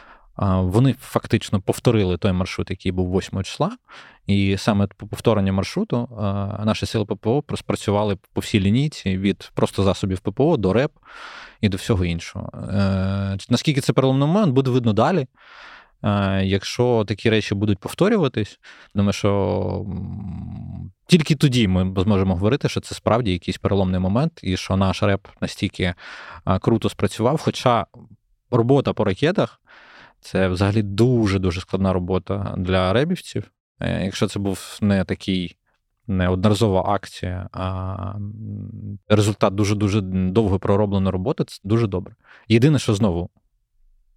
вони 0.61 0.95
фактично 0.99 1.61
повторили 1.61 2.17
той 2.17 2.31
маршрут, 2.31 2.69
який 2.69 2.91
був 2.91 3.17
8 3.17 3.43
числа, 3.43 3.71
і 4.27 4.57
саме 4.57 4.87
по 4.87 5.07
повторенню 5.07 5.53
маршруту 5.53 6.07
наші 6.65 6.85
сили 6.85 7.05
ППО 7.05 7.43
спрацювали 7.55 8.17
по 8.33 8.41
всій 8.41 8.59
лінійці 8.59 9.17
від 9.17 9.51
просто 9.53 9.83
засобів 9.83 10.19
ППО 10.19 10.57
до 10.57 10.73
РЕП 10.73 10.91
і 11.61 11.69
до 11.69 11.77
всього 11.77 12.05
іншого. 12.05 12.49
Е, 12.53 13.37
наскільки 13.49 13.81
це 13.81 13.93
переломний 13.93 14.27
момент, 14.27 14.53
буде 14.53 14.71
видно 14.71 14.93
далі. 14.93 15.27
Е, 16.03 16.41
якщо 16.45 17.05
такі 17.07 17.29
речі 17.29 17.55
будуть 17.55 17.79
повторюватись, 17.79 18.59
думаю, 18.95 19.13
що 19.13 19.85
тільки 21.07 21.35
тоді 21.35 21.67
ми 21.67 22.03
зможемо 22.03 22.33
говорити, 22.33 22.69
що 22.69 22.81
це 22.81 22.95
справді 22.95 23.31
якийсь 23.31 23.57
переломний 23.57 23.99
момент, 23.99 24.39
і 24.43 24.57
що 24.57 24.77
наш 24.77 25.03
реп 25.03 25.27
настільки 25.41 25.83
е, 25.83 25.95
круто 26.59 26.89
спрацював. 26.89 27.41
Хоча 27.43 27.85
робота 28.51 28.93
по 28.93 29.03
ракетах 29.03 29.61
це 30.21 30.47
взагалі 30.47 30.81
дуже-дуже 30.81 31.61
складна 31.61 31.93
робота 31.93 32.55
для 32.57 32.93
ребівців. 32.93 33.51
Якщо 33.79 34.27
це 34.27 34.39
був 34.39 34.77
не 34.81 35.03
такий 35.03 35.57
не 36.11 36.27
одноразова 36.27 36.83
акція, 36.87 37.49
а 37.51 38.13
результат 39.09 39.55
дуже-дуже 39.55 40.01
довго 40.01 40.59
проробленої 40.59 41.11
роботи 41.11 41.43
це 41.43 41.59
дуже 41.63 41.87
добре. 41.87 42.15
Єдине, 42.47 42.79
що 42.79 42.93
знову, 42.93 43.29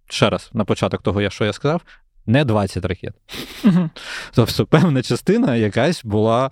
ще 0.09 0.29
раз, 0.29 0.49
на 0.53 0.65
початок 0.65 1.01
того, 1.01 1.29
що 1.29 1.45
я 1.45 1.53
сказав, 1.53 1.81
не 2.25 2.45
20 2.45 2.85
ракет. 2.85 3.13
Тобто, 4.33 4.65
певна 4.65 5.01
частина 5.01 5.55
якась 5.55 6.05
була 6.05 6.51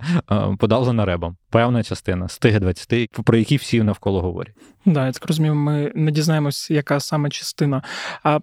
подавлена 0.58 1.04
ребом. 1.04 1.36
Певна 1.50 1.82
частина 1.82 2.28
з 2.28 2.38
тих 2.38 2.60
20, 2.60 3.10
про 3.24 3.36
які 3.36 3.56
всі 3.56 3.82
навколо 3.82 4.22
говорять. 4.22 4.54
Да, 4.86 5.06
я 5.06 5.12
так 5.12 5.26
розумію, 5.26 5.54
ми 5.54 5.92
не 5.94 6.10
дізнаємось, 6.10 6.70
яка 6.70 7.00
саме 7.00 7.30
частина. 7.30 7.82
А 8.22 8.40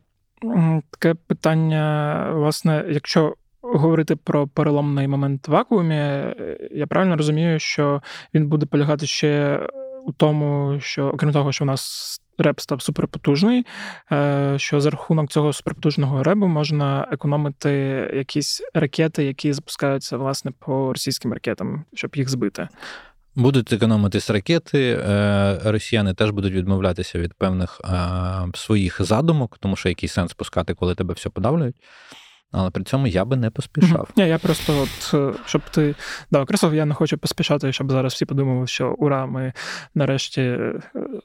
таке 0.90 1.14
питання, 1.14 2.32
власне, 2.34 2.86
якщо 2.90 3.36
говорити 3.62 4.16
про 4.16 4.48
переломний 4.48 5.08
момент 5.08 5.48
в 5.48 5.52
вакуумі, 5.52 5.96
е, 5.96 6.58
я 6.72 6.88
правильно 6.88 7.18
розумію, 7.18 7.60
що 7.60 8.02
він 8.34 8.48
буде 8.48 8.66
полягати 8.66 9.06
ще 9.06 9.60
у 10.06 10.12
тому, 10.12 10.80
що 10.80 11.08
окрім 11.08 11.32
того, 11.32 11.52
що 11.52 11.64
у 11.64 11.68
нас 11.68 12.22
реп 12.38 12.60
став 12.60 12.82
суперпотужний, 12.82 13.66
е, 14.12 14.54
що 14.58 14.82
за 14.82 14.90
рахунок 14.90 15.32
цього 15.32 15.54
суперпотужного 15.54 16.24
ребу 16.24 16.48
можна 16.48 17.08
економити 17.12 17.72
якісь 18.16 18.62
ракети, 18.74 19.24
які 19.24 19.54
запускаються 19.54 20.18
власне 20.18 20.52
по 20.60 20.94
російським 20.94 21.34
ракетам, 21.34 21.86
щоб 21.94 22.16
їх 22.16 22.30
збити. 22.30 22.68
Будуть 23.36 23.74
економитись 23.74 24.30
ракети, 24.30 25.00
е, 25.08 25.60
росіяни 25.64 26.14
теж 26.14 26.30
будуть 26.30 26.54
відмовлятися 26.54 27.20
від 27.20 27.34
певних 27.34 27.82
своїх 28.54 29.02
задумок, 29.02 29.58
тому 29.60 29.76
що 29.76 29.90
який 29.90 30.10
сенс 30.10 30.34
пускати, 30.34 30.74
коли 30.74 30.96
тебе 30.96 31.14
все 31.14 31.30
подавлюють. 31.30 31.76
Але 32.52 32.70
при 32.70 32.84
цьому 32.84 33.08
я 33.08 33.26
би 33.26 33.36
не 33.36 33.50
поспішав. 33.50 34.10
Ні, 34.18 34.28
Я 34.28 34.38
просто, 34.38 34.82
от, 34.82 35.14
е, 35.14 35.40
щоб 35.46 35.62
ти 35.70 35.96
да, 36.32 36.40
окреслив, 36.42 36.74
я 36.76 36.86
не 36.86 36.94
хочу 36.94 37.18
поспішати, 37.18 37.72
щоб 37.72 37.92
зараз 37.92 38.14
всі 38.14 38.26
подумали, 38.26 38.68
що 38.68 38.96
ура, 38.98 39.26
ми 39.26 39.54
нарешті 39.96 40.58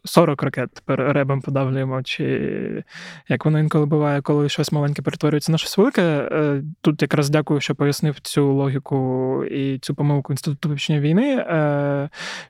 40 0.05 0.43
е, 0.43 0.47
ракет 0.47 0.83
ребом 0.87 1.41
подавлюємо, 1.41 2.03
чи 2.03 2.85
як 3.29 3.45
воно 3.45 3.59
інколи 3.59 3.87
буває, 3.87 4.23
коли 4.23 4.49
щось 4.49 4.73
маленьке 4.73 5.03
перетворюється 5.03 5.53
на 5.53 5.59
щось 5.59 5.79
велике. 5.79 6.03
Е, 6.03 6.63
тут 6.81 7.03
якраз 7.03 7.31
дякую, 7.31 7.61
що 7.61 7.75
пояснив 7.75 8.21
цю 8.21 8.53
логіку 8.53 9.45
і 9.45 9.79
цю 9.79 9.95
помилку 9.95 10.33
інституту 10.33 10.69
вивчення 10.69 11.01
війни, 11.01 11.45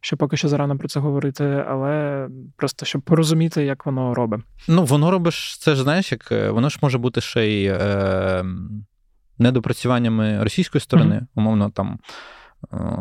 що 0.00 0.16
поки 0.16 0.36
що 0.36 0.48
зарано 0.48 0.78
про 0.78 0.88
це 0.88 1.00
говорити, 1.00 1.64
але 1.68 2.28
просто 2.56 2.86
щоб 2.86 3.02
порозуміти, 3.02 3.64
як 3.64 3.86
воно 3.86 4.14
робить. 4.14 4.40
Ну, 4.68 4.84
воно 4.84 5.10
робиш, 5.10 5.58
це 5.58 5.74
ж 5.74 5.82
знаєш, 5.82 6.12
як 6.12 6.30
воно 6.30 6.68
ж 6.68 6.78
може 6.82 6.98
бути 6.98 7.20
ще 7.20 7.46
й 7.46 7.72
недопрацюваннями 9.38 10.42
російської 10.44 10.82
сторони, 10.82 11.14
mm-hmm. 11.14 11.26
умовно 11.34 11.70
там. 11.70 11.98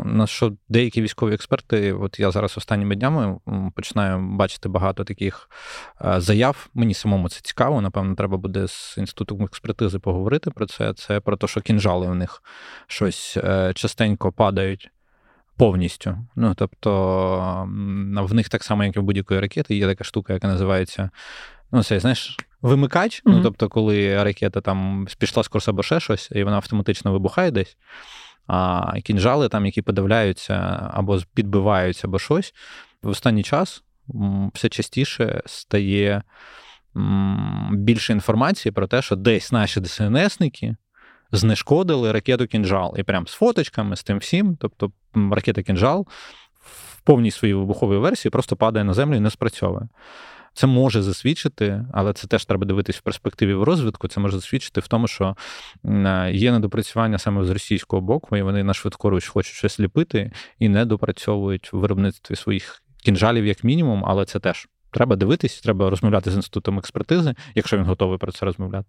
на 0.05 0.27
що 0.27 0.53
деякі 0.69 1.01
військові 1.01 1.33
експерти, 1.33 1.93
от 1.93 2.19
я 2.19 2.31
зараз 2.31 2.57
останніми 2.57 2.95
днями 2.95 3.39
починаю 3.75 4.19
бачити 4.19 4.69
багато 4.69 5.03
таких 5.03 5.49
заяв. 6.17 6.69
Мені 6.73 6.93
самому 6.93 7.29
це 7.29 7.41
цікаво. 7.41 7.81
Напевно, 7.81 8.15
треба 8.15 8.37
буде 8.37 8.67
з 8.67 8.95
інститутом 8.97 9.43
експертизи 9.43 9.99
поговорити 9.99 10.51
про 10.51 10.65
це. 10.65 10.93
Це 10.93 11.19
про 11.19 11.37
те, 11.37 11.47
що 11.47 11.61
кінжали 11.61 12.07
в 12.07 12.15
них 12.15 12.43
щось 12.87 13.37
частенько 13.75 14.31
падають. 14.31 14.91
Повністю. 15.57 16.17
Ну, 16.35 16.53
тобто, 16.53 17.67
в 18.21 18.33
них 18.33 18.49
так 18.49 18.63
само, 18.63 18.83
як 18.83 18.95
і 18.95 18.99
в 18.99 19.03
будь-якої 19.03 19.39
ракети, 19.39 19.75
є 19.75 19.87
така 19.87 20.03
штука, 20.03 20.33
яка 20.33 20.47
називається 20.47 21.09
ну, 21.71 21.83
це, 21.83 21.99
знаєш, 21.99 22.37
вимикач. 22.65 23.23
Mm-hmm. 23.23 23.31
Ну, 23.31 23.41
тобто, 23.43 23.69
коли 23.69 24.23
ракета 24.23 24.61
там 24.61 25.07
пішла 25.19 25.43
з 25.43 25.47
курсу 25.47 25.71
або 25.71 25.83
ще 25.83 25.99
щось, 25.99 26.29
і 26.31 26.43
вона 26.43 26.55
автоматично 26.55 27.11
вибухає 27.11 27.51
десь, 27.51 27.77
а 28.47 28.93
кінжали, 29.03 29.49
там, 29.49 29.65
які 29.65 29.81
подавляються 29.81 30.53
або 30.93 31.19
підбиваються, 31.33 32.07
або 32.07 32.19
щось, 32.19 32.53
в 33.03 33.09
останній 33.09 33.43
час 33.43 33.83
все 34.53 34.69
частіше 34.69 35.41
стає 35.45 36.23
більше 37.71 38.13
інформації 38.13 38.71
про 38.71 38.87
те, 38.87 39.01
що 39.01 39.15
десь 39.15 39.51
наші 39.51 39.81
ДСНСники 39.81 40.75
знешкодили 41.31 42.11
ракету 42.11 42.47
кінжал. 42.47 42.95
І 42.97 43.03
прям 43.03 43.27
з 43.27 43.33
фоточками, 43.33 43.95
з 43.95 44.03
тим 44.03 44.17
всім. 44.17 44.57
Тобто 44.61 44.91
ракета 45.31 45.63
кінжал 45.63 46.07
в 46.53 47.01
повній 47.01 47.31
своїй 47.31 47.53
вибуховій 47.53 47.97
версії 47.97 48.29
просто 48.29 48.55
падає 48.55 48.85
на 48.85 48.93
землю 48.93 49.15
і 49.15 49.19
не 49.19 49.29
спрацьовує. 49.29 49.87
Це 50.55 50.67
може 50.67 51.01
засвідчити, 51.01 51.85
але 51.93 52.13
це 52.13 52.27
теж 52.27 52.45
треба 52.45 52.65
дивитись 52.65 52.97
в 52.97 53.01
перспективі 53.01 53.53
в 53.53 53.63
розвитку. 53.63 54.07
Це 54.07 54.19
може 54.19 54.37
засвідчити 54.37 54.81
в 54.81 54.87
тому, 54.87 55.07
що 55.07 55.35
є 56.31 56.51
недопрацювання 56.51 57.17
саме 57.17 57.45
з 57.45 57.49
російського 57.49 58.01
боку, 58.01 58.37
і 58.37 58.41
вони 58.41 58.63
на 58.63 58.73
швидкоруч 58.73 59.27
хочуть 59.27 59.55
щось 59.55 59.79
ліпити 59.79 60.31
і 60.59 60.69
не 60.69 60.85
допрацьовують 60.85 61.73
в 61.73 61.77
виробництві 61.77 62.35
своїх 62.35 62.83
кінжалів, 63.03 63.45
як 63.45 63.63
мінімум, 63.63 64.03
але 64.05 64.25
це 64.25 64.39
теж. 64.39 64.67
Треба 64.91 65.15
дивитись, 65.15 65.61
треба 65.61 65.89
розмовляти 65.89 66.31
з 66.31 66.35
інститутом 66.35 66.79
експертизи, 66.79 67.35
якщо 67.55 67.77
він 67.77 67.85
готовий 67.85 68.17
про 68.17 68.31
це 68.31 68.45
розмовляти, 68.45 68.87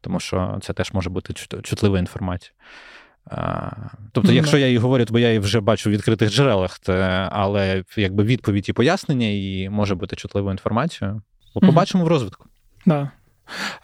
тому 0.00 0.20
що 0.20 0.58
це 0.62 0.72
теж 0.72 0.92
може 0.92 1.10
бути 1.10 1.34
чутлива 1.62 1.98
інформація. 1.98 2.52
Тобто, 4.12 4.30
ну, 4.30 4.32
якщо 4.32 4.58
я 4.58 4.66
її 4.66 4.78
говорю, 4.78 5.04
то 5.04 5.18
я 5.18 5.28
її 5.28 5.38
вже 5.38 5.60
бачу 5.60 5.90
в 5.90 5.92
відкритих 5.92 6.30
джерелах, 6.30 6.78
то, 6.78 6.92
але 7.30 7.84
якби 7.96 8.24
відповідь 8.24 8.68
і 8.68 8.72
пояснення 8.72 9.26
і 9.26 9.68
може 9.68 9.94
бути 9.94 10.16
чутливою 10.16 10.52
інформацією. 10.52 11.22
Побачимо 11.54 12.02
mm-hmm. 12.02 12.06
в 12.06 12.10
розвитку. 12.10 12.44
Да. 12.86 13.10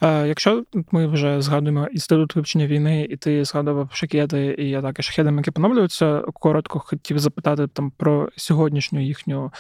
Е, 0.03 0.28
Якщо 0.28 0.64
ми 0.92 1.07
вже 1.07 1.40
згадуємо 1.40 1.86
інститут 1.86 2.36
вивчення 2.36 2.66
війни, 2.66 3.07
і 3.11 3.16
ти 3.16 3.44
згадував 3.44 3.88
шахеди, 3.92 4.47
і 4.47 4.74
атаки 4.74 5.03
шахедами, 5.03 5.38
які 5.38 5.51
поновлюються, 5.51 6.22
коротко 6.34 6.78
хотів 6.78 7.18
запитати 7.18 7.66
там 7.66 7.90
про 7.90 8.28
сьогоднішню 8.36 9.03
їхню 9.03 9.53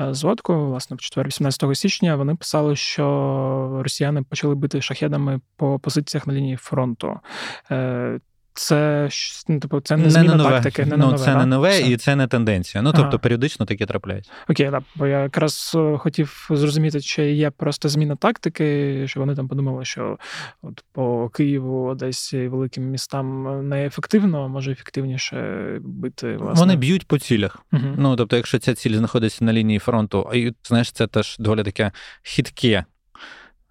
е, 0.00 0.14
зводку. 0.14 0.54
Власне, 0.54 0.96
в 0.96 1.18
4-18 1.18 1.74
січня 1.74 2.16
вони 2.16 2.34
писали, 2.34 2.76
що 2.76 3.80
росіяни 3.82 4.22
почали 4.22 4.54
бити 4.54 4.80
шахедами 4.80 5.40
по 5.56 5.78
позиціях 5.78 6.26
на 6.26 6.34
лінії 6.34 6.56
фронту. 6.56 7.20
Е, 7.70 8.20
це 8.56 9.08
ну, 9.48 9.60
типу, 9.60 9.80
це 9.80 9.96
не 9.96 10.10
зміна 10.10 10.36
не 10.36 10.42
нове. 10.42 10.50
тактики, 10.50 10.86
не 10.86 10.96
ну, 10.96 11.06
нове. 11.06 11.18
Це 11.18 11.24
да? 11.24 11.36
не 11.36 11.46
нове 11.46 11.70
Все. 11.70 11.90
і 11.90 11.96
це 11.96 12.16
не 12.16 12.26
тенденція. 12.26 12.82
Ну, 12.82 12.92
тобто, 12.92 13.08
ага. 13.08 13.18
періодично 13.18 13.66
таке 13.66 13.86
трапляється. 13.86 14.30
Окей, 14.48 14.70
так. 14.70 14.82
Бо 14.94 15.06
я 15.06 15.22
якраз 15.22 15.72
е, 15.76 15.98
хотів 15.98 16.48
зрозуміти, 16.50 17.00
чи 17.00 17.32
є 17.32 17.50
просто 17.50 17.88
зміна 17.88 18.16
тактики, 18.16 19.04
що 19.08 19.20
вони 19.20 19.34
там 19.34 19.48
подумали, 19.48 19.84
що 19.84 20.18
от 20.62 20.84
по 20.92 21.28
Києву, 21.28 21.94
десь 21.94 22.32
великим 22.32 22.84
містам 22.90 23.68
неефективно, 23.68 24.44
а 24.44 24.48
може 24.48 24.72
ефективніше 24.72 25.66
бити. 25.80 26.36
власне. 26.36 26.60
Вони 26.60 26.76
б'ють 26.76 27.06
по 27.06 27.18
цілях. 27.18 27.58
Угу. 27.72 27.94
Ну, 27.96 28.16
тобто, 28.16 28.36
якщо 28.36 28.58
ця 28.58 28.74
ціль 28.74 28.94
знаходиться 28.94 29.44
на 29.44 29.52
лінії 29.52 29.78
фронту, 29.78 30.30
і 30.34 30.52
знаєш, 30.64 30.92
це 30.92 31.06
теж 31.06 31.36
доволі 31.38 31.62
таке 31.62 31.92
хитке 32.22 32.84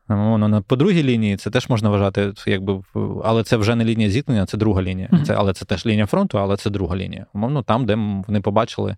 Воно 0.07 0.61
по 0.61 0.75
другій 0.75 1.03
лінії 1.03 1.37
це 1.37 1.49
теж 1.49 1.69
можна 1.69 1.89
вважати, 1.89 2.33
якби 2.47 2.81
але 3.23 3.43
це 3.43 3.57
вже 3.57 3.75
не 3.75 3.85
лінія 3.85 4.09
зіткнення, 4.09 4.45
це 4.45 4.57
друга 4.57 4.81
лінія. 4.81 5.07
Mm-hmm. 5.11 5.23
Це, 5.23 5.33
Але 5.33 5.53
це 5.53 5.65
теж 5.65 5.85
лінія 5.85 6.05
фронту, 6.05 6.39
але 6.39 6.57
це 6.57 6.69
друга 6.69 6.95
лінія. 6.95 7.25
Умовно, 7.33 7.63
там, 7.63 7.85
де 7.85 7.95
вони 8.27 8.41
побачили 8.41 8.95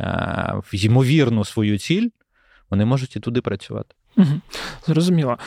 е, 0.00 0.54
ймовірну 0.72 1.44
свою 1.44 1.78
ціль, 1.78 2.08
вони 2.70 2.84
можуть 2.84 3.16
і 3.16 3.20
туди 3.20 3.40
працювати. 3.40 3.94
Mm-hmm. 4.16 4.40
Зрозуміло. 4.86 5.38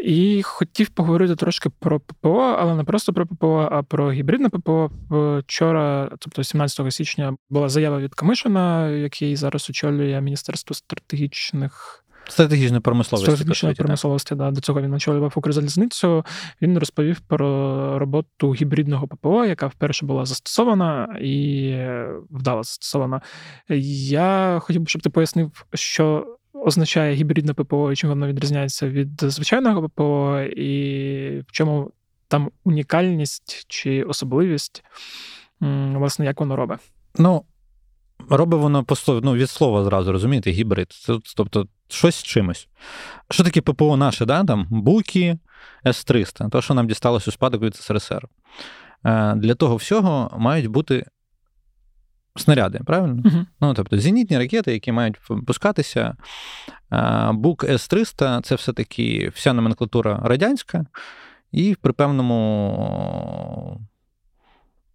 І 0.00 0.42
хотів 0.42 0.88
поговорити 0.88 1.36
трошки 1.36 1.70
про 1.70 2.00
ППО, 2.00 2.56
але 2.58 2.74
не 2.74 2.84
просто 2.84 3.12
про 3.12 3.26
ППО, 3.26 3.68
а 3.72 3.82
про 3.82 4.12
гібридне 4.12 4.48
ППО. 4.48 4.90
Вчора, 5.38 6.10
тобто 6.18 6.44
17 6.44 6.92
січня, 6.92 7.36
була 7.50 7.68
заява 7.68 7.98
від 7.98 8.14
Камишина, 8.14 8.88
який 8.88 9.36
зараз 9.36 9.70
очолює 9.70 10.20
Міністерство 10.20 10.74
стратегічних. 10.74 12.04
Стратегічної 12.28 12.80
промисловості. 12.80 13.30
Стратегічної 13.30 13.74
промисловості, 13.74 14.34
да. 14.34 14.50
До 14.50 14.60
цього 14.60 14.80
він 14.82 14.94
очолював 14.94 15.32
Укрзалізницю. 15.36 16.24
Він 16.62 16.78
розповів 16.78 17.20
про 17.20 17.98
роботу 17.98 18.54
гібридного 18.54 19.06
ППО, 19.08 19.44
яка 19.44 19.66
вперше 19.66 20.06
була 20.06 20.24
застосована 20.24 21.18
і 21.20 21.72
вдало 22.30 22.62
застосована. 22.62 23.20
Я 23.68 24.58
хотів 24.62 24.80
би, 24.80 24.86
щоб 24.86 25.02
ти 25.02 25.10
пояснив, 25.10 25.64
що 25.74 26.36
означає 26.64 27.14
гібридне 27.14 27.54
ППО 27.54 27.92
і 27.92 27.96
чим 27.96 28.10
воно 28.10 28.26
відрізняється 28.26 28.88
від 28.88 29.20
звичайного 29.22 29.88
ППО, 29.88 30.40
і 30.40 31.40
в 31.40 31.52
чому 31.52 31.90
там 32.28 32.50
унікальність 32.64 33.64
чи 33.68 34.02
особливість, 34.02 34.84
власне, 35.60 36.24
як 36.24 36.40
воно 36.40 36.56
робить. 36.56 36.80
Ну, 37.18 37.44
робить 38.28 38.60
воно 38.60 38.84
ну, 39.08 39.34
від 39.34 39.50
слова 39.50 39.84
зразу, 39.84 40.12
розумієте, 40.12 40.50
гібрид. 40.50 40.88
Тобто 41.36 41.66
щось 41.88 42.16
з 42.16 42.22
чимось. 42.22 42.68
Що 43.30 43.44
таке 43.44 43.60
ППО 43.60 43.96
наше, 43.96 44.24
да? 44.24 44.44
там 44.44 44.66
Буки, 44.70 45.38
С-300, 45.86 46.50
то, 46.50 46.62
що 46.62 46.74
нам 46.74 46.86
дісталося 46.86 47.30
у 47.30 47.32
спадок 47.32 47.62
від 47.62 47.76
СРСР. 47.76 48.28
Е, 49.04 49.34
для 49.34 49.54
того 49.54 49.76
всього 49.76 50.36
мають 50.38 50.66
бути 50.66 51.06
снаряди, 52.36 52.80
правильно? 52.86 53.22
Uh-huh. 53.22 53.46
Ну, 53.60 53.74
Тобто 53.74 53.98
зенітні 53.98 54.38
ракети, 54.38 54.72
які 54.72 54.92
мають 54.92 55.16
пускатися. 55.46 56.16
Е, 56.92 57.30
Бук 57.32 57.64
С-300 57.64 58.42
це 58.42 58.54
все-таки 58.54 59.32
вся 59.34 59.52
номенклатура 59.52 60.20
радянська, 60.24 60.86
і 61.52 61.76
при 61.82 61.92
певному. 61.92 63.80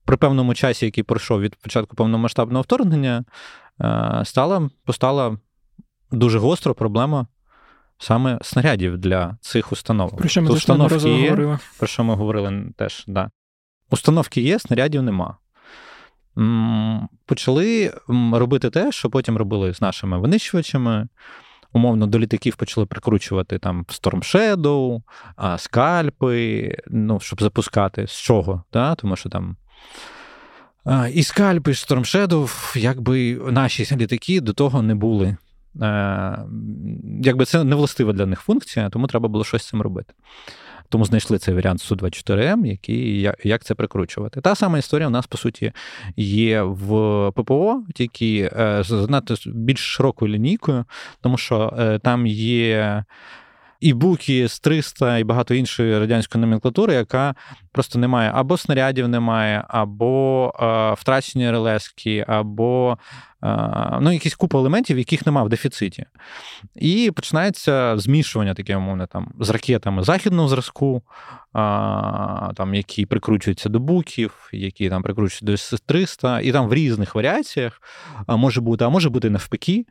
При 0.05 0.17
певному 0.17 0.53
часі, 0.53 0.85
який 0.85 1.03
пройшов 1.03 1.41
від 1.41 1.55
початку 1.55 1.95
повномасштабного 1.95 2.61
вторгнення, 2.61 3.23
е, 3.81 4.21
стала 4.25 4.69
постала 4.85 5.37
дуже 6.11 6.39
гостра 6.39 6.73
проблема 6.73 7.27
саме 7.97 8.39
снарядів 8.41 8.97
для 8.97 9.37
цих 9.41 9.71
установ. 9.71 10.17
Про 10.17 10.29
що 10.29 10.41
ми 10.41 10.49
установки 10.49 11.09
є, 11.09 11.29
говорили. 11.29 11.59
Про 11.77 11.87
що 11.87 12.03
ми 12.03 12.15
говорили 12.15 12.63
теж, 12.77 13.03
да. 13.07 13.29
Установки 13.89 14.41
є, 14.41 14.59
снарядів 14.59 15.03
нема. 15.03 15.37
Почали 17.25 17.93
робити 18.33 18.69
те, 18.69 18.91
що 18.91 19.09
потім 19.09 19.37
робили 19.37 19.73
з 19.73 19.81
нашими 19.81 20.19
винищувачами. 20.19 21.07
Умовно, 21.73 22.07
до 22.07 22.19
літаків 22.19 22.55
почали 22.55 22.85
прикручувати 22.85 23.59
там 23.59 23.85
Storm 23.89 24.19
Shadow, 24.19 25.01
скальпи, 25.57 26.75
ну, 26.87 27.19
щоб 27.19 27.41
запускати 27.41 28.07
з 28.07 28.11
чого, 28.11 28.63
да? 28.73 28.95
тому 28.95 29.15
що 29.15 29.29
там. 29.29 29.55
І 31.13 31.23
скальпи, 31.23 31.71
і 31.71 31.73
Storm 31.73 32.27
Shadow, 32.27 32.77
якби 32.77 33.35
наші 33.35 33.95
літаки 33.95 34.41
до 34.41 34.53
того 34.53 34.81
не 34.81 34.95
були 34.95 35.37
якби 37.21 37.45
це 37.45 37.63
не 37.63 37.75
властива 37.75 38.13
для 38.13 38.25
них 38.25 38.41
функція, 38.41 38.89
тому 38.89 39.07
треба 39.07 39.29
було 39.29 39.43
щось 39.43 39.63
з 39.63 39.67
цим 39.67 39.81
робити. 39.81 40.13
Тому 40.89 41.05
знайшли 41.05 41.37
цей 41.37 41.55
варіант 41.55 41.79
Су-24М, 41.91 42.65
який 42.65 43.31
як 43.43 43.63
це 43.63 43.75
прикручувати. 43.75 44.41
Та 44.41 44.55
сама 44.55 44.77
історія 44.77 45.07
у 45.07 45.11
нас, 45.11 45.27
по 45.27 45.37
суті, 45.37 45.71
є 46.17 46.61
в 46.61 47.31
ППО, 47.31 47.83
тільки 47.95 48.51
е, 48.53 48.83
з 48.83 49.07
надто 49.09 49.35
більш 49.45 49.79
широкою 49.79 50.33
лінійкою, 50.33 50.85
тому 51.21 51.37
що 51.37 51.73
е, 51.79 51.99
там 51.99 52.27
є 52.27 53.03
і 53.81 53.93
буки 53.93 54.47
з 54.47 54.59
300 54.59 55.17
і 55.17 55.23
багато 55.23 55.53
іншої 55.53 55.99
радянської 55.99 56.41
номенклатури, 56.41 56.93
яка 56.93 57.35
просто 57.71 57.99
не 57.99 58.07
має 58.07 58.31
або 58.33 58.57
снарядів 58.57 59.07
немає, 59.07 59.63
або 59.67 60.53
е, 60.59 60.93
втрачені 60.93 61.51
релески, 61.51 62.25
або 62.27 62.97
е, 63.43 63.97
ну, 64.01 64.11
якісь 64.11 64.35
купа 64.35 64.57
елементів, 64.57 64.97
яких 64.97 65.25
немає 65.25 65.47
в 65.47 65.49
дефіциті. 65.49 66.05
І 66.75 67.11
починається 67.15 67.97
змішування 67.97 68.53
таке, 68.53 68.75
умовне, 68.75 69.07
там, 69.07 69.33
з 69.39 69.49
ракетами 69.49 70.03
західного 70.03 70.47
зразку, 70.47 71.01
там, 72.55 72.73
які 72.73 73.05
прикручуються 73.05 73.69
до 73.69 73.79
буків, 73.79 74.49
які 74.51 74.89
там 74.89 75.03
прикручуються 75.03 75.45
до 75.45 75.51
С-300, 75.51 76.41
і 76.41 76.51
там 76.51 76.67
в 76.67 76.73
різних 76.73 77.15
варіаціях 77.15 77.81
може 78.27 78.61
бути, 78.61 78.85
а 78.85 78.89
може 78.89 79.09
бути 79.09 79.29
навпаки. 79.29 79.85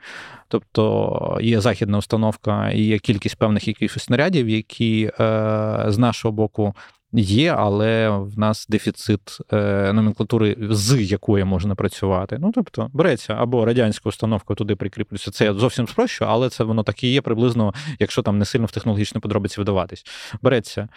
Тобто 0.48 1.38
є 1.42 1.60
західна 1.60 1.98
установка 1.98 2.70
і 2.70 2.82
є 2.82 2.98
кількість 2.98 3.36
певних 3.36 3.68
якихось 3.68 4.02
снарядів, 4.02 4.48
які 4.48 5.10
е, 5.20 5.84
з 5.88 5.98
нашого 5.98 6.32
боку 6.32 6.74
є, 7.12 7.54
але 7.58 8.08
в 8.08 8.38
нас 8.38 8.66
дефіцит 8.68 9.38
е, 9.52 9.92
номенклатури, 9.92 10.56
з 10.70 11.00
якої 11.00 11.44
можна 11.44 11.74
працювати. 11.74 12.38
Ну, 12.40 12.52
тобто, 12.54 12.90
береться 12.92 13.34
або 13.38 13.64
радянська 13.64 14.08
установка 14.08 14.54
туди 14.54 14.76
прикріплюється. 14.76 15.30
Це 15.30 15.44
я 15.44 15.54
зовсім 15.54 15.88
спрощу, 15.88 16.24
але 16.28 16.48
це 16.48 16.64
воно 16.64 16.82
так 16.82 17.04
і 17.04 17.12
є 17.12 17.20
приблизно, 17.20 17.74
якщо 17.98 18.22
там 18.22 18.38
не 18.38 18.44
сильно 18.44 18.66
в 18.66 18.70
технологічні 18.70 19.20
подробиці 19.20 19.60
видаватись. 19.60 20.04
Береться 20.42 20.88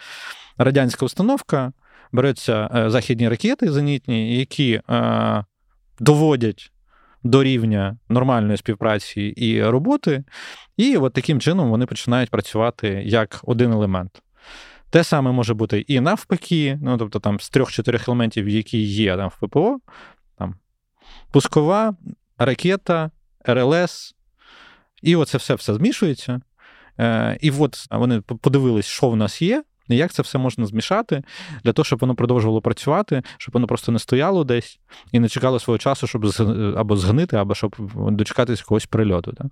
радянська 0.58 1.06
установка, 1.06 1.72
беруться 2.12 2.70
е, 2.74 2.90
західні 2.90 3.28
ракети 3.28 3.72
зенітні, 3.72 4.38
які 4.38 4.80
е, 4.90 5.44
доводять. 6.00 6.70
До 7.26 7.42
рівня 7.42 7.96
нормальної 8.08 8.56
співпраці 8.56 9.20
і 9.20 9.62
роботи, 9.62 10.24
і 10.76 10.96
от 10.96 11.12
таким 11.12 11.40
чином 11.40 11.70
вони 11.70 11.86
починають 11.86 12.30
працювати 12.30 13.02
як 13.06 13.40
один 13.42 13.72
елемент. 13.72 14.22
Те 14.94 15.04
саме 15.04 15.32
може 15.32 15.54
бути 15.54 15.80
і 15.80 16.00
навпаки, 16.00 16.78
ну 16.82 16.98
тобто 16.98 17.20
там 17.20 17.40
з 17.40 17.50
трьох-чотирьох 17.50 18.08
елементів, 18.08 18.48
які 18.48 18.78
є 18.82 19.16
там 19.16 19.28
в 19.28 19.36
ППО, 19.36 19.78
там 20.38 20.54
пускова, 21.30 21.94
ракета, 22.38 23.10
РЛС, 23.44 24.14
і 25.02 25.16
оце 25.16 25.38
все 25.38 25.54
все 25.54 25.74
змішується. 25.74 26.40
Е, 27.00 27.38
І 27.40 27.50
от 27.50 27.86
вони 27.90 28.20
подивились, 28.20 28.86
що 28.86 29.08
в 29.08 29.16
нас 29.16 29.42
є, 29.42 29.64
і 29.88 29.96
як 29.96 30.12
це 30.12 30.22
все 30.22 30.38
можна 30.38 30.66
змішати 30.66 31.22
для 31.64 31.72
того, 31.72 31.84
щоб 31.84 31.98
воно 31.98 32.14
продовжувало 32.14 32.60
працювати, 32.60 33.22
щоб 33.38 33.52
воно 33.52 33.66
просто 33.66 33.92
не 33.92 33.98
стояло 33.98 34.44
десь 34.44 34.78
і 35.12 35.20
не 35.20 35.28
чекало 35.28 35.58
свого 35.60 35.78
часу, 35.78 36.06
щоб 36.06 36.26
або 36.76 36.96
згнити, 36.96 37.36
або 37.36 37.54
щоб 37.54 37.76
дочекатись 37.94 38.58
якогось 38.58 38.86
прильоту. 38.86 39.32
Так? 39.32 39.46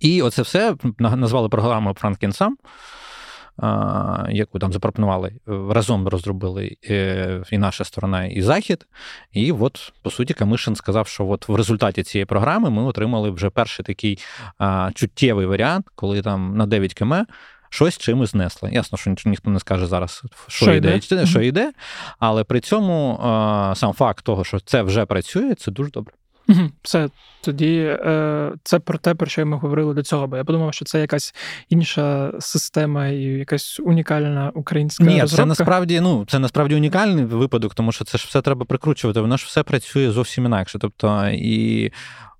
І 0.00 0.22
оце 0.22 0.42
все 0.42 0.76
назвали 0.98 1.48
програмою 1.48 1.96
Франкінсам 1.98 2.56
яку 4.30 4.58
там 4.58 4.72
запропонували, 4.72 5.32
разом 5.46 6.08
розробили 6.08 6.76
е, 6.90 7.42
і 7.50 7.58
наша 7.58 7.84
сторона, 7.84 8.24
і 8.24 8.42
Захід. 8.42 8.86
І 9.32 9.52
от, 9.52 9.92
по 10.02 10.10
суті, 10.10 10.34
Камишин 10.34 10.76
сказав, 10.76 11.08
що 11.08 11.28
от 11.28 11.48
в 11.48 11.54
результаті 11.54 12.02
цієї 12.02 12.24
програми 12.24 12.70
ми 12.70 12.82
отримали 12.82 13.30
вже 13.30 13.50
перший 13.50 13.84
такий 13.84 14.18
чуттєвий 14.94 15.46
варіант, 15.46 15.86
коли 15.94 16.22
там 16.22 16.56
на 16.56 16.66
9 16.66 16.94
км. 16.94 17.14
Щось 17.70 17.98
чимось 17.98 18.30
знесли. 18.30 18.70
Ясно, 18.72 18.98
що 18.98 19.14
ніхто 19.24 19.50
не 19.50 19.60
скаже 19.60 19.86
зараз, 19.86 20.22
що, 20.48 20.64
що 20.64 20.74
йде, 20.74 20.96
йде, 20.96 21.26
що 21.26 21.42
йде, 21.42 21.72
але 22.18 22.44
при 22.44 22.60
цьому 22.60 23.18
сам 23.76 23.92
факт 23.92 24.24
того, 24.24 24.44
що 24.44 24.60
це 24.60 24.82
вже 24.82 25.06
працює, 25.06 25.54
це 25.54 25.70
дуже 25.70 25.90
добре. 25.90 26.14
Все 26.82 27.08
тоді 27.40 27.76
е, 27.78 28.52
це 28.62 28.78
про 28.78 28.98
те, 28.98 29.14
про 29.14 29.26
що 29.26 29.46
ми 29.46 29.56
говорили 29.56 29.94
до 29.94 30.02
цього, 30.02 30.26
бо 30.26 30.36
я 30.36 30.44
подумав, 30.44 30.74
що 30.74 30.84
це 30.84 31.00
якась 31.00 31.34
інша 31.68 32.32
система 32.40 33.08
і 33.08 33.22
якась 33.22 33.80
унікальна 33.80 34.52
українська 34.54 35.04
Ні, 35.04 35.20
розробка. 35.20 35.36
це 35.36 35.46
насправді 35.46 36.00
ну 36.00 36.24
це 36.28 36.38
насправді 36.38 36.74
унікальний 36.74 37.24
випадок, 37.24 37.74
тому 37.74 37.92
що 37.92 38.04
це 38.04 38.18
ж 38.18 38.24
все 38.28 38.42
треба 38.42 38.64
прикручувати. 38.64 39.20
Воно 39.20 39.36
ж 39.36 39.44
все 39.46 39.62
працює 39.62 40.10
зовсім 40.10 40.44
інакше. 40.44 40.78
Тобто 40.78 41.28
і 41.28 41.92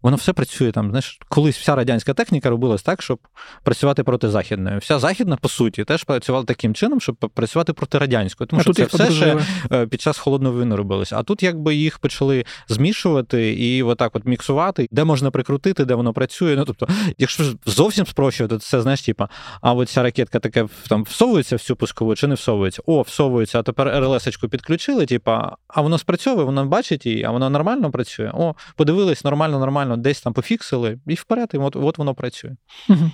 Воно 0.06 0.16
все 0.16 0.32
працює 0.32 0.72
там. 0.72 0.90
Знаєш, 0.90 1.18
колись 1.28 1.58
вся 1.58 1.74
радянська 1.74 2.14
техніка 2.14 2.50
робилась 2.50 2.82
так, 2.82 3.02
щоб 3.02 3.18
працювати 3.62 4.04
проти 4.04 4.28
західної. 4.28 4.78
Вся 4.78 4.98
західна, 4.98 5.36
по 5.36 5.48
суті, 5.48 5.84
теж 5.84 6.04
працювала 6.04 6.44
таким 6.44 6.74
чином, 6.74 7.00
щоб 7.00 7.16
працювати 7.16 7.72
проти 7.72 7.98
радянської. 7.98 8.48
Тому 8.48 8.60
а 8.60 8.62
що 8.62 8.72
це 8.72 8.84
все 8.84 9.10
ще 9.10 9.38
е, 9.72 9.86
під 9.86 10.00
час 10.00 10.18
холодної 10.18 10.60
війни 10.60 10.76
робилося. 10.76 11.16
А 11.18 11.22
тут 11.22 11.42
якби 11.42 11.74
їх 11.74 11.98
почали 11.98 12.44
змішувати 12.68 13.52
і 13.52 13.82
отак 13.82 14.16
от 14.16 14.24
міксувати, 14.24 14.88
де 14.90 15.04
можна 15.04 15.30
прикрутити, 15.30 15.84
де 15.84 15.94
воно 15.94 16.12
працює. 16.12 16.56
Ну 16.56 16.64
тобто, 16.64 16.88
якщо 17.18 17.44
зовсім 17.66 18.06
спрощувати, 18.06 18.54
то 18.54 18.60
це 18.60 18.82
знаєш, 18.82 19.02
типа, 19.02 19.28
а 19.60 19.72
от 19.72 19.88
ця 19.88 20.02
ракетка 20.02 20.38
таке 20.38 20.66
там 20.88 21.02
всовується 21.02 21.56
в 21.56 21.60
цю 21.60 21.76
пускову 21.76 22.14
чи 22.14 22.26
не 22.26 22.34
всовується? 22.34 22.82
О, 22.86 23.02
всовується, 23.02 23.58
а 23.58 23.62
тепер 23.62 23.88
РЛС-очку 23.88 24.48
підключили, 24.48 25.06
типа, 25.06 25.56
а 25.68 25.80
воно 25.80 25.98
спрацьовує, 25.98 26.46
воно 26.46 26.66
бачить 26.66 27.06
її, 27.06 27.24
а 27.24 27.30
воно 27.30 27.50
нормально 27.50 27.90
працює. 27.90 28.30
О, 28.34 28.54
подивились, 28.76 29.24
нормально, 29.24 29.58
нормально 29.58 29.95
десь 29.96 30.20
там 30.20 30.32
пофіксили, 30.32 30.98
і 31.06 31.14
вперед, 31.14 31.50
і 31.54 31.58
от 31.58 31.76
от 31.76 31.98
воно 31.98 32.14
працює. 32.14 32.56
Угу. 32.88 33.10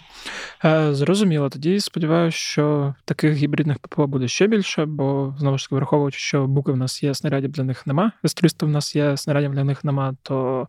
Зрозуміло. 0.94 1.48
Тоді 1.48 1.80
сподіваюся, 1.80 2.38
що 2.38 2.94
таких 3.04 3.34
гібридних 3.34 3.78
ППО 3.78 4.06
буде 4.06 4.28
ще 4.28 4.46
більше, 4.46 4.84
бо 4.84 5.34
знову 5.38 5.58
ж 5.58 5.64
таки, 5.64 5.74
враховуючи, 5.74 6.18
що 6.18 6.46
буки 6.46 6.72
в 6.72 6.76
нас 6.76 7.02
є, 7.02 7.14
снарядів 7.14 7.50
для 7.50 7.64
них 7.64 7.86
нема, 7.86 8.12
С-300 8.24 8.66
в 8.66 8.68
нас 8.68 8.96
є, 8.96 9.16
снарядів 9.16 9.52
для 9.52 9.64
них 9.64 9.84
нема, 9.84 10.14
то 10.22 10.68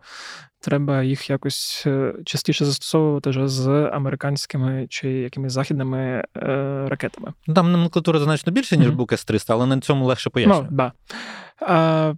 треба 0.64 1.03
їх 1.03 1.30
якось 1.30 1.84
е, 1.86 2.14
частіше 2.26 2.66
застосовувати 2.66 3.30
вже 3.30 3.47
з 3.47 3.68
американськими 3.93 4.88
чи 4.89 5.09
якимись 5.09 5.53
західними 5.53 5.99
е, 6.38 6.86
ракетами. 6.88 7.34
Там 7.55 7.72
номенклатура 7.72 8.20
значно 8.20 8.53
більше, 8.53 8.78
ніж 8.78 8.89
mm-hmm. 8.89 8.95
бук 8.95 9.14
С-300, 9.14 9.45
але 9.49 9.66
на 9.66 9.80
цьому 9.80 10.05
легше 10.05 10.30
пояснювати. 10.30 10.68
Ну, 10.72 10.91
да. 11.59 12.16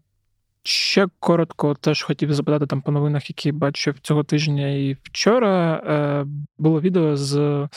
Ще 0.67 1.07
коротко 1.19 1.73
теж 1.73 2.03
хотів 2.03 2.33
запитати 2.33 2.65
там 2.65 2.81
по 2.81 2.91
новинах, 2.91 3.29
які 3.29 3.51
бачив 3.51 3.99
цього 4.01 4.23
тижня 4.23 4.67
і 4.67 4.97
вчора. 5.03 5.73
Е, 5.75 6.25
було 6.57 6.81
відео 6.81 7.15
з 7.15 7.67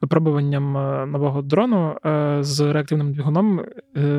випробуванням 0.00 0.76
е, 0.76 1.06
нового 1.06 1.42
дрону 1.42 1.96
е, 2.06 2.38
з 2.40 2.60
реактивним 2.72 3.12
двигуном. 3.12 3.64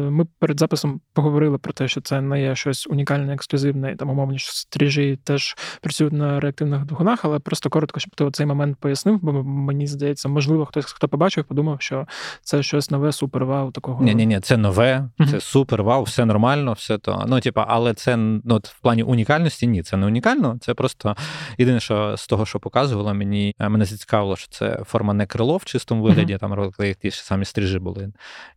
Ми 0.09 0.25
перед 0.39 0.59
записом 0.59 1.01
поговорили 1.13 1.57
про 1.57 1.73
те, 1.73 1.87
що 1.87 2.01
це 2.01 2.21
не 2.21 2.41
є 2.41 2.55
щось 2.55 2.87
унікальне, 2.87 3.33
ексклюзивне, 3.33 3.91
і 3.91 3.95
там 3.95 4.09
умовні 4.09 4.39
що 4.39 4.51
стріжі 4.51 5.19
теж 5.23 5.55
працюють 5.81 6.13
на 6.13 6.39
реактивних 6.39 6.85
двигунах, 6.85 7.25
але 7.25 7.39
просто 7.39 7.69
коротко, 7.69 7.99
щоб 7.99 8.15
ти 8.15 8.31
цей 8.31 8.45
момент 8.45 8.77
пояснив, 8.79 9.19
бо 9.21 9.43
мені 9.43 9.87
здається, 9.87 10.29
можливо, 10.29 10.65
хтось 10.65 10.85
хто 10.85 11.07
побачив, 11.07 11.43
подумав, 11.43 11.81
що 11.81 12.07
це 12.41 12.63
щось 12.63 12.91
нове, 12.91 13.11
супер 13.11 13.45
вау 13.45 13.71
такого. 13.71 14.03
Ні, 14.03 14.15
ні, 14.15 14.25
ні, 14.25 14.39
це 14.39 14.57
нове, 14.57 15.09
це 15.31 15.39
супер 15.39 15.83
вау, 15.83 16.03
все 16.03 16.25
нормально, 16.25 16.73
все 16.73 16.97
то. 16.97 17.25
Ну, 17.27 17.39
типа, 17.39 17.65
але 17.69 17.93
це 17.93 18.18
ну, 18.19 18.55
от 18.55 18.67
в 18.67 18.79
плані 18.79 19.03
унікальності 19.03 19.67
ні, 19.67 19.83
це 19.83 19.97
не 19.97 20.05
унікально. 20.05 20.57
Це 20.61 20.73
просто 20.73 21.15
єдине, 21.57 21.79
що 21.79 22.17
з 22.17 22.27
того, 22.27 22.45
що 22.45 22.59
показувало, 22.59 23.13
мені 23.13 23.55
е, 23.59 23.69
мене 23.69 23.85
зацікавило, 23.85 24.35
що 24.35 24.47
це 24.49 24.79
форма 24.85 25.13
не 25.13 25.25
крило 25.25 25.57
в 25.57 25.65
чистому 25.65 26.03
вигляді, 26.03 26.33
mm-hmm. 26.33 26.39
там 26.39 26.87
як 26.87 26.97
ті 26.97 27.11
ж 27.11 27.23
самі 27.23 27.45
стрижі 27.45 27.79
були, 27.79 28.11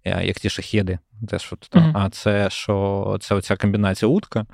е, 0.04 0.24
як 0.26 0.38
ті 0.38 0.50
шахіди. 0.50 0.98
Теж 1.28 1.52
от, 1.52 1.70
mm-hmm. 1.70 1.92
А 1.94 2.10
це 2.10 2.50
що 2.50 3.16
це 3.20 3.34
оця 3.34 3.56
комбінація 3.56 4.08
утка. 4.08 4.46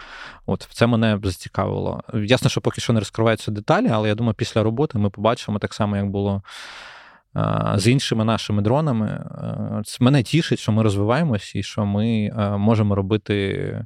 От 0.47 0.69
це 0.73 0.87
мене 0.87 1.19
зацікавило. 1.23 2.03
Ясно, 2.15 2.51
що 2.51 2.61
поки 2.61 2.81
що 2.81 2.93
не 2.93 3.01
розкриваються 3.01 3.51
деталі, 3.51 3.89
але 3.93 4.09
я 4.09 4.15
думаю, 4.15 4.35
після 4.35 4.63
роботи 4.63 4.99
ми 4.99 5.11
побачимо 5.11 5.59
так 5.59 5.75
само, 5.75 5.97
як 5.97 6.07
було. 6.11 6.43
Е, 7.37 7.73
з 7.75 7.89
іншими 7.89 8.25
нашими 8.25 8.63
дронами 8.63 9.25
мене 10.01 10.23
тішить, 10.23 10.59
що 10.59 10.73
ми 10.73 10.83
розвиваємось 10.83 11.55
і 11.55 11.63
що 11.63 11.87
ми 11.87 12.31
можемо 12.59 12.95
робити 12.95 13.85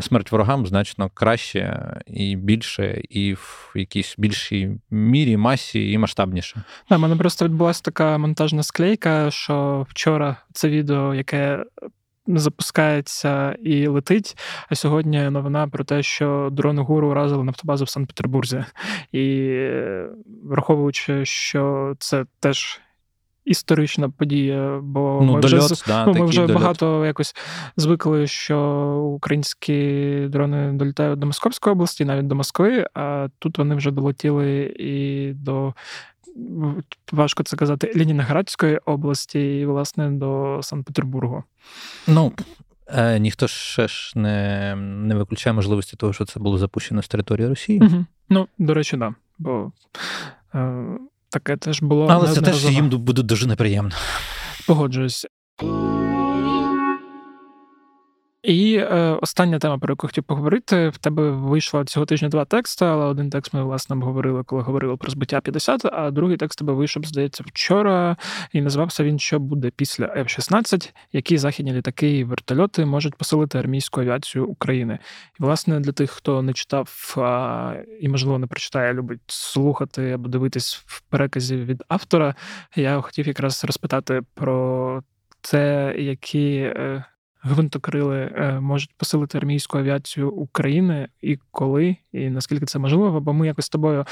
смерть 0.00 0.32
ворогам 0.32 0.66
значно 0.66 1.10
краще 1.14 1.92
і 2.06 2.36
більше, 2.36 3.02
і 3.10 3.34
в 3.34 3.72
якійсь 3.74 4.14
більшій 4.18 4.70
мірі, 4.90 5.36
масі 5.36 5.92
і 5.92 5.98
масштабніше. 5.98 6.62
У 6.90 6.98
мене 6.98 7.16
просто 7.16 7.44
відбулася 7.44 7.82
така 7.84 8.18
монтажна 8.18 8.62
склейка, 8.62 9.30
що 9.30 9.86
вчора 9.88 10.36
це 10.52 10.68
відео, 10.68 11.14
яке. 11.14 11.64
Запускається 12.26 13.52
і 13.52 13.86
летить. 13.86 14.36
А 14.68 14.74
сьогодні 14.74 15.30
новина 15.30 15.68
про 15.68 15.84
те, 15.84 16.02
що 16.02 16.48
дрони 16.52 16.82
гуру 16.82 17.08
уразили 17.10 17.44
нафтобазу 17.44 17.84
в 17.84 17.88
Санкт-Петербурзі. 17.88 18.64
І 19.12 19.56
враховуючи, 20.44 21.24
що 21.24 21.94
це 21.98 22.24
теж 22.40 22.80
історична 23.44 24.10
подія, 24.10 24.80
бо 24.82 25.20
ну, 25.22 25.32
ми 25.32 25.40
дольот, 25.40 25.70
вже 25.70 25.84
да, 25.86 26.06
ну, 26.06 26.12
ми 26.12 26.26
вже 26.26 26.46
багато 26.46 27.06
якось 27.06 27.34
звикли, 27.76 28.26
що 28.26 28.58
українські 29.16 30.26
дрони 30.28 30.72
долітають 30.72 31.18
до 31.18 31.26
Московської 31.26 31.72
області, 31.72 32.04
навіть 32.04 32.26
до 32.26 32.34
Москви, 32.34 32.86
а 32.94 33.28
тут 33.38 33.58
вони 33.58 33.74
вже 33.74 33.90
долетіли 33.90 34.74
і 34.78 35.32
до. 35.32 35.74
Важко 37.12 37.42
це 37.42 37.56
казати, 37.56 37.92
Ленінградської 37.96 38.78
області 38.78 39.58
і, 39.58 39.66
власне, 39.66 40.10
до 40.10 40.60
Санкт-Петербургу. 40.62 41.44
Ну, 42.06 42.32
е, 42.86 43.18
ніхто 43.18 43.48
ще 43.48 43.88
ж 43.88 44.18
не 44.18 44.74
не 44.76 45.14
виключає 45.14 45.54
можливості 45.54 45.96
того, 45.96 46.12
що 46.12 46.24
це 46.24 46.40
було 46.40 46.58
запущено 46.58 47.02
з 47.02 47.08
території 47.08 47.48
Росії. 47.48 47.80
Угу. 47.80 48.04
Ну, 48.28 48.48
до 48.58 48.74
речі, 48.74 48.96
да. 48.96 49.14
Бо 49.38 49.72
е, 50.54 50.84
Таке 51.32 51.56
теж 51.56 51.82
було. 51.82 52.06
Але 52.10 52.34
це 52.34 52.40
теж 52.40 52.64
їм 52.64 52.88
буде 52.88 53.22
дуже 53.22 53.46
неприємно. 53.46 53.90
Погоджуюсь. 54.66 55.26
І 58.42 58.76
е, 58.76 59.18
остання 59.22 59.58
тема, 59.58 59.78
про 59.78 59.92
яку 59.92 60.06
хотів 60.06 60.24
поговорити, 60.24 60.88
в 60.88 60.98
тебе 60.98 61.30
вийшло 61.30 61.84
цього 61.84 62.06
тижня 62.06 62.28
два 62.28 62.44
тексти, 62.44 62.84
але 62.84 63.04
один 63.04 63.30
текст 63.30 63.54
ми 63.54 63.64
власне 63.64 63.96
обговорили, 63.96 64.44
коли 64.44 64.62
говорили 64.62 64.96
про 64.96 65.10
збиття 65.10 65.40
50, 65.40 65.84
а 65.84 66.10
другий 66.10 66.36
текст 66.36 66.58
тебе 66.58 66.72
вийшов, 66.72 67.04
здається, 67.04 67.44
вчора, 67.46 68.16
і 68.52 68.60
називався 68.60 69.04
він 69.04 69.18
Що 69.18 69.38
буде 69.38 69.70
після 69.76 70.06
F-16, 70.06 70.92
які 71.12 71.38
західні 71.38 71.72
літаки 71.72 72.18
і 72.18 72.24
вертольоти 72.24 72.84
можуть 72.84 73.14
посилити 73.14 73.58
армійську 73.58 74.00
авіацію 74.00 74.46
України. 74.46 74.98
І, 75.40 75.42
власне, 75.42 75.80
для 75.80 75.92
тих, 75.92 76.10
хто 76.10 76.42
не 76.42 76.52
читав 76.52 77.14
а, 77.18 77.74
і, 78.00 78.08
можливо, 78.08 78.38
не 78.38 78.46
прочитає, 78.46 78.94
любить 78.94 79.20
слухати 79.26 80.10
або 80.10 80.28
дивитись 80.28 80.82
в 80.86 81.00
переказі 81.00 81.56
від 81.56 81.84
автора, 81.88 82.34
я 82.76 83.00
хотів 83.00 83.26
якраз 83.26 83.64
розпитати 83.64 84.20
про 84.34 85.02
це, 85.42 85.94
які. 85.98 86.72
Гвинтокрили 87.42 88.18
е, 88.18 88.60
можуть 88.60 88.94
посилити 88.96 89.38
армійську 89.38 89.78
авіацію 89.78 90.30
України 90.30 91.08
і 91.20 91.38
коли, 91.50 91.96
і 92.12 92.30
наскільки 92.30 92.66
це 92.66 92.78
можливо? 92.78 93.20
Бо 93.20 93.32
ми 93.32 93.46
якось 93.46 93.64
з 93.64 93.68
тобою. 93.68 94.04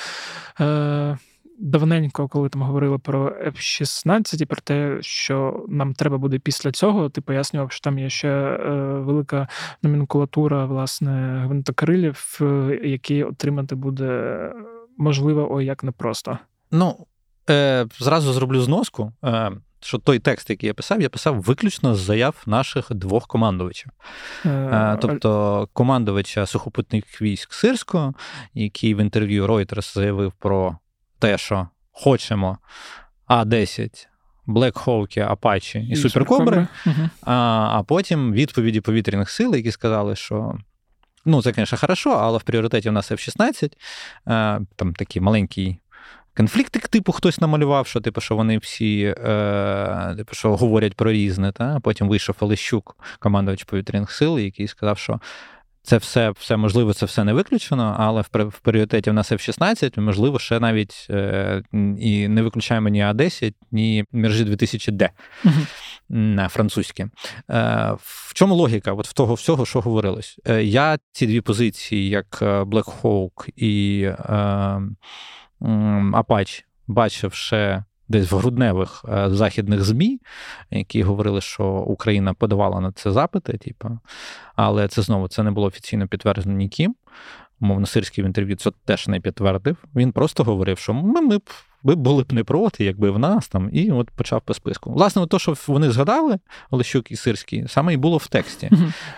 Е, 0.61 1.19
давненько, 1.61 2.29
коли 2.29 2.49
там 2.49 2.63
говорили 2.63 2.99
про 2.99 3.29
F-16 3.29 4.43
і 4.43 4.47
про 4.47 4.61
те, 4.65 4.99
що 5.01 5.67
нам 5.69 5.95
треба 5.95 6.19
буде 6.19 6.39
після 6.39 6.73
цього, 6.73 7.09
ти 7.09 7.21
пояснював, 7.21 7.73
що 7.73 7.81
там 7.81 7.99
є 7.99 8.11
ще 8.11 8.29
е, 8.29 8.71
велика 8.99 9.49
номенклатура 9.83 10.67
власне 10.67 11.43
гвинтокрилів, 11.45 12.41
які 12.85 13.25
отримати 13.25 13.75
буде 13.75 14.53
можливо 14.99 15.55
ой 15.55 15.65
як 15.65 15.85
непросто. 15.85 16.39
Ну 16.71 17.07
е, 17.51 17.87
зразу 17.99 18.33
зроблю 18.33 18.61
зноску. 18.61 19.13
Е, 19.25 19.51
що 19.81 19.99
той 19.99 20.19
текст, 20.19 20.51
який 20.51 20.67
я 20.67 20.75
писав, 20.75 21.01
я 21.01 21.09
писав 21.09 21.43
виключно 21.43 21.95
з 21.95 21.99
заяв 21.99 22.43
наших 22.47 22.95
двох 22.95 23.27
командувачів. 23.27 23.93
Е, 24.47 24.99
тобто 25.01 25.69
командувача 25.73 26.47
сухопутних 26.47 27.23
військ 27.23 27.53
Сирського, 27.53 28.15
який 28.55 28.95
в 28.95 28.99
інтерв'ю 28.99 29.47
Reuters 29.47 29.95
заявив 29.95 30.33
про 30.33 30.79
те, 31.19 31.39
що 31.39 31.69
хочемо 31.93 32.59
А10. 33.29 34.07
Black 34.47 34.85
Hawk, 34.85 35.37
Apache 35.37 35.79
і, 35.79 35.89
і 35.89 35.97
Суперкобри, 35.97 36.67
угу. 36.87 37.09
а 37.23 37.35
а 37.73 37.83
потім 37.83 38.33
відповіді 38.33 38.81
повітряних 38.81 39.31
сил, 39.31 39.55
які 39.55 39.73
сказали, 39.73 40.17
що 40.17 40.59
ну, 41.25 41.43
це, 41.43 41.53
звісно, 41.53 41.79
хорошо, 41.79 42.11
але 42.11 42.39
в 42.39 42.43
пріоритеті 42.43 42.89
у 42.89 42.93
нас 42.93 43.13
F-16, 43.13 43.73
там 44.77 44.95
такий 44.95 45.23
маленький 45.23 45.79
конфліктик, 46.37 46.89
типу, 46.89 47.13
хтось 47.13 47.41
намалював, 47.41 47.87
що 47.87 48.01
типу, 48.01 48.21
що 48.21 48.37
вони 48.37 48.59
всі 48.59 49.15
е, 49.19 50.15
типу, 50.17 50.35
що 50.35 50.57
говорять 50.57 50.95
про 50.95 51.13
різне. 51.13 51.53
Та? 51.53 51.77
А 51.77 51.81
потім 51.81 52.09
вийшов 52.09 52.37
Олещук, 52.41 52.97
командувач 53.19 53.65
повітряних 53.65 54.11
сил, 54.11 54.39
який 54.39 54.69
сказав, 54.69 54.99
що 54.99 55.21
це 55.83 55.97
все 55.97 56.31
все 56.31 56.57
можливо, 56.57 56.95
це 56.95 57.07
все 57.07 57.25
не 57.25 57.33
виключено, 57.33 57.97
але 57.99 58.23
в 58.23 58.45
в 58.49 58.61
пріоритеті 58.61 59.11
в 59.11 59.15
нас 59.15 59.33
F-16, 59.33 60.01
можливо, 60.01 60.39
ще 60.39 60.61
навіть 60.61 61.07
е, 61.11 61.63
і 61.99 62.29
не 62.29 62.43
виключаємо 62.43 62.89
ні 62.89 63.05
А10, 63.05 63.55
ні 63.73 64.05
Мержі 64.13 64.45
2000D 64.45 65.09
uh-huh. 66.11 66.49
французькі. 66.49 67.03
Е, 67.03 67.11
В 68.01 68.35
чому 68.35 68.55
логіка 68.55 68.93
от 68.93 69.09
в 69.09 69.13
того 69.13 69.35
всього, 69.35 69.67
що 69.67 69.81
говорилось? 69.81 70.39
Е, 70.49 70.65
Я 70.65 70.99
ці 71.13 71.27
дві 71.27 71.41
позиції, 71.41 72.09
як 72.09 72.39
е, 72.43 72.63
Black 72.63 73.01
Hawk 73.03 73.49
і 73.57 74.03
е, 74.03 74.81
Apache, 75.61 76.65
бачив 76.87 77.33
ще 77.33 77.85
десь 78.09 78.33
в 78.33 78.37
грудневих 78.37 79.05
е, 79.09 79.31
західних 79.31 79.85
ЗМІ, 79.85 80.21
які 80.71 81.03
говорили, 81.03 81.41
що 81.41 81.65
Україна 81.67 82.35
подавала 82.35 82.81
на 82.81 82.93
це 82.93 83.13
запити, 83.13 83.59
типу, 83.59 83.99
але 84.57 84.89
це 84.89 85.03
знову 85.03 85.29
це 85.29 85.43
не 85.43 85.51
було 85.51 85.67
офіційно 85.67 86.09
підтверджено 86.09 86.57
ніким. 86.57 86.95
Мовно, 87.61 87.87
сирський 87.87 88.25
в 88.25 88.27
інтерв'ю 88.27 88.57
це 88.57 88.71
теж 88.85 89.09
не 89.09 89.21
підтвердив. 89.21 89.77
Він 89.95 90.13
просто 90.13 90.45
говорив, 90.45 90.79
що 90.79 90.95
ми, 90.95 91.21
ми 91.21 91.39
ви 91.83 91.95
були 91.95 92.23
б 92.23 92.33
не 92.33 92.45
проти, 92.45 92.85
якби 92.85 93.11
в 93.11 93.19
нас 93.19 93.49
там, 93.49 93.71
і 93.73 93.91
от 93.91 94.11
почав 94.11 94.43
по 94.43 94.55
списку. 94.55 94.93
Власне, 94.93 95.27
то, 95.27 95.39
що 95.39 95.55
вони 95.67 95.91
згадали, 95.91 96.39
Олещук 96.71 97.11
і 97.11 97.17
Сирський, 97.17 97.65
саме 97.69 97.95
і 97.95 97.97
було 97.97 98.17
в 98.17 98.27
тексті. 98.27 98.71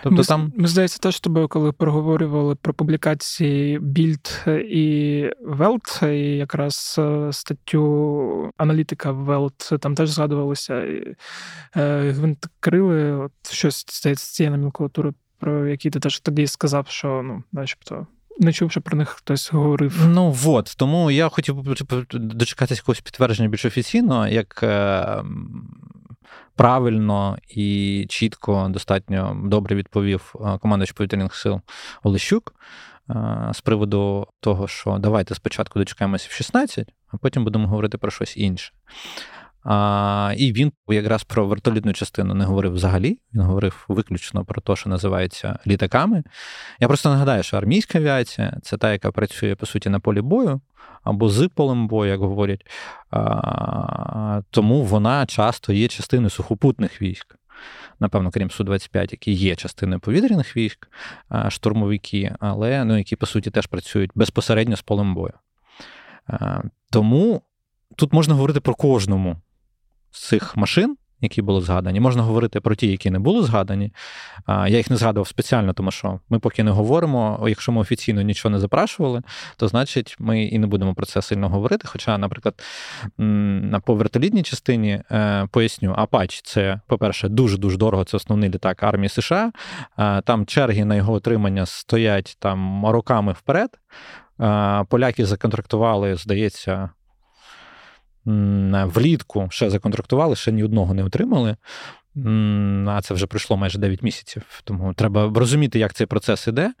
Тобто 0.03 0.17
ми, 0.17 0.23
там... 0.23 0.53
Ми, 0.55 0.67
здається, 0.67 0.99
теж 0.99 1.19
тобою, 1.19 1.47
коли 1.47 1.71
проговорювали 1.71 2.55
про 2.55 2.73
публікації 2.73 3.79
Більд 3.79 4.45
і 4.69 5.29
Велт, 5.41 5.99
і 6.03 6.37
якраз 6.37 6.95
е, 6.99 7.29
статтю 7.31 8.51
аналітика 8.57 9.11
Велт, 9.11 9.73
там 9.79 9.95
теж 9.95 10.09
згадувалося 10.09 10.73
е, 10.73 12.11
гвинтокрили, 12.11 13.11
от 13.11 13.31
щось 13.51 13.85
з 13.87 14.33
цієї 14.33 14.51
номенклатури, 14.51 15.13
про 15.39 15.67
які 15.67 15.89
ти 15.89 15.99
теж 15.99 16.19
тоді 16.19 16.47
сказав, 16.47 16.87
що 16.87 17.21
ну, 17.25 17.43
начебто 17.51 18.07
не 18.39 18.53
чув, 18.53 18.71
що 18.71 18.81
про 18.81 18.97
них 18.97 19.09
хтось 19.09 19.51
говорив. 19.51 20.05
Ну 20.07 20.35
от, 20.45 20.73
тому 20.77 21.11
я 21.11 21.29
хотів 21.29 21.55
дочекатися 22.13 22.79
якогось 22.79 23.01
підтвердження 23.01 23.49
більш 23.49 23.65
офіційно, 23.65 24.27
як 24.27 24.59
е, 24.63 25.23
правильно 26.55 27.37
і 27.47 28.05
чітко, 28.09 28.67
достатньо 28.69 29.41
добре 29.45 29.75
відповів 29.75 30.35
е, 30.35 30.57
командувач 30.57 30.91
повітряних 30.91 31.35
сил 31.35 31.61
Олещук. 32.03 32.53
Е, 33.09 33.49
з 33.53 33.61
приводу 33.61 34.27
того, 34.39 34.67
що 34.67 34.97
давайте 34.99 35.35
спочатку 35.35 35.79
дочекаємося 35.79 36.27
в 36.29 36.33
16, 36.33 36.89
а 37.07 37.17
потім 37.17 37.43
будемо 37.43 37.67
говорити 37.67 37.97
про 37.97 38.11
щось 38.11 38.37
інше. 38.37 38.73
А, 39.63 40.33
І 40.37 40.53
він 40.53 40.71
якраз 40.87 41.23
про 41.23 41.47
вертолітну 41.47 41.93
частину 41.93 42.33
не 42.33 42.45
говорив 42.45 42.73
взагалі. 42.73 43.19
Він 43.33 43.41
говорив 43.41 43.85
виключно 43.87 44.45
про 44.45 44.61
те, 44.61 44.75
що 44.75 44.89
називається 44.89 45.59
літаками. 45.67 46.23
Я 46.79 46.87
просто 46.87 47.09
нагадаю, 47.09 47.43
що 47.43 47.57
армійська 47.57 47.97
авіація 47.97 48.57
це 48.61 48.77
та, 48.77 48.91
яка 48.91 49.11
працює 49.11 49.55
по 49.55 49.65
суті 49.65 49.89
на 49.89 49.99
полі 49.99 50.21
бою 50.21 50.61
або 51.03 51.29
з 51.29 51.47
полем 51.47 51.87
бою, 51.87 52.11
як 52.11 52.19
говорять. 52.19 52.65
А, 53.11 54.41
Тому 54.51 54.83
вона 54.83 55.25
часто 55.25 55.73
є 55.73 55.87
частиною 55.87 56.29
сухопутних 56.29 57.01
військ. 57.01 57.35
Напевно, 57.99 58.31
крім 58.31 58.47
Су-25, 58.49 59.11
які 59.11 59.31
є 59.31 59.55
частиною 59.55 59.99
повітряних 59.99 60.57
військ, 60.57 60.87
штурмовики, 61.49 62.35
але 62.39 62.85
ну, 62.85 62.97
які, 62.97 63.15
по 63.15 63.25
суті, 63.25 63.51
теж 63.51 63.67
працюють 63.67 64.11
безпосередньо 64.15 64.75
з 64.75 64.81
полем 64.81 65.15
бою. 65.15 65.33
Тому 66.91 67.41
тут 67.95 68.13
можна 68.13 68.33
говорити 68.33 68.59
про 68.59 68.75
кожному 68.75 69.37
цих 70.19 70.57
машин, 70.57 70.97
які 71.23 71.41
були 71.41 71.61
згадані, 71.61 71.99
можна 71.99 72.23
говорити 72.23 72.59
про 72.59 72.75
ті, 72.75 72.87
які 72.87 73.09
не 73.11 73.19
були 73.19 73.43
згадані. 73.43 73.93
Я 74.47 74.77
їх 74.77 74.89
не 74.89 74.97
згадував 74.97 75.27
спеціально, 75.27 75.73
тому 75.73 75.91
що 75.91 76.19
ми 76.29 76.39
поки 76.39 76.63
не 76.63 76.71
говоримо. 76.71 77.45
Якщо 77.47 77.71
ми 77.71 77.81
офіційно 77.81 78.21
нічого 78.21 78.51
не 78.51 78.59
запрашували, 78.59 79.21
то 79.57 79.67
значить 79.67 80.15
ми 80.19 80.43
і 80.43 80.59
не 80.59 80.67
будемо 80.67 80.93
про 80.93 81.05
це 81.05 81.21
сильно 81.21 81.49
говорити. 81.49 81.87
Хоча, 81.87 82.17
наприклад, 82.17 82.63
на 83.17 83.79
повертолітній 83.79 84.43
частині 84.43 85.01
е, 85.11 85.47
поясню, 85.51 85.93
Апач 85.97 86.41
це, 86.41 86.79
по-перше, 86.87 87.29
дуже 87.29 87.57
дуже 87.57 87.77
дорого. 87.77 88.03
Це 88.03 88.17
основний 88.17 88.49
літак 88.49 88.83
армії 88.83 89.09
США. 89.09 89.51
Там 90.23 90.45
черги 90.45 90.85
на 90.85 90.95
його 90.95 91.13
отримання 91.13 91.65
стоять 91.65 92.37
там 92.39 92.85
роками 92.85 93.31
вперед. 93.31 93.69
Поляки 94.89 95.25
законтрактували, 95.25 96.15
здається 96.15 96.89
влітку 98.85 99.47
ще 99.51 99.69
законтрактували, 99.69 100.35
ще 100.35 100.51
ні 100.51 100.63
одного 100.63 100.93
не 100.93 101.03
отримали. 101.03 101.55
А 102.87 103.01
це 103.03 103.13
вже 103.13 103.27
пройшло 103.27 103.57
майже 103.57 103.79
9 103.79 104.03
місяців. 104.03 104.43
Тому 104.63 104.93
треба 104.93 105.31
розуміти, 105.35 105.79
як 105.79 105.93
цей 105.93 106.07
процес 106.07 106.47
іде. 106.47 106.73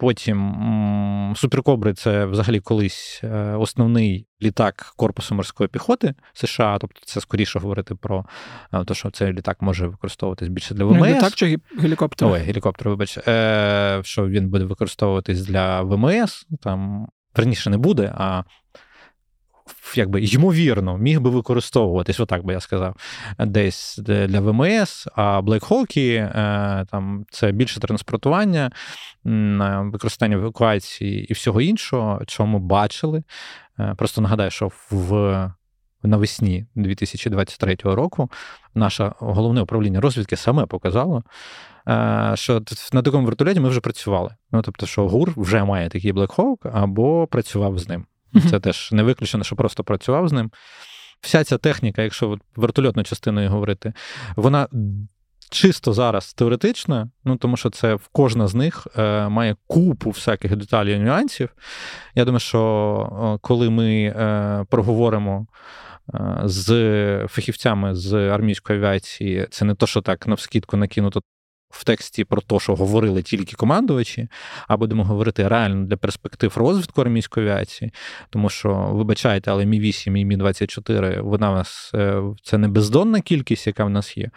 Потім 0.00 1.34
Суперкобри 1.36 1.94
це 1.94 2.26
взагалі 2.26 2.60
колись 2.60 3.20
е, 3.24 3.54
основний 3.54 4.26
літак 4.42 4.92
Корпусу 4.96 5.34
морської 5.34 5.68
піхоти 5.68 6.14
США. 6.32 6.78
Тобто, 6.80 7.00
це 7.04 7.20
скоріше 7.20 7.58
говорити 7.58 7.94
про 7.94 8.24
е, 8.72 8.84
те, 8.84 8.94
що 8.94 9.10
цей 9.10 9.32
літак 9.32 9.62
може 9.62 9.86
використовуватись 9.86 10.48
більше 10.48 10.74
для 10.74 10.84
ВМС. 10.84 11.08
Літак 11.08 11.34
чи 11.34 11.58
гелікоптер? 11.78 12.28
Ой, 12.28 12.40
гелікоптер, 12.40 12.88
вибач, 12.88 13.18
е, 13.28 14.00
що 14.04 14.28
він 14.28 14.48
буде 14.48 14.64
використовуватись 14.64 15.46
для 15.46 15.82
ВМС. 15.82 16.46
Там 16.62 17.08
верніше 17.36 17.70
не 17.70 17.78
буде, 17.78 18.14
а 18.16 18.42
якби 19.94 20.22
ймовірно, 20.22 20.98
міг 20.98 21.20
би 21.20 21.30
використовуватись, 21.30 22.20
отак 22.20 22.44
би 22.44 22.52
я 22.52 22.60
сказав, 22.60 22.96
десь 23.38 23.98
для 23.98 24.40
ВМС, 24.40 25.08
а 25.16 25.42
е, 25.98 26.86
там 26.90 27.24
це 27.30 27.52
більше 27.52 27.80
транспортування, 27.80 28.70
використання 29.80 30.36
евакуації 30.36 31.24
і 31.24 31.32
всього 31.32 31.60
іншого, 31.60 32.22
що 32.28 32.46
ми 32.46 32.58
бачили. 32.58 33.22
Е, 33.80 33.94
просто 33.98 34.20
нагадаю, 34.20 34.50
що 34.50 34.70
в. 34.90 35.50
Навесні 36.02 36.66
2023 36.74 37.76
року 37.84 38.30
наше 38.74 39.12
головне 39.18 39.60
управління 39.60 40.00
розвідки 40.00 40.36
саме 40.36 40.66
показало, 40.66 41.22
е, 41.88 42.32
що 42.34 42.62
на 42.92 43.02
такому 43.02 43.26
вертольоті 43.26 43.60
ми 43.60 43.68
вже 43.68 43.80
працювали. 43.80 44.34
Ну 44.52 44.62
тобто, 44.62 44.86
що 44.86 45.08
ГУР 45.08 45.32
вже 45.36 45.64
має 45.64 45.88
такий 45.88 46.12
Black 46.12 46.36
Hawk 46.36 46.70
або 46.72 47.26
працював 47.26 47.78
з 47.78 47.88
ним. 47.88 48.06
Це 48.50 48.60
теж 48.60 48.92
не 48.92 49.02
виключено, 49.02 49.44
що 49.44 49.56
просто 49.56 49.84
працював 49.84 50.28
з 50.28 50.32
ним. 50.32 50.50
Вся 51.20 51.44
ця 51.44 51.58
техніка, 51.58 52.02
якщо 52.02 52.38
вертольотною 52.56 53.04
частиною 53.04 53.50
говорити, 53.50 53.92
вона 54.36 54.68
чисто 55.50 55.92
зараз 55.92 56.34
теоретична, 56.34 57.10
ну 57.24 57.36
тому 57.36 57.56
що 57.56 57.70
це 57.70 57.94
в 57.94 58.08
кожна 58.12 58.46
з 58.46 58.54
них 58.54 58.86
е, 58.98 59.28
має 59.28 59.56
купу 59.66 60.10
всяких 60.10 60.56
деталей 60.56 60.94
і 60.94 60.98
нюансів. 60.98 61.48
Я 62.14 62.24
думаю, 62.24 62.40
що 62.40 63.38
коли 63.42 63.70
ми 63.70 64.02
е, 64.02 64.64
проговоримо. 64.70 65.46
Е, 66.14 66.40
з 66.44 67.26
фахівцями 67.28 67.94
з 67.94 68.12
армійської 68.14 68.78
авіації 68.78 69.46
це 69.50 69.64
не 69.64 69.74
то, 69.74 69.86
що 69.86 70.00
так 70.00 70.26
навскідку 70.26 70.76
накинуто 70.76 71.22
в 71.70 71.84
тексті 71.84 72.24
про 72.24 72.40
те, 72.40 72.58
що 72.58 72.74
говорили 72.74 73.22
тільки 73.22 73.56
командувачі, 73.56 74.28
а 74.68 74.76
будемо 74.76 75.04
говорити 75.04 75.48
реально 75.48 75.86
для 75.86 75.96
перспектив 75.96 76.52
розвитку 76.56 77.00
армійської 77.00 77.46
авіації, 77.46 77.92
тому 78.30 78.48
що, 78.48 78.74
вибачайте, 78.74 79.50
але 79.50 79.66
Мі 79.66 79.80
8 79.80 80.16
і 80.16 80.24
Мі 80.24 80.36
24 80.36 81.20
вона 81.20 81.50
у 81.50 81.54
нас 81.54 81.90
е, 81.94 82.22
це 82.42 82.58
не 82.58 82.68
бездонна 82.68 83.20
кількість, 83.20 83.66
яка 83.66 83.84
в 83.84 83.90
нас 83.90 84.16
є. 84.16 84.30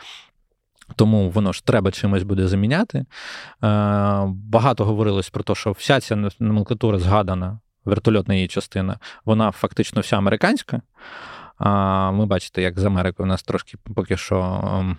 Тому 0.96 1.30
воно 1.30 1.54
ж 1.54 1.66
треба 1.66 1.92
чимось 1.92 2.24
буде 2.24 2.48
заміняти. 2.48 2.98
Е, 2.98 3.06
багато 4.28 4.86
говорилось 4.86 5.30
про 5.30 5.44
те, 5.44 5.56
що 5.56 5.72
вся 5.72 6.00
ця 6.00 6.30
номенклатура 6.40 7.00
згадана, 7.00 7.60
вертольотна 7.86 8.36
її 8.36 8.48
частина, 8.48 9.00
вона 9.26 9.52
фактично 9.52 10.02
вся 10.02 10.18
американська. 10.18 10.82
Ми 12.14 12.26
бачите, 12.26 12.62
як 12.62 12.80
з 12.80 12.86
Америкою 12.86 13.26
у 13.26 13.30
нас 13.30 13.44
трошки 13.44 13.78
поки 13.96 14.18
що 14.18 14.40
ем, 14.80 14.98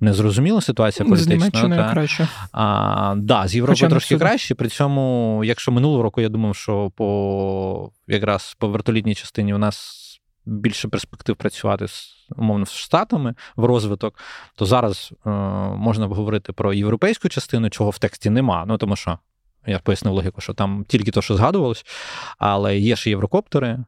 незрозуміла 0.00 0.60
ситуація 0.60 1.08
політична. 1.08 1.76
Та. 1.76 1.92
краще. 1.92 2.28
А, 2.52 3.14
да, 3.16 3.48
З 3.48 3.54
Європи 3.54 3.88
трошки 3.88 4.18
краще. 4.18 4.54
При 4.54 4.68
цьому, 4.68 5.42
якщо 5.44 5.72
минулого 5.72 6.02
року 6.02 6.20
я 6.20 6.28
думав, 6.28 6.56
що 6.56 6.90
по 6.96 7.90
якраз 8.08 8.56
по 8.58 8.68
вертолітній 8.68 9.14
частині 9.14 9.54
у 9.54 9.58
нас 9.58 10.06
більше 10.46 10.88
перспектив 10.88 11.36
працювати 11.36 11.88
з 11.88 12.16
умовно 12.36 12.66
з 12.66 12.72
штатами 12.72 13.34
в 13.56 13.64
розвиток, 13.64 14.18
то 14.56 14.66
зараз 14.66 15.12
е, 15.26 15.30
можна 15.76 16.06
говорити 16.06 16.52
про 16.52 16.72
європейську 16.72 17.28
частину, 17.28 17.70
чого 17.70 17.90
в 17.90 17.98
тексті 17.98 18.30
нема. 18.30 18.64
Ну 18.66 18.78
тому 18.78 18.96
що 18.96 19.18
я 19.66 19.78
пояснив 19.78 20.14
логіку, 20.14 20.40
що 20.40 20.54
там 20.54 20.84
тільки 20.88 21.10
то, 21.10 21.22
що 21.22 21.36
згадувалось, 21.36 21.84
але 22.38 22.78
є 22.78 22.96
ще 22.96 23.10
єврокоптери, 23.10 23.78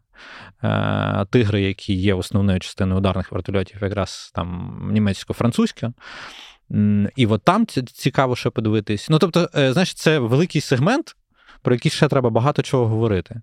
е, 0.64 1.27
тигри, 1.31 1.62
які 1.62 1.95
є 1.95 2.14
основною 2.14 2.61
частиною 2.61 2.99
ударних 2.99 3.33
вертольотів, 3.33 3.79
якраз 3.83 4.33
там 4.35 4.79
німецько-французька. 4.93 5.93
І 7.16 7.27
от 7.27 7.43
там 7.43 7.66
цікаво 7.93 8.37
ще 8.37 8.51
подивитись. 8.51 9.11
Ну, 9.11 9.18
тобто, 9.18 9.49
е, 9.57 9.73
знаєш, 9.73 9.95
це 9.95 10.18
великий 10.18 10.61
сегмент, 10.61 11.16
про 11.62 11.75
який 11.75 11.93
ще 11.93 12.09
треба 12.09 12.31
багато 12.31 12.62
чого 12.62 12.87
говорити. 12.87 13.41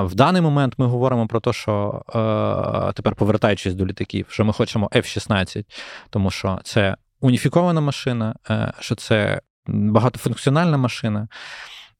В 0.00 0.14
даний 0.14 0.42
момент 0.42 0.74
ми 0.78 0.86
говоримо 0.86 1.26
про 1.26 1.40
те, 1.40 1.52
що 1.52 2.02
е, 2.08 2.92
тепер 2.92 3.14
повертаючись 3.14 3.74
до 3.74 3.86
літаків, 3.86 4.26
що 4.28 4.44
ми 4.44 4.52
хочемо 4.52 4.90
F-16, 4.92 5.64
тому 6.10 6.30
що 6.30 6.60
це 6.64 6.96
уніфікована 7.20 7.80
машина, 7.80 8.34
що 8.80 8.94
це 8.94 9.40
багатофункціональна 9.66 10.76
машина, 10.76 11.28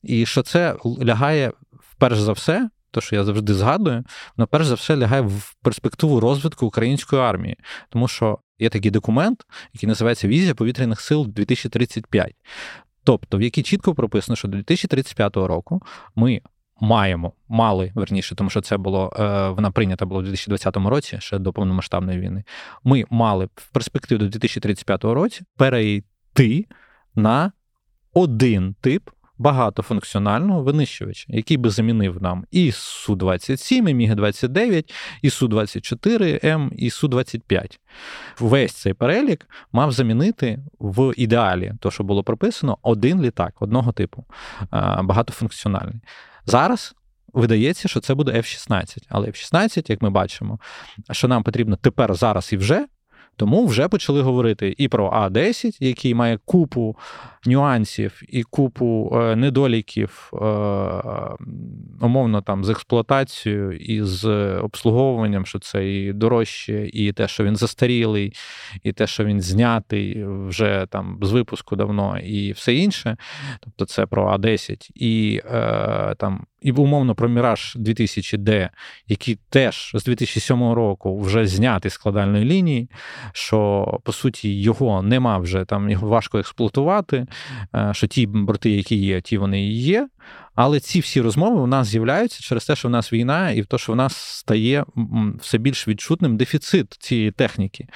і 0.03 0.27
що 0.27 0.43
це 0.43 0.77
лягає 1.03 1.53
перш 1.99 2.19
за 2.19 2.33
все. 2.33 2.71
То, 2.91 3.01
що 3.01 3.17
я 3.17 3.25
завжди 3.25 3.55
згадую, 3.55 4.05
воно 4.37 4.47
перш 4.47 4.67
за 4.67 4.75
все 4.75 4.97
лягає 4.97 5.23
в 5.23 5.55
перспективу 5.62 6.21
розвитку 6.21 6.67
української 6.67 7.23
армії, 7.23 7.57
тому 7.89 8.09
що 8.09 8.39
є 8.59 8.69
такий 8.69 8.91
документ, 8.91 9.45
який 9.73 9.89
називається 9.89 10.29
Візія 10.29 10.55
повітряних 10.55 11.01
сил 11.01 11.27
2035. 11.29 12.35
Тобто, 13.05 13.39
в 13.39 13.43
якій 13.43 13.62
чітко 13.62 13.95
прописано, 13.95 14.37
що 14.37 14.49
до 14.49 14.57
2035 14.57 15.37
року 15.37 15.83
ми 16.14 16.41
маємо, 16.81 17.33
мали 17.49 17.93
верніше, 17.95 18.35
тому 18.35 18.51
що 18.51 18.61
це 18.61 18.77
було 18.77 19.12
е, 19.19 19.49
вона 19.49 19.71
прийнята 19.71 20.07
була 20.07 20.21
у 20.21 20.23
2020 20.23 20.77
році, 20.77 21.17
ще 21.21 21.39
до 21.39 21.53
повномасштабної 21.53 22.21
війни. 22.21 22.45
Ми 22.85 23.05
мали 23.11 23.49
в 23.55 23.73
перспективі 23.73 24.19
до 24.19 24.29
2035 24.29 25.05
році 25.05 25.45
перейти 25.57 26.67
на 27.17 27.53
один 28.14 28.75
тип 28.81 29.11
багатофункціонального 29.39 30.62
винищувача, 30.62 31.27
який 31.29 31.57
би 31.57 31.71
замінив 31.71 32.23
нам 32.23 32.45
і 32.51 32.71
Су-27, 32.71 33.89
і 33.89 33.95
Міг-29, 33.95 34.93
і 35.23 35.29
Су-24М, 35.29 36.71
і 36.73 36.89
Су-25. 36.89 37.79
Весь 38.41 38.73
цей 38.73 38.95
перелік 38.95 39.49
мав 39.73 39.93
замінити 39.93 40.59
в 40.79 41.12
ідеалі, 41.17 41.73
то, 41.81 41.91
що 41.91 42.05
було 42.05 42.23
прописано, 42.23 42.79
один 42.83 43.23
літак 43.23 43.62
одного 43.62 43.93
типу, 43.93 44.25
багатофункціональний. 45.03 46.01
Зараз. 46.47 46.95
Видається, 47.33 47.89
що 47.89 48.01
це 48.01 48.14
буде 48.14 48.33
F-16, 48.33 48.99
але 49.09 49.27
F-16, 49.27 49.91
як 49.91 50.03
ми 50.03 50.11
бачимо, 50.11 50.59
що 51.11 51.29
нам 51.29 51.43
потрібно 51.43 51.77
тепер, 51.77 52.14
зараз 52.14 52.53
і 52.53 52.57
вже, 52.57 52.87
тому 53.37 53.66
вже 53.66 53.89
почали 53.89 54.22
говорити 54.22 54.74
і 54.78 54.89
про 54.89 55.11
А10, 55.11 55.76
який 55.80 56.14
має 56.14 56.39
купу 56.45 56.97
нюансів 57.47 58.22
і 58.28 58.43
купу 58.43 59.12
е, 59.14 59.37
недоліків, 59.37 60.30
е, 60.32 60.37
умовно 62.01 62.41
там 62.41 62.64
з 62.64 62.70
експлуатацією 62.70 63.72
і 63.72 64.03
з 64.03 64.26
обслуговуванням, 64.57 65.47
що 65.47 65.59
це 65.59 65.93
і 65.93 66.12
дорожче, 66.12 66.91
і 66.93 67.12
те, 67.12 67.28
що 67.28 67.45
він 67.45 67.57
застарілий, 67.57 68.32
і 68.82 68.93
те, 68.93 69.07
що 69.07 69.24
він 69.24 69.41
знятий 69.41 70.24
вже 70.26 70.87
там 70.91 71.18
з 71.22 71.32
випуску 71.32 71.76
давно, 71.76 72.18
і 72.18 72.53
все 72.53 72.74
інше. 72.74 73.16
Тобто 73.61 73.84
це 73.84 74.07
про 74.07 74.37
А10, 74.37 74.91
і 74.95 75.41
е, 75.51 76.14
там. 76.18 76.47
І 76.67 76.73
умовно 76.73 77.14
про 77.14 77.29
Міраж 77.29 77.77
2000D, 77.77 78.69
який 79.09 79.39
теж 79.51 79.91
з 79.95 80.05
2007 80.05 80.73
року 80.73 81.21
вже 81.21 81.47
знятий 81.47 81.91
складальної 81.91 82.45
лінії, 82.45 82.91
що 83.33 83.87
по 84.05 84.12
суті 84.12 84.61
його 84.61 85.03
нема 85.03 85.39
вже 85.39 85.64
там 85.64 85.91
його 85.91 86.09
важко 86.09 86.39
експлуатувати. 86.39 87.27
Е, 87.75 87.91
що 87.93 88.07
ті 88.07 88.27
борти, 88.27 88.71
які 88.71 88.97
є, 88.97 89.21
ті 89.21 89.39
вони 89.39 89.67
і 89.67 89.73
є. 89.73 90.09
Але 90.55 90.81
ці 90.81 91.01
всі 91.01 91.21
розмови 91.21 91.61
у 91.61 91.67
нас 91.67 91.89
з'являються 91.89 92.41
через 92.41 92.67
те, 92.67 92.77
що 92.77 92.89
в 92.89 92.91
нас 92.91 93.12
війна, 93.12 93.51
і 93.51 93.62
в 93.62 93.67
те, 93.67 93.79
що 93.79 93.93
в 93.93 93.97
нас 93.97 94.17
стає 94.17 94.85
все 95.41 95.59
більш 95.59 95.89
відчутним 95.89 96.37
дефіцит 96.37 96.97
цієї 96.99 97.31
техніки. 97.31 97.87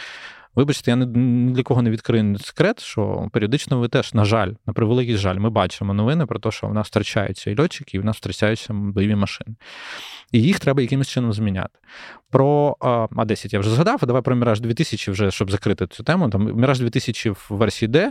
Вибачте, 0.54 0.90
я 0.90 0.96
не 0.96 1.06
для 1.52 1.62
кого 1.62 1.82
не 1.82 1.90
відкрию 1.90 2.38
секрет, 2.38 2.80
що 2.80 3.28
періодично 3.32 3.78
ви 3.78 3.88
теж, 3.88 4.14
на 4.14 4.24
жаль, 4.24 4.52
на 4.66 4.72
превеликий 4.72 5.16
жаль, 5.16 5.38
ми 5.38 5.50
бачимо 5.50 5.94
новини 5.94 6.26
про 6.26 6.38
те, 6.38 6.50
що 6.50 6.66
в 6.66 6.74
нас 6.74 6.86
втрачаються 6.86 7.50
і 7.50 7.60
льотчики, 7.60 7.96
і 7.96 8.00
в 8.00 8.04
нас 8.04 8.16
втрачаються 8.16 8.72
бойові 8.72 9.14
машини. 9.14 9.56
І 10.32 10.42
їх 10.42 10.60
треба 10.60 10.82
якимось 10.82 11.08
чином 11.08 11.32
зміняти. 11.32 11.78
Про 12.30 12.76
А10 12.80 13.52
я 13.52 13.60
вже 13.60 13.70
згадав, 13.70 13.98
а 14.02 14.06
давай 14.06 14.22
про 14.22 14.36
Міраж 14.36 14.60
2000, 14.60 15.12
вже, 15.12 15.30
щоб 15.30 15.50
закрити 15.50 15.86
цю 15.86 16.02
тему. 16.02 16.30
Там 16.30 16.54
Міраж 16.54 16.80
2000 16.80 17.30
в 17.30 17.46
версії 17.50 17.88
D. 17.88 18.08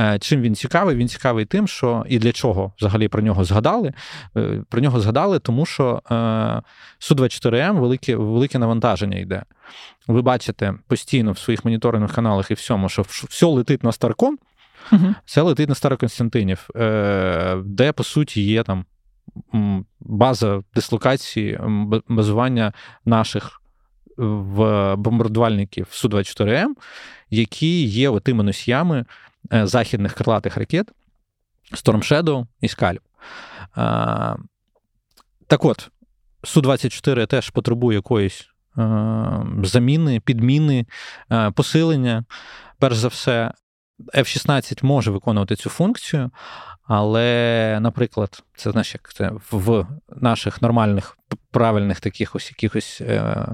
Е, 0.00 0.18
чим 0.18 0.40
він 0.40 0.54
цікавий? 0.54 0.96
Він 0.96 1.08
цікавий 1.08 1.44
тим, 1.44 1.68
що 1.68 2.04
і 2.08 2.18
для 2.18 2.32
чого 2.32 2.72
взагалі 2.78 3.08
про 3.08 3.22
нього 3.22 3.44
згадали. 3.44 3.92
Е, 4.36 4.62
про 4.68 4.80
нього 4.80 5.00
згадали, 5.00 5.38
тому 5.38 5.66
що 5.66 6.02
е, 6.10 6.14
Су-24М 7.00 7.80
велике, 7.80 8.16
велике 8.16 8.58
навантаження 8.58 9.18
йде. 9.18 9.42
Ви 10.06 10.22
бачите 10.22 10.74
постійно 10.88 11.32
в 11.32 11.38
своїх 11.38 11.64
моніторингових 11.64 12.14
каналах 12.14 12.50
і 12.50 12.54
всьому, 12.54 12.88
що 12.88 13.02
все 13.08 13.46
летить 13.46 13.84
на 13.84 13.92
Старкон, 13.92 14.38
угу. 14.92 15.14
це 15.26 15.42
летить 15.42 15.68
на 15.68 15.74
Староконстантинів, 15.74 16.68
де, 17.64 17.92
по 17.92 18.04
суті, 18.04 18.42
є 18.42 18.62
там 18.62 18.84
база 20.00 20.62
дислокації, 20.74 21.60
базування 22.08 22.72
наших 23.04 23.60
в 24.16 24.94
бомбардувальників 24.96 25.86
Су-24М, 25.90 26.68
які 27.30 27.84
є 27.84 28.20
тими 28.20 28.44
носіями 28.44 29.04
е, 29.52 29.66
західних 29.66 30.14
крилатих 30.14 30.56
ракет 30.56 30.92
Storm 31.72 31.98
Shadow 31.98 32.46
і 32.60 32.66
Scalp. 32.66 33.00
Так 35.46 35.64
от, 35.64 35.90
Су-24 36.42 37.26
теж 37.26 37.50
потребує 37.50 37.96
якоїсь 37.98 38.48
заміни, 39.62 40.20
підміни, 40.20 40.86
е, 41.32 41.50
посилення. 41.50 42.24
Перш 42.78 42.96
за 42.96 43.08
все, 43.08 43.52
F-16 44.14 44.84
може 44.84 45.10
виконувати 45.10 45.56
цю 45.56 45.70
функцію, 45.70 46.30
але, 46.86 47.78
наприклад, 47.80 48.42
це 48.56 48.70
знаєш, 48.70 48.94
як 48.94 49.12
це 49.12 49.32
в 49.50 49.86
наших 50.16 50.62
нормальних 50.62 51.18
правильних 51.50 52.00
таких 52.00 52.36
ось 52.36 52.50
якихось 52.50 53.00
е, 53.00 53.46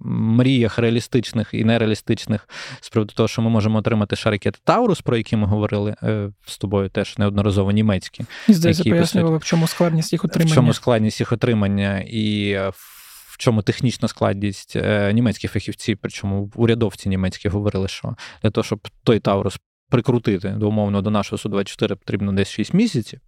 мріях 0.00 0.78
реалістичних 0.78 1.48
і 1.52 1.64
нереалістичних 1.64 2.48
з 2.80 2.88
приводу 2.88 3.14
того, 3.14 3.28
що 3.28 3.42
ми 3.42 3.50
можемо 3.50 3.78
отримати 3.78 4.16
шарикети 4.16 4.58
Таурус, 4.64 5.00
про 5.00 5.16
які 5.16 5.36
ми 5.36 5.46
говорили 5.46 5.96
е, 6.02 6.30
з 6.46 6.58
тобою, 6.58 6.88
теж 6.88 7.18
неодноразово 7.18 7.72
німецькі. 7.72 8.24
І 8.48 8.52
здається, 8.52 8.84
пояснювали, 8.84 9.38
в 9.38 9.44
чому 9.44 9.66
складність 9.66 10.12
їх 10.12 10.24
отримання. 10.24 10.52
В 10.52 10.54
чому 10.54 10.74
складність 10.74 11.20
їх 11.20 11.32
отримання 11.32 11.98
і 11.98 12.58
в 12.58 12.97
чому 13.38 13.62
технічна 13.62 14.08
складність 14.08 14.76
е, 14.76 15.12
німецьких 15.12 15.52
фахівців, 15.52 15.98
причому 16.00 16.50
урядовці 16.54 17.08
німецькі 17.08 17.48
говорили, 17.48 17.88
що 17.88 18.16
для 18.42 18.50
того, 18.50 18.64
щоб 18.64 18.88
той 19.04 19.20
Таурус 19.20 19.58
прикрутити 19.88 20.48
до 20.48 20.68
умовно 20.68 21.02
до 21.02 21.10
нашого 21.10 21.38
су 21.38 21.48
24 21.48 21.94
потрібно 21.94 22.32
десь 22.32 22.50
6 22.50 22.74
місяців. 22.74 23.20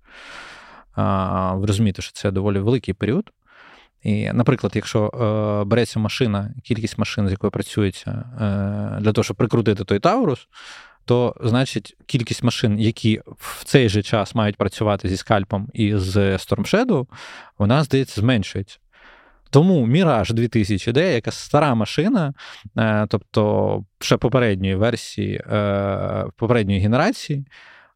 Ви 1.54 1.66
розумієте, 1.66 2.02
що 2.02 2.12
це 2.12 2.30
доволі 2.30 2.58
великий 2.58 2.94
період. 2.94 3.30
І, 4.02 4.32
наприклад, 4.32 4.72
якщо 4.74 5.06
е, 5.06 5.64
береться 5.64 6.00
машина, 6.00 6.54
кількість 6.64 6.98
машин, 6.98 7.28
з 7.28 7.30
якою 7.30 7.50
працюється, 7.50 8.10
е, 8.10 9.00
для 9.00 9.12
того, 9.12 9.22
щоб 9.22 9.36
прикрутити 9.36 9.84
той 9.84 9.98
Таурус, 9.98 10.48
то 11.04 11.36
значить 11.42 11.96
кількість 12.06 12.42
машин, 12.42 12.80
які 12.80 13.20
в 13.38 13.64
цей 13.64 13.88
же 13.88 14.02
час 14.02 14.34
мають 14.34 14.56
працювати 14.56 15.08
зі 15.08 15.16
скальпом 15.16 15.68
і 15.72 15.96
з 15.96 16.16
Storm 16.16 16.74
Shadow, 16.74 17.06
вона, 17.58 17.84
здається, 17.84 18.20
зменшується. 18.20 18.78
Тому 19.50 19.86
Міраж 19.86 20.30
2000D, 20.30 20.98
яка 20.98 21.30
стара 21.30 21.74
машина, 21.74 22.34
е, 22.78 23.06
тобто 23.08 23.84
ще 24.00 24.16
попередньої 24.16 24.74
версії, 24.74 25.34
е, 25.34 26.24
попередньої 26.36 26.80
генерації, 26.80 27.46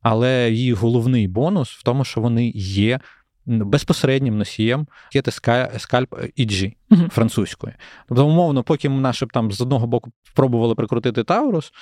але 0.02 0.50
її 0.50 0.72
головний 0.72 1.28
бонус 1.28 1.70
в 1.70 1.82
тому, 1.82 2.04
що 2.04 2.20
вони 2.20 2.52
є. 2.54 3.00
Безпосереднім 3.46 4.38
носієм 4.38 4.86
ракети 5.04 5.30
Scalp 5.30 6.08
EG 6.38 6.72
uh-huh. 6.90 7.08
французької. 7.08 7.74
Тобто, 8.08 8.26
умовно, 8.26 8.62
поки 8.62 8.88
ми 8.88 9.00
наші 9.00 9.26
там 9.26 9.52
з 9.52 9.60
одного 9.60 9.86
боку 9.86 10.12
спробували 10.22 10.74
прикрутити 10.74 11.24
Таурус, 11.24 11.72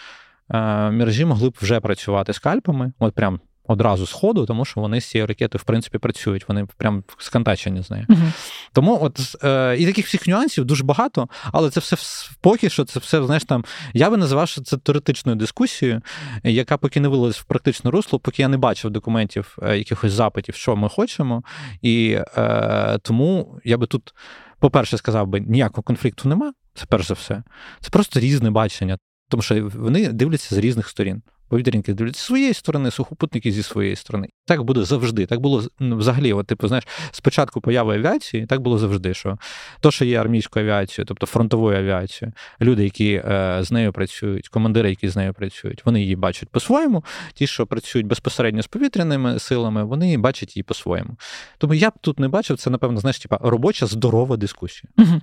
міражі 0.91 1.25
могли 1.25 1.51
б 1.51 1.57
вже 1.61 1.81
працювати 1.81 2.33
скальпами, 2.33 2.93
от 2.99 3.15
прям 3.15 3.41
одразу 3.67 4.07
з 4.07 4.13
ходу, 4.13 4.47
тому 4.47 4.65
що 4.65 4.81
вони 4.81 5.01
з 5.01 5.05
цією 5.05 5.27
ракетою, 5.27 5.61
в 5.61 5.65
принципі, 5.65 5.99
працюють. 5.99 6.49
Вони 6.49 6.67
прям 6.77 7.05
сконтачені 7.19 7.83
з 7.83 7.91
нею. 7.91 8.07
Uh-huh. 8.09 8.33
Тому 8.73 8.99
от 9.03 9.37
е, 9.45 9.77
і 9.79 9.87
таких 9.87 10.07
всіх 10.07 10.27
нюансів 10.27 10.65
дуже 10.65 10.85
багато, 10.85 11.29
але 11.53 11.71
це 11.71 11.81
все 11.81 11.97
поки 12.41 12.71
що, 12.71 12.85
це 12.85 13.01
все, 13.01 13.25
знаєш, 13.25 13.45
там. 13.45 13.65
Я 13.95 14.11
би 14.11 14.17
називав, 14.17 14.49
що 14.49 14.63
це 14.63 14.77
теоретичною 14.77 15.37
дискусією, 15.37 16.03
яка 16.45 16.77
поки 16.77 17.01
не 17.01 17.09
вилилась 17.09 17.39
в 17.39 17.45
практичне 17.45 17.91
русло, 17.91 18.19
поки 18.19 18.43
я 18.43 18.49
не 18.49 18.57
бачив 18.57 18.91
документів, 18.91 19.59
е, 19.63 19.79
якихось 19.79 20.13
запитів, 20.13 20.55
що 20.55 20.77
ми 20.77 20.89
хочемо. 20.89 21.43
І 21.83 22.19
е, 22.37 22.99
тому 23.03 23.61
я 23.65 23.79
би 23.79 23.87
тут, 23.87 24.15
по-перше, 24.59 24.99
сказав 24.99 25.27
би, 25.27 25.41
ніякого 25.41 25.83
конфлікту 25.83 26.29
нема. 26.29 26.53
Це 26.75 26.87
перш 26.89 27.07
за 27.07 27.15
все. 27.15 27.43
Це 27.81 27.91
просто 27.91 28.21
різне 28.21 28.51
бачення, 28.51 28.99
тому 29.29 29.43
що 29.43 29.71
вони 29.75 30.09
дивляться 30.09 30.55
з 30.55 30.59
різних 30.59 30.89
сторін 30.89 31.23
повітряники 31.53 31.95
дивляться 31.95 32.21
зі 32.21 32.27
своєї 32.27 32.55
сторони, 32.55 32.91
сухопутники 32.91 33.53
зі 33.53 33.63
своєї 33.63 33.97
сторони. 33.97 34.29
Так 34.47 34.63
буде 34.63 34.85
завжди. 34.85 35.27
Так 35.27 35.41
було 35.41 35.65
взагалі. 35.81 36.33
От, 36.33 36.47
типу, 36.47 36.69
знаєш, 36.69 36.85
спочатку 37.11 37.61
появи 37.61 37.95
авіації, 37.95 38.47
так 38.47 38.61
було 38.61 38.79
завжди. 38.79 39.15
Що 39.15 39.39
то, 39.81 39.91
що 39.91 40.05
є 40.05 40.21
армійською 40.21 40.65
авіацією, 40.65 41.07
тобто 41.07 41.27
фронтовою 41.27 41.79
авіацією, 41.79 42.33
люди, 42.61 42.85
які 42.85 43.13
е, 43.13 43.59
з 43.61 43.73
нею 43.73 43.93
працюють, 43.93 44.49
командири, 44.49 44.91
які 44.91 45.09
з 45.09 45.17
нею 45.17 45.35
працюють, 45.35 45.87
вони 45.87 46.01
її 46.01 46.17
бачать 46.17 46.49
по-своєму. 46.49 47.05
Ті, 47.35 47.47
що 47.47 47.67
працюють 47.67 48.07
безпосередньо 48.07 48.63
з 48.63 48.67
повітряними 48.67 49.39
силами, 49.39 49.85
вони 49.85 50.19
бачать 50.19 50.57
її 50.57 50.65
по-своєму. 50.65 51.17
Тому 51.59 51.75
я 51.75 51.91
б 51.91 51.93
тут 52.01 52.21
не 52.21 52.29
бачив, 52.29 52.57
це, 52.57 52.71
напевно, 52.71 53.01
знаєш, 53.01 53.19
типа 53.19 53.39
робоча 53.43 53.87
здорова 53.87 54.37
дискусія. 54.37 54.91
Угу. 54.99 55.21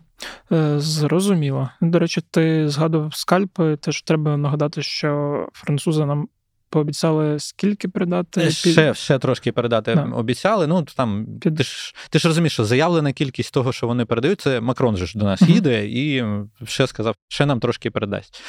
Зрозуміло. 0.77 1.69
До 1.81 1.99
речі, 1.99 2.21
ти 2.31 2.69
згадував 2.69 3.15
скальпи, 3.15 3.75
теж 3.75 4.01
треба 4.01 4.37
нагадати, 4.37 4.81
що 4.81 5.47
французи 5.53 6.05
нам 6.05 6.27
пообіцяли 6.69 7.39
скільки 7.39 7.87
передати? 7.87 8.41
Е, 8.41 8.51
ще 8.51 8.93
ще 8.93 9.19
трошки 9.19 9.51
передати 9.51 9.95
да. 9.95 10.03
обіцяли. 10.03 10.67
Ну 10.67 10.83
там 10.83 11.27
Під... 11.41 11.57
ти 11.57 11.63
ж 11.63 11.95
ти 12.09 12.19
ж 12.19 12.27
розумієш, 12.27 12.53
що 12.53 12.65
заявлена 12.65 13.13
кількість 13.13 13.53
того, 13.53 13.73
що 13.73 13.87
вони 13.87 14.05
передають, 14.05 14.41
це 14.41 14.61
Макрон 14.61 14.97
же 14.97 15.05
ж 15.05 15.17
до 15.17 15.25
нас 15.25 15.41
їде 15.41 15.87
і 15.87 16.23
ще 16.63 16.87
сказав, 16.87 17.15
ще 17.27 17.45
нам 17.45 17.59
трошки 17.59 17.91
передасть. 17.91 18.41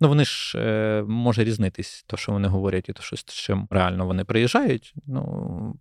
Ну 0.00 0.08
вони 0.08 0.24
ж 0.24 0.58
е, 0.58 1.02
може 1.08 1.44
різнитись, 1.44 2.04
то 2.06 2.16
що 2.16 2.32
вони 2.32 2.48
говорять, 2.48 2.88
і 2.88 2.92
то 2.92 3.02
що 3.02 3.16
з 3.16 3.24
чим 3.24 3.68
реально 3.70 4.06
вони 4.06 4.24
приїжджають. 4.24 4.94
Ну 5.06 5.76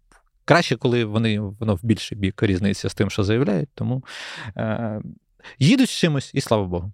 краще, 0.45 0.75
коли 0.75 1.05
вони 1.05 1.39
воно 1.39 1.75
в 1.75 1.79
більший 1.83 2.17
бік 2.17 2.43
різниця 2.43 2.89
з 2.89 2.93
тим, 2.93 3.09
що 3.09 3.23
заявляють, 3.23 3.69
тому 3.75 4.03
е, 4.57 5.01
їдуть 5.59 5.89
з 5.89 5.91
чимось, 5.91 6.31
і 6.33 6.41
слава 6.41 6.63
Богу. 6.63 6.91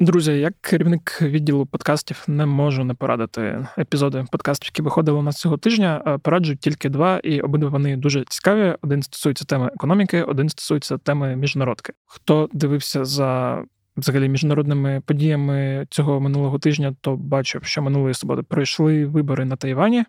Друзі, 0.00 0.32
як 0.32 0.54
керівник 0.60 1.18
відділу 1.22 1.66
подкастів 1.66 2.24
не 2.26 2.46
можу 2.46 2.84
не 2.84 2.94
порадити 2.94 3.66
епізоди 3.78 4.24
подкастів, 4.32 4.66
які 4.66 4.82
виходили 4.82 5.18
у 5.18 5.22
нас 5.22 5.36
цього 5.36 5.56
тижня. 5.56 6.18
Пораджу 6.22 6.56
тільки 6.56 6.88
два, 6.88 7.18
і 7.18 7.40
обидва 7.40 7.68
вони 7.68 7.96
дуже 7.96 8.24
цікаві. 8.28 8.76
Один 8.82 9.02
стосується 9.02 9.44
теми 9.44 9.70
економіки, 9.74 10.22
один 10.22 10.48
стосується 10.48 10.98
теми 10.98 11.36
міжнародки. 11.36 11.92
Хто 12.06 12.48
дивився 12.52 13.04
за 13.04 13.62
взагалі 13.96 14.28
міжнародними 14.28 15.02
подіями 15.06 15.86
цього 15.90 16.20
минулого 16.20 16.58
тижня, 16.58 16.94
то 17.00 17.16
бачив, 17.16 17.64
що 17.64 17.82
минулої 17.82 18.14
суботи 18.14 18.42
пройшли 18.42 19.06
вибори 19.06 19.44
на 19.44 19.56
Тайвані. 19.56 20.04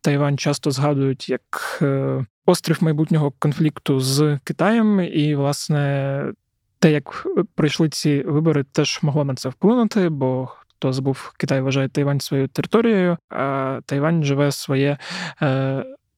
Тайвань 0.00 0.38
часто 0.38 0.70
згадують 0.70 1.28
як 1.28 1.78
е, 1.82 2.24
острів 2.46 2.78
майбутнього 2.80 3.32
конфлікту 3.38 4.00
з 4.00 4.38
Китаєм, 4.44 5.00
і 5.00 5.34
власне 5.34 6.32
те, 6.78 6.92
як 6.92 7.26
пройшли 7.54 7.88
ці 7.88 8.22
вибори, 8.22 8.64
теж 8.72 8.98
могло 9.02 9.24
на 9.24 9.34
це 9.34 9.48
вплинути, 9.48 10.08
бо 10.08 10.46
хто 10.46 10.92
забув, 10.92 11.32
Китай 11.36 11.60
вважає 11.60 11.88
Тайвань 11.88 12.20
своєю 12.20 12.48
територією, 12.48 13.16
а 13.30 13.80
Тайвань 13.86 14.24
живе 14.24 14.52
своє. 14.52 14.98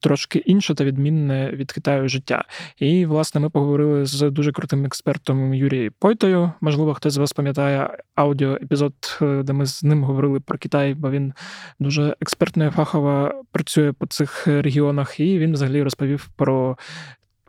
Е, 0.01 0.11
Трошки 0.11 0.39
інше 0.39 0.75
та 0.75 0.85
відмінне 0.85 1.51
від 1.51 1.73
Китаю 1.73 2.09
життя. 2.09 2.45
І, 2.79 3.07
власне, 3.07 3.41
ми 3.41 3.51
поговорили 3.51 4.05
з 4.05 4.31
дуже 4.31 4.53
крутим 4.53 4.85
експертом 4.85 5.55
Юрією 5.55 5.93
Пойтою. 5.99 6.53
Можливо, 6.61 6.95
хтось 6.95 7.13
з 7.13 7.17
вас 7.17 7.33
пам'ятає 7.33 7.99
аудіоепізод, 8.15 9.19
е, 9.23 9.43
де 9.43 9.53
ми 9.53 9.67
з 9.67 9.83
ним 9.83 10.05
говорили 10.05 10.41
про 10.41 10.59
Китай, 10.59 10.95
бо 10.95 11.11
він 11.11 11.33
дуже 11.81 12.17
експертно 12.21 12.67
і 12.67 12.71
фахово 12.71 13.45
працює 13.53 13.93
по 13.93 14.07
цих 14.07 14.47
регіонах, 14.47 15.21
і 15.21 15.39
він 15.39 15.53
взагалі 15.53 15.83
розповів 15.83 16.29
про 16.37 16.79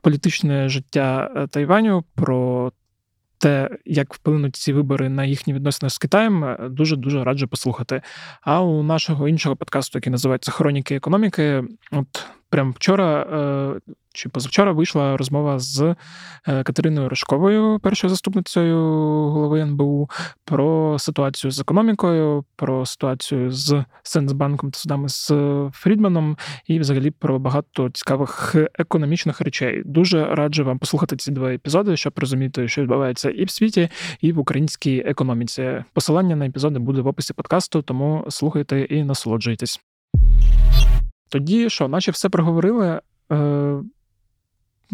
політичне 0.02 0.70
життя 0.70 1.32
е, 1.36 1.48
Тайваню, 1.48 2.04
про 2.16 2.72
те, 3.38 3.70
як 3.86 4.14
вплинуть 4.14 4.56
ці 4.56 4.74
вибори 4.74 5.10
на 5.10 5.26
їхні 5.26 5.54
відносини 5.54 5.90
з 5.90 5.98
Китаєм, 5.98 6.58
дуже 6.70 6.96
дуже 6.96 7.24
раджу 7.24 7.48
послухати. 7.48 8.02
А 8.42 8.62
у 8.62 8.84
нашого 8.84 9.28
іншого 9.28 9.56
подкасту, 9.56 9.98
який 9.98 10.12
називається 10.12 10.52
Хроніки 10.52 10.96
економіки, 10.96 11.64
от 11.92 12.26
прям 12.52 12.72
вчора 12.72 13.22
е, 13.22 13.94
чи 14.14 14.30
позавчора 14.30 14.72
вийшла 14.72 15.18
розмова 15.18 15.60
з 15.60 15.96
е, 16.48 16.64
Катериною 16.64 17.10
Рожковою, 17.10 17.80
першою 17.80 18.10
заступницею 18.10 18.78
голови 19.30 19.60
НБУ, 19.62 20.10
про 20.46 21.00
ситуацію 21.00 21.52
з 21.52 21.60
економікою, 21.60 22.46
про 22.56 22.86
ситуацію 22.86 23.52
з 23.52 23.84
Сенсбанком 24.04 24.72
та 24.72 24.80
судами 24.80 25.10
з 25.10 25.32
Фрідманом, 25.74 26.38
і 26.68 26.80
взагалі 26.80 27.12
про 27.12 27.40
багато 27.40 27.90
цікавих 27.90 28.56
економічних 28.80 29.42
речей. 29.42 29.82
Дуже 29.86 30.36
раджу 30.36 30.66
вам 30.66 30.80
послухати 30.80 31.16
ці 31.16 31.32
два 31.32 31.54
епізоди, 31.54 31.98
щоб 31.98 32.14
розуміти, 32.18 32.68
що 32.68 32.82
відбувається 32.82 33.30
і 33.30 33.44
в 33.46 33.50
світі, 33.50 33.90
і 34.22 34.32
в 34.32 34.40
українській 34.40 35.04
економіці. 35.06 35.84
Посилання 35.94 36.36
на 36.36 36.46
епізоди 36.46 36.80
буде 36.80 37.02
в 37.02 37.08
описі 37.08 37.34
подкасту, 37.34 37.82
тому 37.82 38.26
слухайте 38.30 38.82
і 38.82 39.04
насолоджуйтесь. 39.04 39.91
Тоді 41.32 41.70
що, 41.70 41.88
наче 41.88 42.12
все 42.12 42.30
проговорили. 42.30 43.02
Е, 43.32 43.76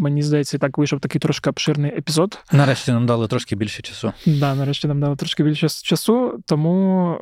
Мені 0.00 0.22
здається, 0.22 0.56
і 0.56 0.60
так 0.60 0.78
вийшов 0.78 1.00
такий 1.00 1.20
трошки 1.20 1.50
обширний 1.50 1.90
епізод. 1.98 2.38
Нарешті 2.52 2.92
нам 2.92 3.06
дали 3.06 3.28
трошки 3.28 3.56
більше 3.56 3.82
часу. 3.82 4.12
Да, 4.26 4.54
нарешті 4.54 4.88
нам 4.88 5.00
дали 5.00 5.16
трошки 5.16 5.44
більше 5.44 5.68
часу, 5.68 6.42
тому 6.46 7.16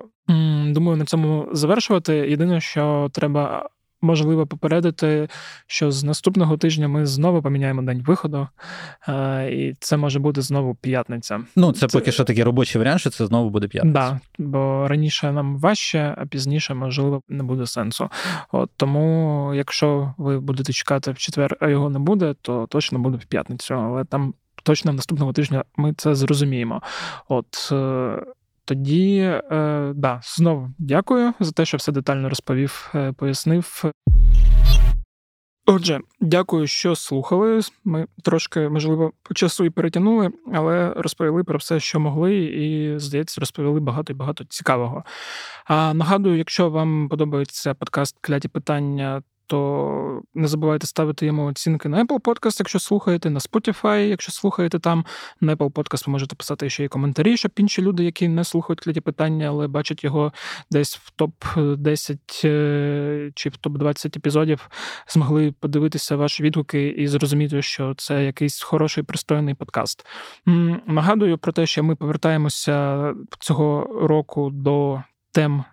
думаю, 0.66 0.96
на 0.96 1.04
цьому 1.04 1.48
завершувати. 1.52 2.14
Єдине, 2.14 2.60
що 2.60 3.10
треба 3.12 3.68
можливо 4.06 4.46
попередити, 4.46 5.28
що 5.66 5.90
з 5.90 6.04
наступного 6.04 6.56
тижня 6.56 6.88
ми 6.88 7.06
знову 7.06 7.42
поміняємо 7.42 7.82
день 7.82 8.02
виходу, 8.06 8.48
е, 9.08 9.50
і 9.52 9.74
це 9.80 9.96
може 9.96 10.18
бути 10.18 10.42
знову 10.42 10.74
п'ятниця. 10.74 11.40
Ну, 11.56 11.72
це, 11.72 11.88
це 11.88 11.98
поки 11.98 12.12
що 12.12 12.24
такий 12.24 12.44
робочий 12.44 12.78
варіант, 12.78 13.00
що 13.00 13.10
це 13.10 13.26
знову 13.26 13.50
буде 13.50 13.68
п'ятниця. 13.68 13.98
Да, 13.98 14.20
бо 14.38 14.88
раніше 14.88 15.32
нам 15.32 15.58
важче, 15.58 16.14
а 16.18 16.26
пізніше, 16.26 16.74
можливо, 16.74 17.22
не 17.28 17.42
буде 17.42 17.66
сенсу. 17.66 18.10
От 18.52 18.70
Тому, 18.76 19.52
якщо 19.54 20.14
ви 20.18 20.40
будете 20.40 20.72
чекати 20.72 21.10
в 21.10 21.18
четвер, 21.18 21.56
а 21.60 21.68
його 21.68 21.90
не 21.90 21.98
буде, 21.98 22.34
то 22.42 22.66
точно 22.66 22.98
буде 22.98 23.16
в 23.16 23.24
п'ятницю. 23.24 23.74
Але 23.74 24.04
там 24.04 24.34
точно 24.62 24.92
наступного 24.92 25.32
тижня 25.32 25.64
ми 25.76 25.92
це 25.92 26.14
зрозуміємо. 26.14 26.82
От. 27.28 27.72
Тоді, 28.66 29.18
е, 29.20 29.92
да, 29.94 30.20
знову 30.24 30.70
дякую 30.78 31.32
за 31.40 31.52
те, 31.52 31.64
що 31.64 31.76
все 31.76 31.92
детально 31.92 32.28
розповів, 32.28 32.90
е, 32.94 33.12
пояснив. 33.12 33.92
Отже, 35.66 36.00
дякую, 36.20 36.66
що 36.66 36.96
слухали. 36.96 37.60
Ми 37.84 38.06
трошки, 38.22 38.68
можливо, 38.68 39.12
по 39.22 39.34
часу 39.34 39.64
і 39.64 39.70
перетягнули, 39.70 40.30
але 40.54 40.92
розповіли 40.96 41.44
про 41.44 41.58
все, 41.58 41.80
що 41.80 42.00
могли, 42.00 42.34
і, 42.36 42.98
здається, 42.98 43.40
розповіли 43.40 43.80
багато 43.80 44.12
і 44.12 44.16
багато 44.16 44.44
цікавого. 44.44 45.04
А 45.64 45.94
нагадую, 45.94 46.38
якщо 46.38 46.70
вам 46.70 47.08
подобається 47.08 47.74
подкаст 47.74 48.16
Кляті 48.20 48.48
питання, 48.48 49.22
то 49.46 50.22
не 50.34 50.48
забувайте 50.48 50.86
ставити 50.86 51.26
йому 51.26 51.44
оцінки 51.44 51.88
на 51.88 52.04
Apple 52.04 52.20
Podcast, 52.20 52.56
якщо 52.58 52.78
слухаєте, 52.78 53.30
на 53.30 53.40
Spotify, 53.40 53.98
якщо 53.98 54.32
слухаєте 54.32 54.78
там. 54.78 55.04
На 55.40 55.56
Apple 55.56 55.72
Podcast 55.72 56.06
ви 56.06 56.10
можете 56.10 56.36
писати 56.36 56.70
ще 56.70 56.84
й 56.84 56.88
коментарі, 56.88 57.36
щоб 57.36 57.50
інші 57.56 57.82
люди, 57.82 58.04
які 58.04 58.28
не 58.28 58.44
слухають 58.44 58.80
кляті 58.80 59.00
питання, 59.00 59.48
але 59.48 59.68
бачать 59.68 60.04
його 60.04 60.32
десь 60.70 60.96
в 60.96 61.12
топ-10 61.18 62.46
е, 62.46 63.30
чи 63.34 63.48
в 63.48 63.52
топ-20 63.52 64.18
епізодів, 64.18 64.70
змогли 65.08 65.54
подивитися 65.60 66.16
ваші 66.16 66.42
відгуки 66.42 66.88
і 66.88 67.06
зрозуміти, 67.06 67.62
що 67.62 67.94
це 67.96 68.24
якийсь 68.24 68.62
хороший 68.62 69.04
пристойний 69.04 69.54
подкаст. 69.54 70.06
Нагадую 70.86 71.38
про 71.38 71.52
те, 71.52 71.66
що 71.66 71.84
ми 71.84 71.96
повертаємося 71.96 73.14
цього 73.38 74.00
року 74.02 74.50
до 74.50 75.02
тем 75.32 75.64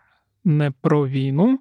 не 0.45 0.71
про 0.81 1.07
війну. 1.07 1.59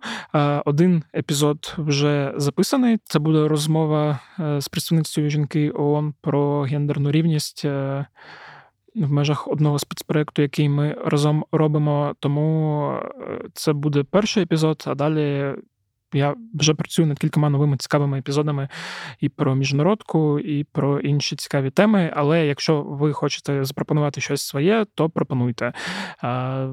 Один 0.64 1.02
епізод 1.14 1.74
вже 1.78 2.32
записаний. 2.36 2.98
Це 3.04 3.18
буде 3.18 3.48
розмова 3.48 4.20
е, 4.40 4.60
з 4.60 4.68
представницею 4.68 5.30
жінки 5.30 5.70
ООН 5.70 6.14
про 6.20 6.62
гендерну 6.62 7.10
рівність. 7.10 7.64
Е, 7.64 8.06
в 8.94 9.12
межах 9.12 9.48
одного 9.48 9.78
спецпроєкту, 9.78 10.42
який 10.42 10.68
ми 10.68 10.96
разом 11.04 11.44
робимо, 11.52 12.14
тому 12.20 12.88
е, 12.92 13.44
це 13.54 13.72
буде 13.72 14.02
перший 14.02 14.42
епізод, 14.42 14.84
а 14.86 14.94
далі 14.94 15.54
Я 16.12 16.34
вже 16.54 16.74
працюю 16.74 17.08
над 17.08 17.18
кількома 17.18 17.50
новими 17.50 17.76
цікавими 17.76 18.18
епізодами 18.18 18.68
і 19.20 19.28
про 19.28 19.54
міжнародку, 19.54 20.38
і 20.38 20.64
про 20.64 21.00
інші 21.00 21.36
цікаві 21.36 21.70
теми. 21.70 22.12
Але 22.16 22.46
якщо 22.46 22.82
ви 22.82 23.12
хочете 23.12 23.64
запропонувати 23.64 24.20
щось 24.20 24.42
своє, 24.42 24.86
то 24.94 25.10
пропонуйте. 25.10 25.72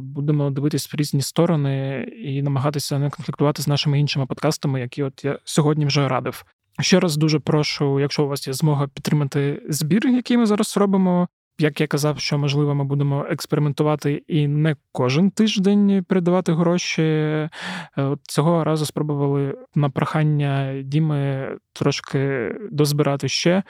Будемо 0.01 0.49
дивитись 0.49 0.93
в 0.93 0.97
різні 0.97 1.21
сторони 1.21 2.03
і 2.23 2.41
намагатися 2.41 2.99
не 2.99 3.09
конфліктувати 3.09 3.61
з 3.61 3.67
нашими 3.67 3.99
іншими 3.99 4.25
подкастами, 4.25 4.79
які 4.79 5.03
от 5.03 5.25
я 5.25 5.39
сьогодні 5.43 5.85
вже 5.85 6.07
радив. 6.07 6.45
Ще 6.79 6.99
раз 6.99 7.17
дуже 7.17 7.39
прошу, 7.39 7.99
якщо 7.99 8.23
у 8.23 8.27
вас 8.27 8.47
є 8.47 8.53
змога 8.53 8.87
підтримати 8.87 9.61
збір, 9.69 10.07
який 10.07 10.37
ми 10.37 10.45
зараз 10.45 10.77
робимо. 10.77 11.27
Як 11.61 11.81
я 11.81 11.87
казав, 11.87 12.19
що 12.19 12.37
можливо 12.37 12.75
ми 12.75 12.83
будемо 12.83 13.25
експериментувати 13.29 14.23
і 14.27 14.47
не 14.47 14.75
кожен 14.91 15.31
тиждень 15.31 16.05
передавати 16.07 16.53
гроші. 16.53 17.01
Е, 17.01 17.49
Цього 18.23 18.63
разу 18.63 18.85
спробували 18.85 19.57
на 19.75 19.89
прохання 19.89 20.81
Діми 20.83 21.49
трошки 21.73 22.55
дозбирати 22.71 23.27
ще, 23.27 23.63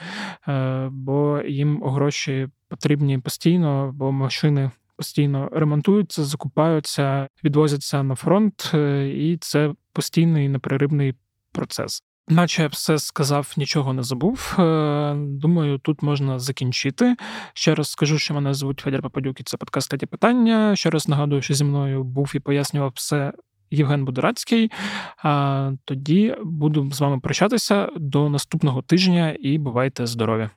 е, 0.47 0.89
бо 0.91 1.41
їм 1.47 1.83
гроші 1.83 2.47
потрібні 2.67 3.17
постійно, 3.17 3.91
бо 3.95 4.11
машини. 4.11 4.71
Постійно 4.95 5.49
ремонтуються, 5.51 6.23
закупаються, 6.23 7.27
відвозяться 7.43 8.03
на 8.03 8.15
фронт, 8.15 8.71
е, 8.73 9.09
і 9.09 9.37
це 9.37 9.73
постійний 9.93 10.49
непреривний 10.49 11.15
процес. 11.51 12.03
Наче 12.31 12.61
я 12.61 12.67
все 12.67 12.97
сказав, 12.97 13.53
нічого 13.57 13.93
не 13.93 14.03
забув. 14.03 14.55
Е, 14.59 15.13
думаю, 15.17 15.77
тут 15.77 16.01
можна 16.01 16.39
закінчити. 16.39 17.15
Ще 17.53 17.75
раз 17.75 17.89
скажу, 17.89 18.17
що 18.17 18.33
мене 18.33 18.53
звуть 18.53 18.79
Федір 18.79 19.01
Пападюк, 19.01 19.39
і 19.39 19.43
це 19.43 19.57
подкаст 19.57 19.91
«Таті 19.91 20.05
питання. 20.05 20.75
Ще 20.75 20.89
раз 20.89 21.07
нагадую, 21.07 21.41
що 21.41 21.53
зі 21.53 21.63
мною 21.63 22.03
був 22.03 22.31
і 22.35 22.39
пояснював 22.39 22.91
все 22.95 23.33
Євген 23.71 24.05
Будорацький. 24.05 24.71
А 25.23 25.71
тоді 25.85 26.35
буду 26.43 26.91
з 26.91 27.01
вами 27.01 27.19
прощатися 27.19 27.89
до 27.95 28.29
наступного 28.29 28.81
тижня 28.81 29.35
і 29.39 29.57
бувайте 29.57 30.05
здорові! 30.05 30.49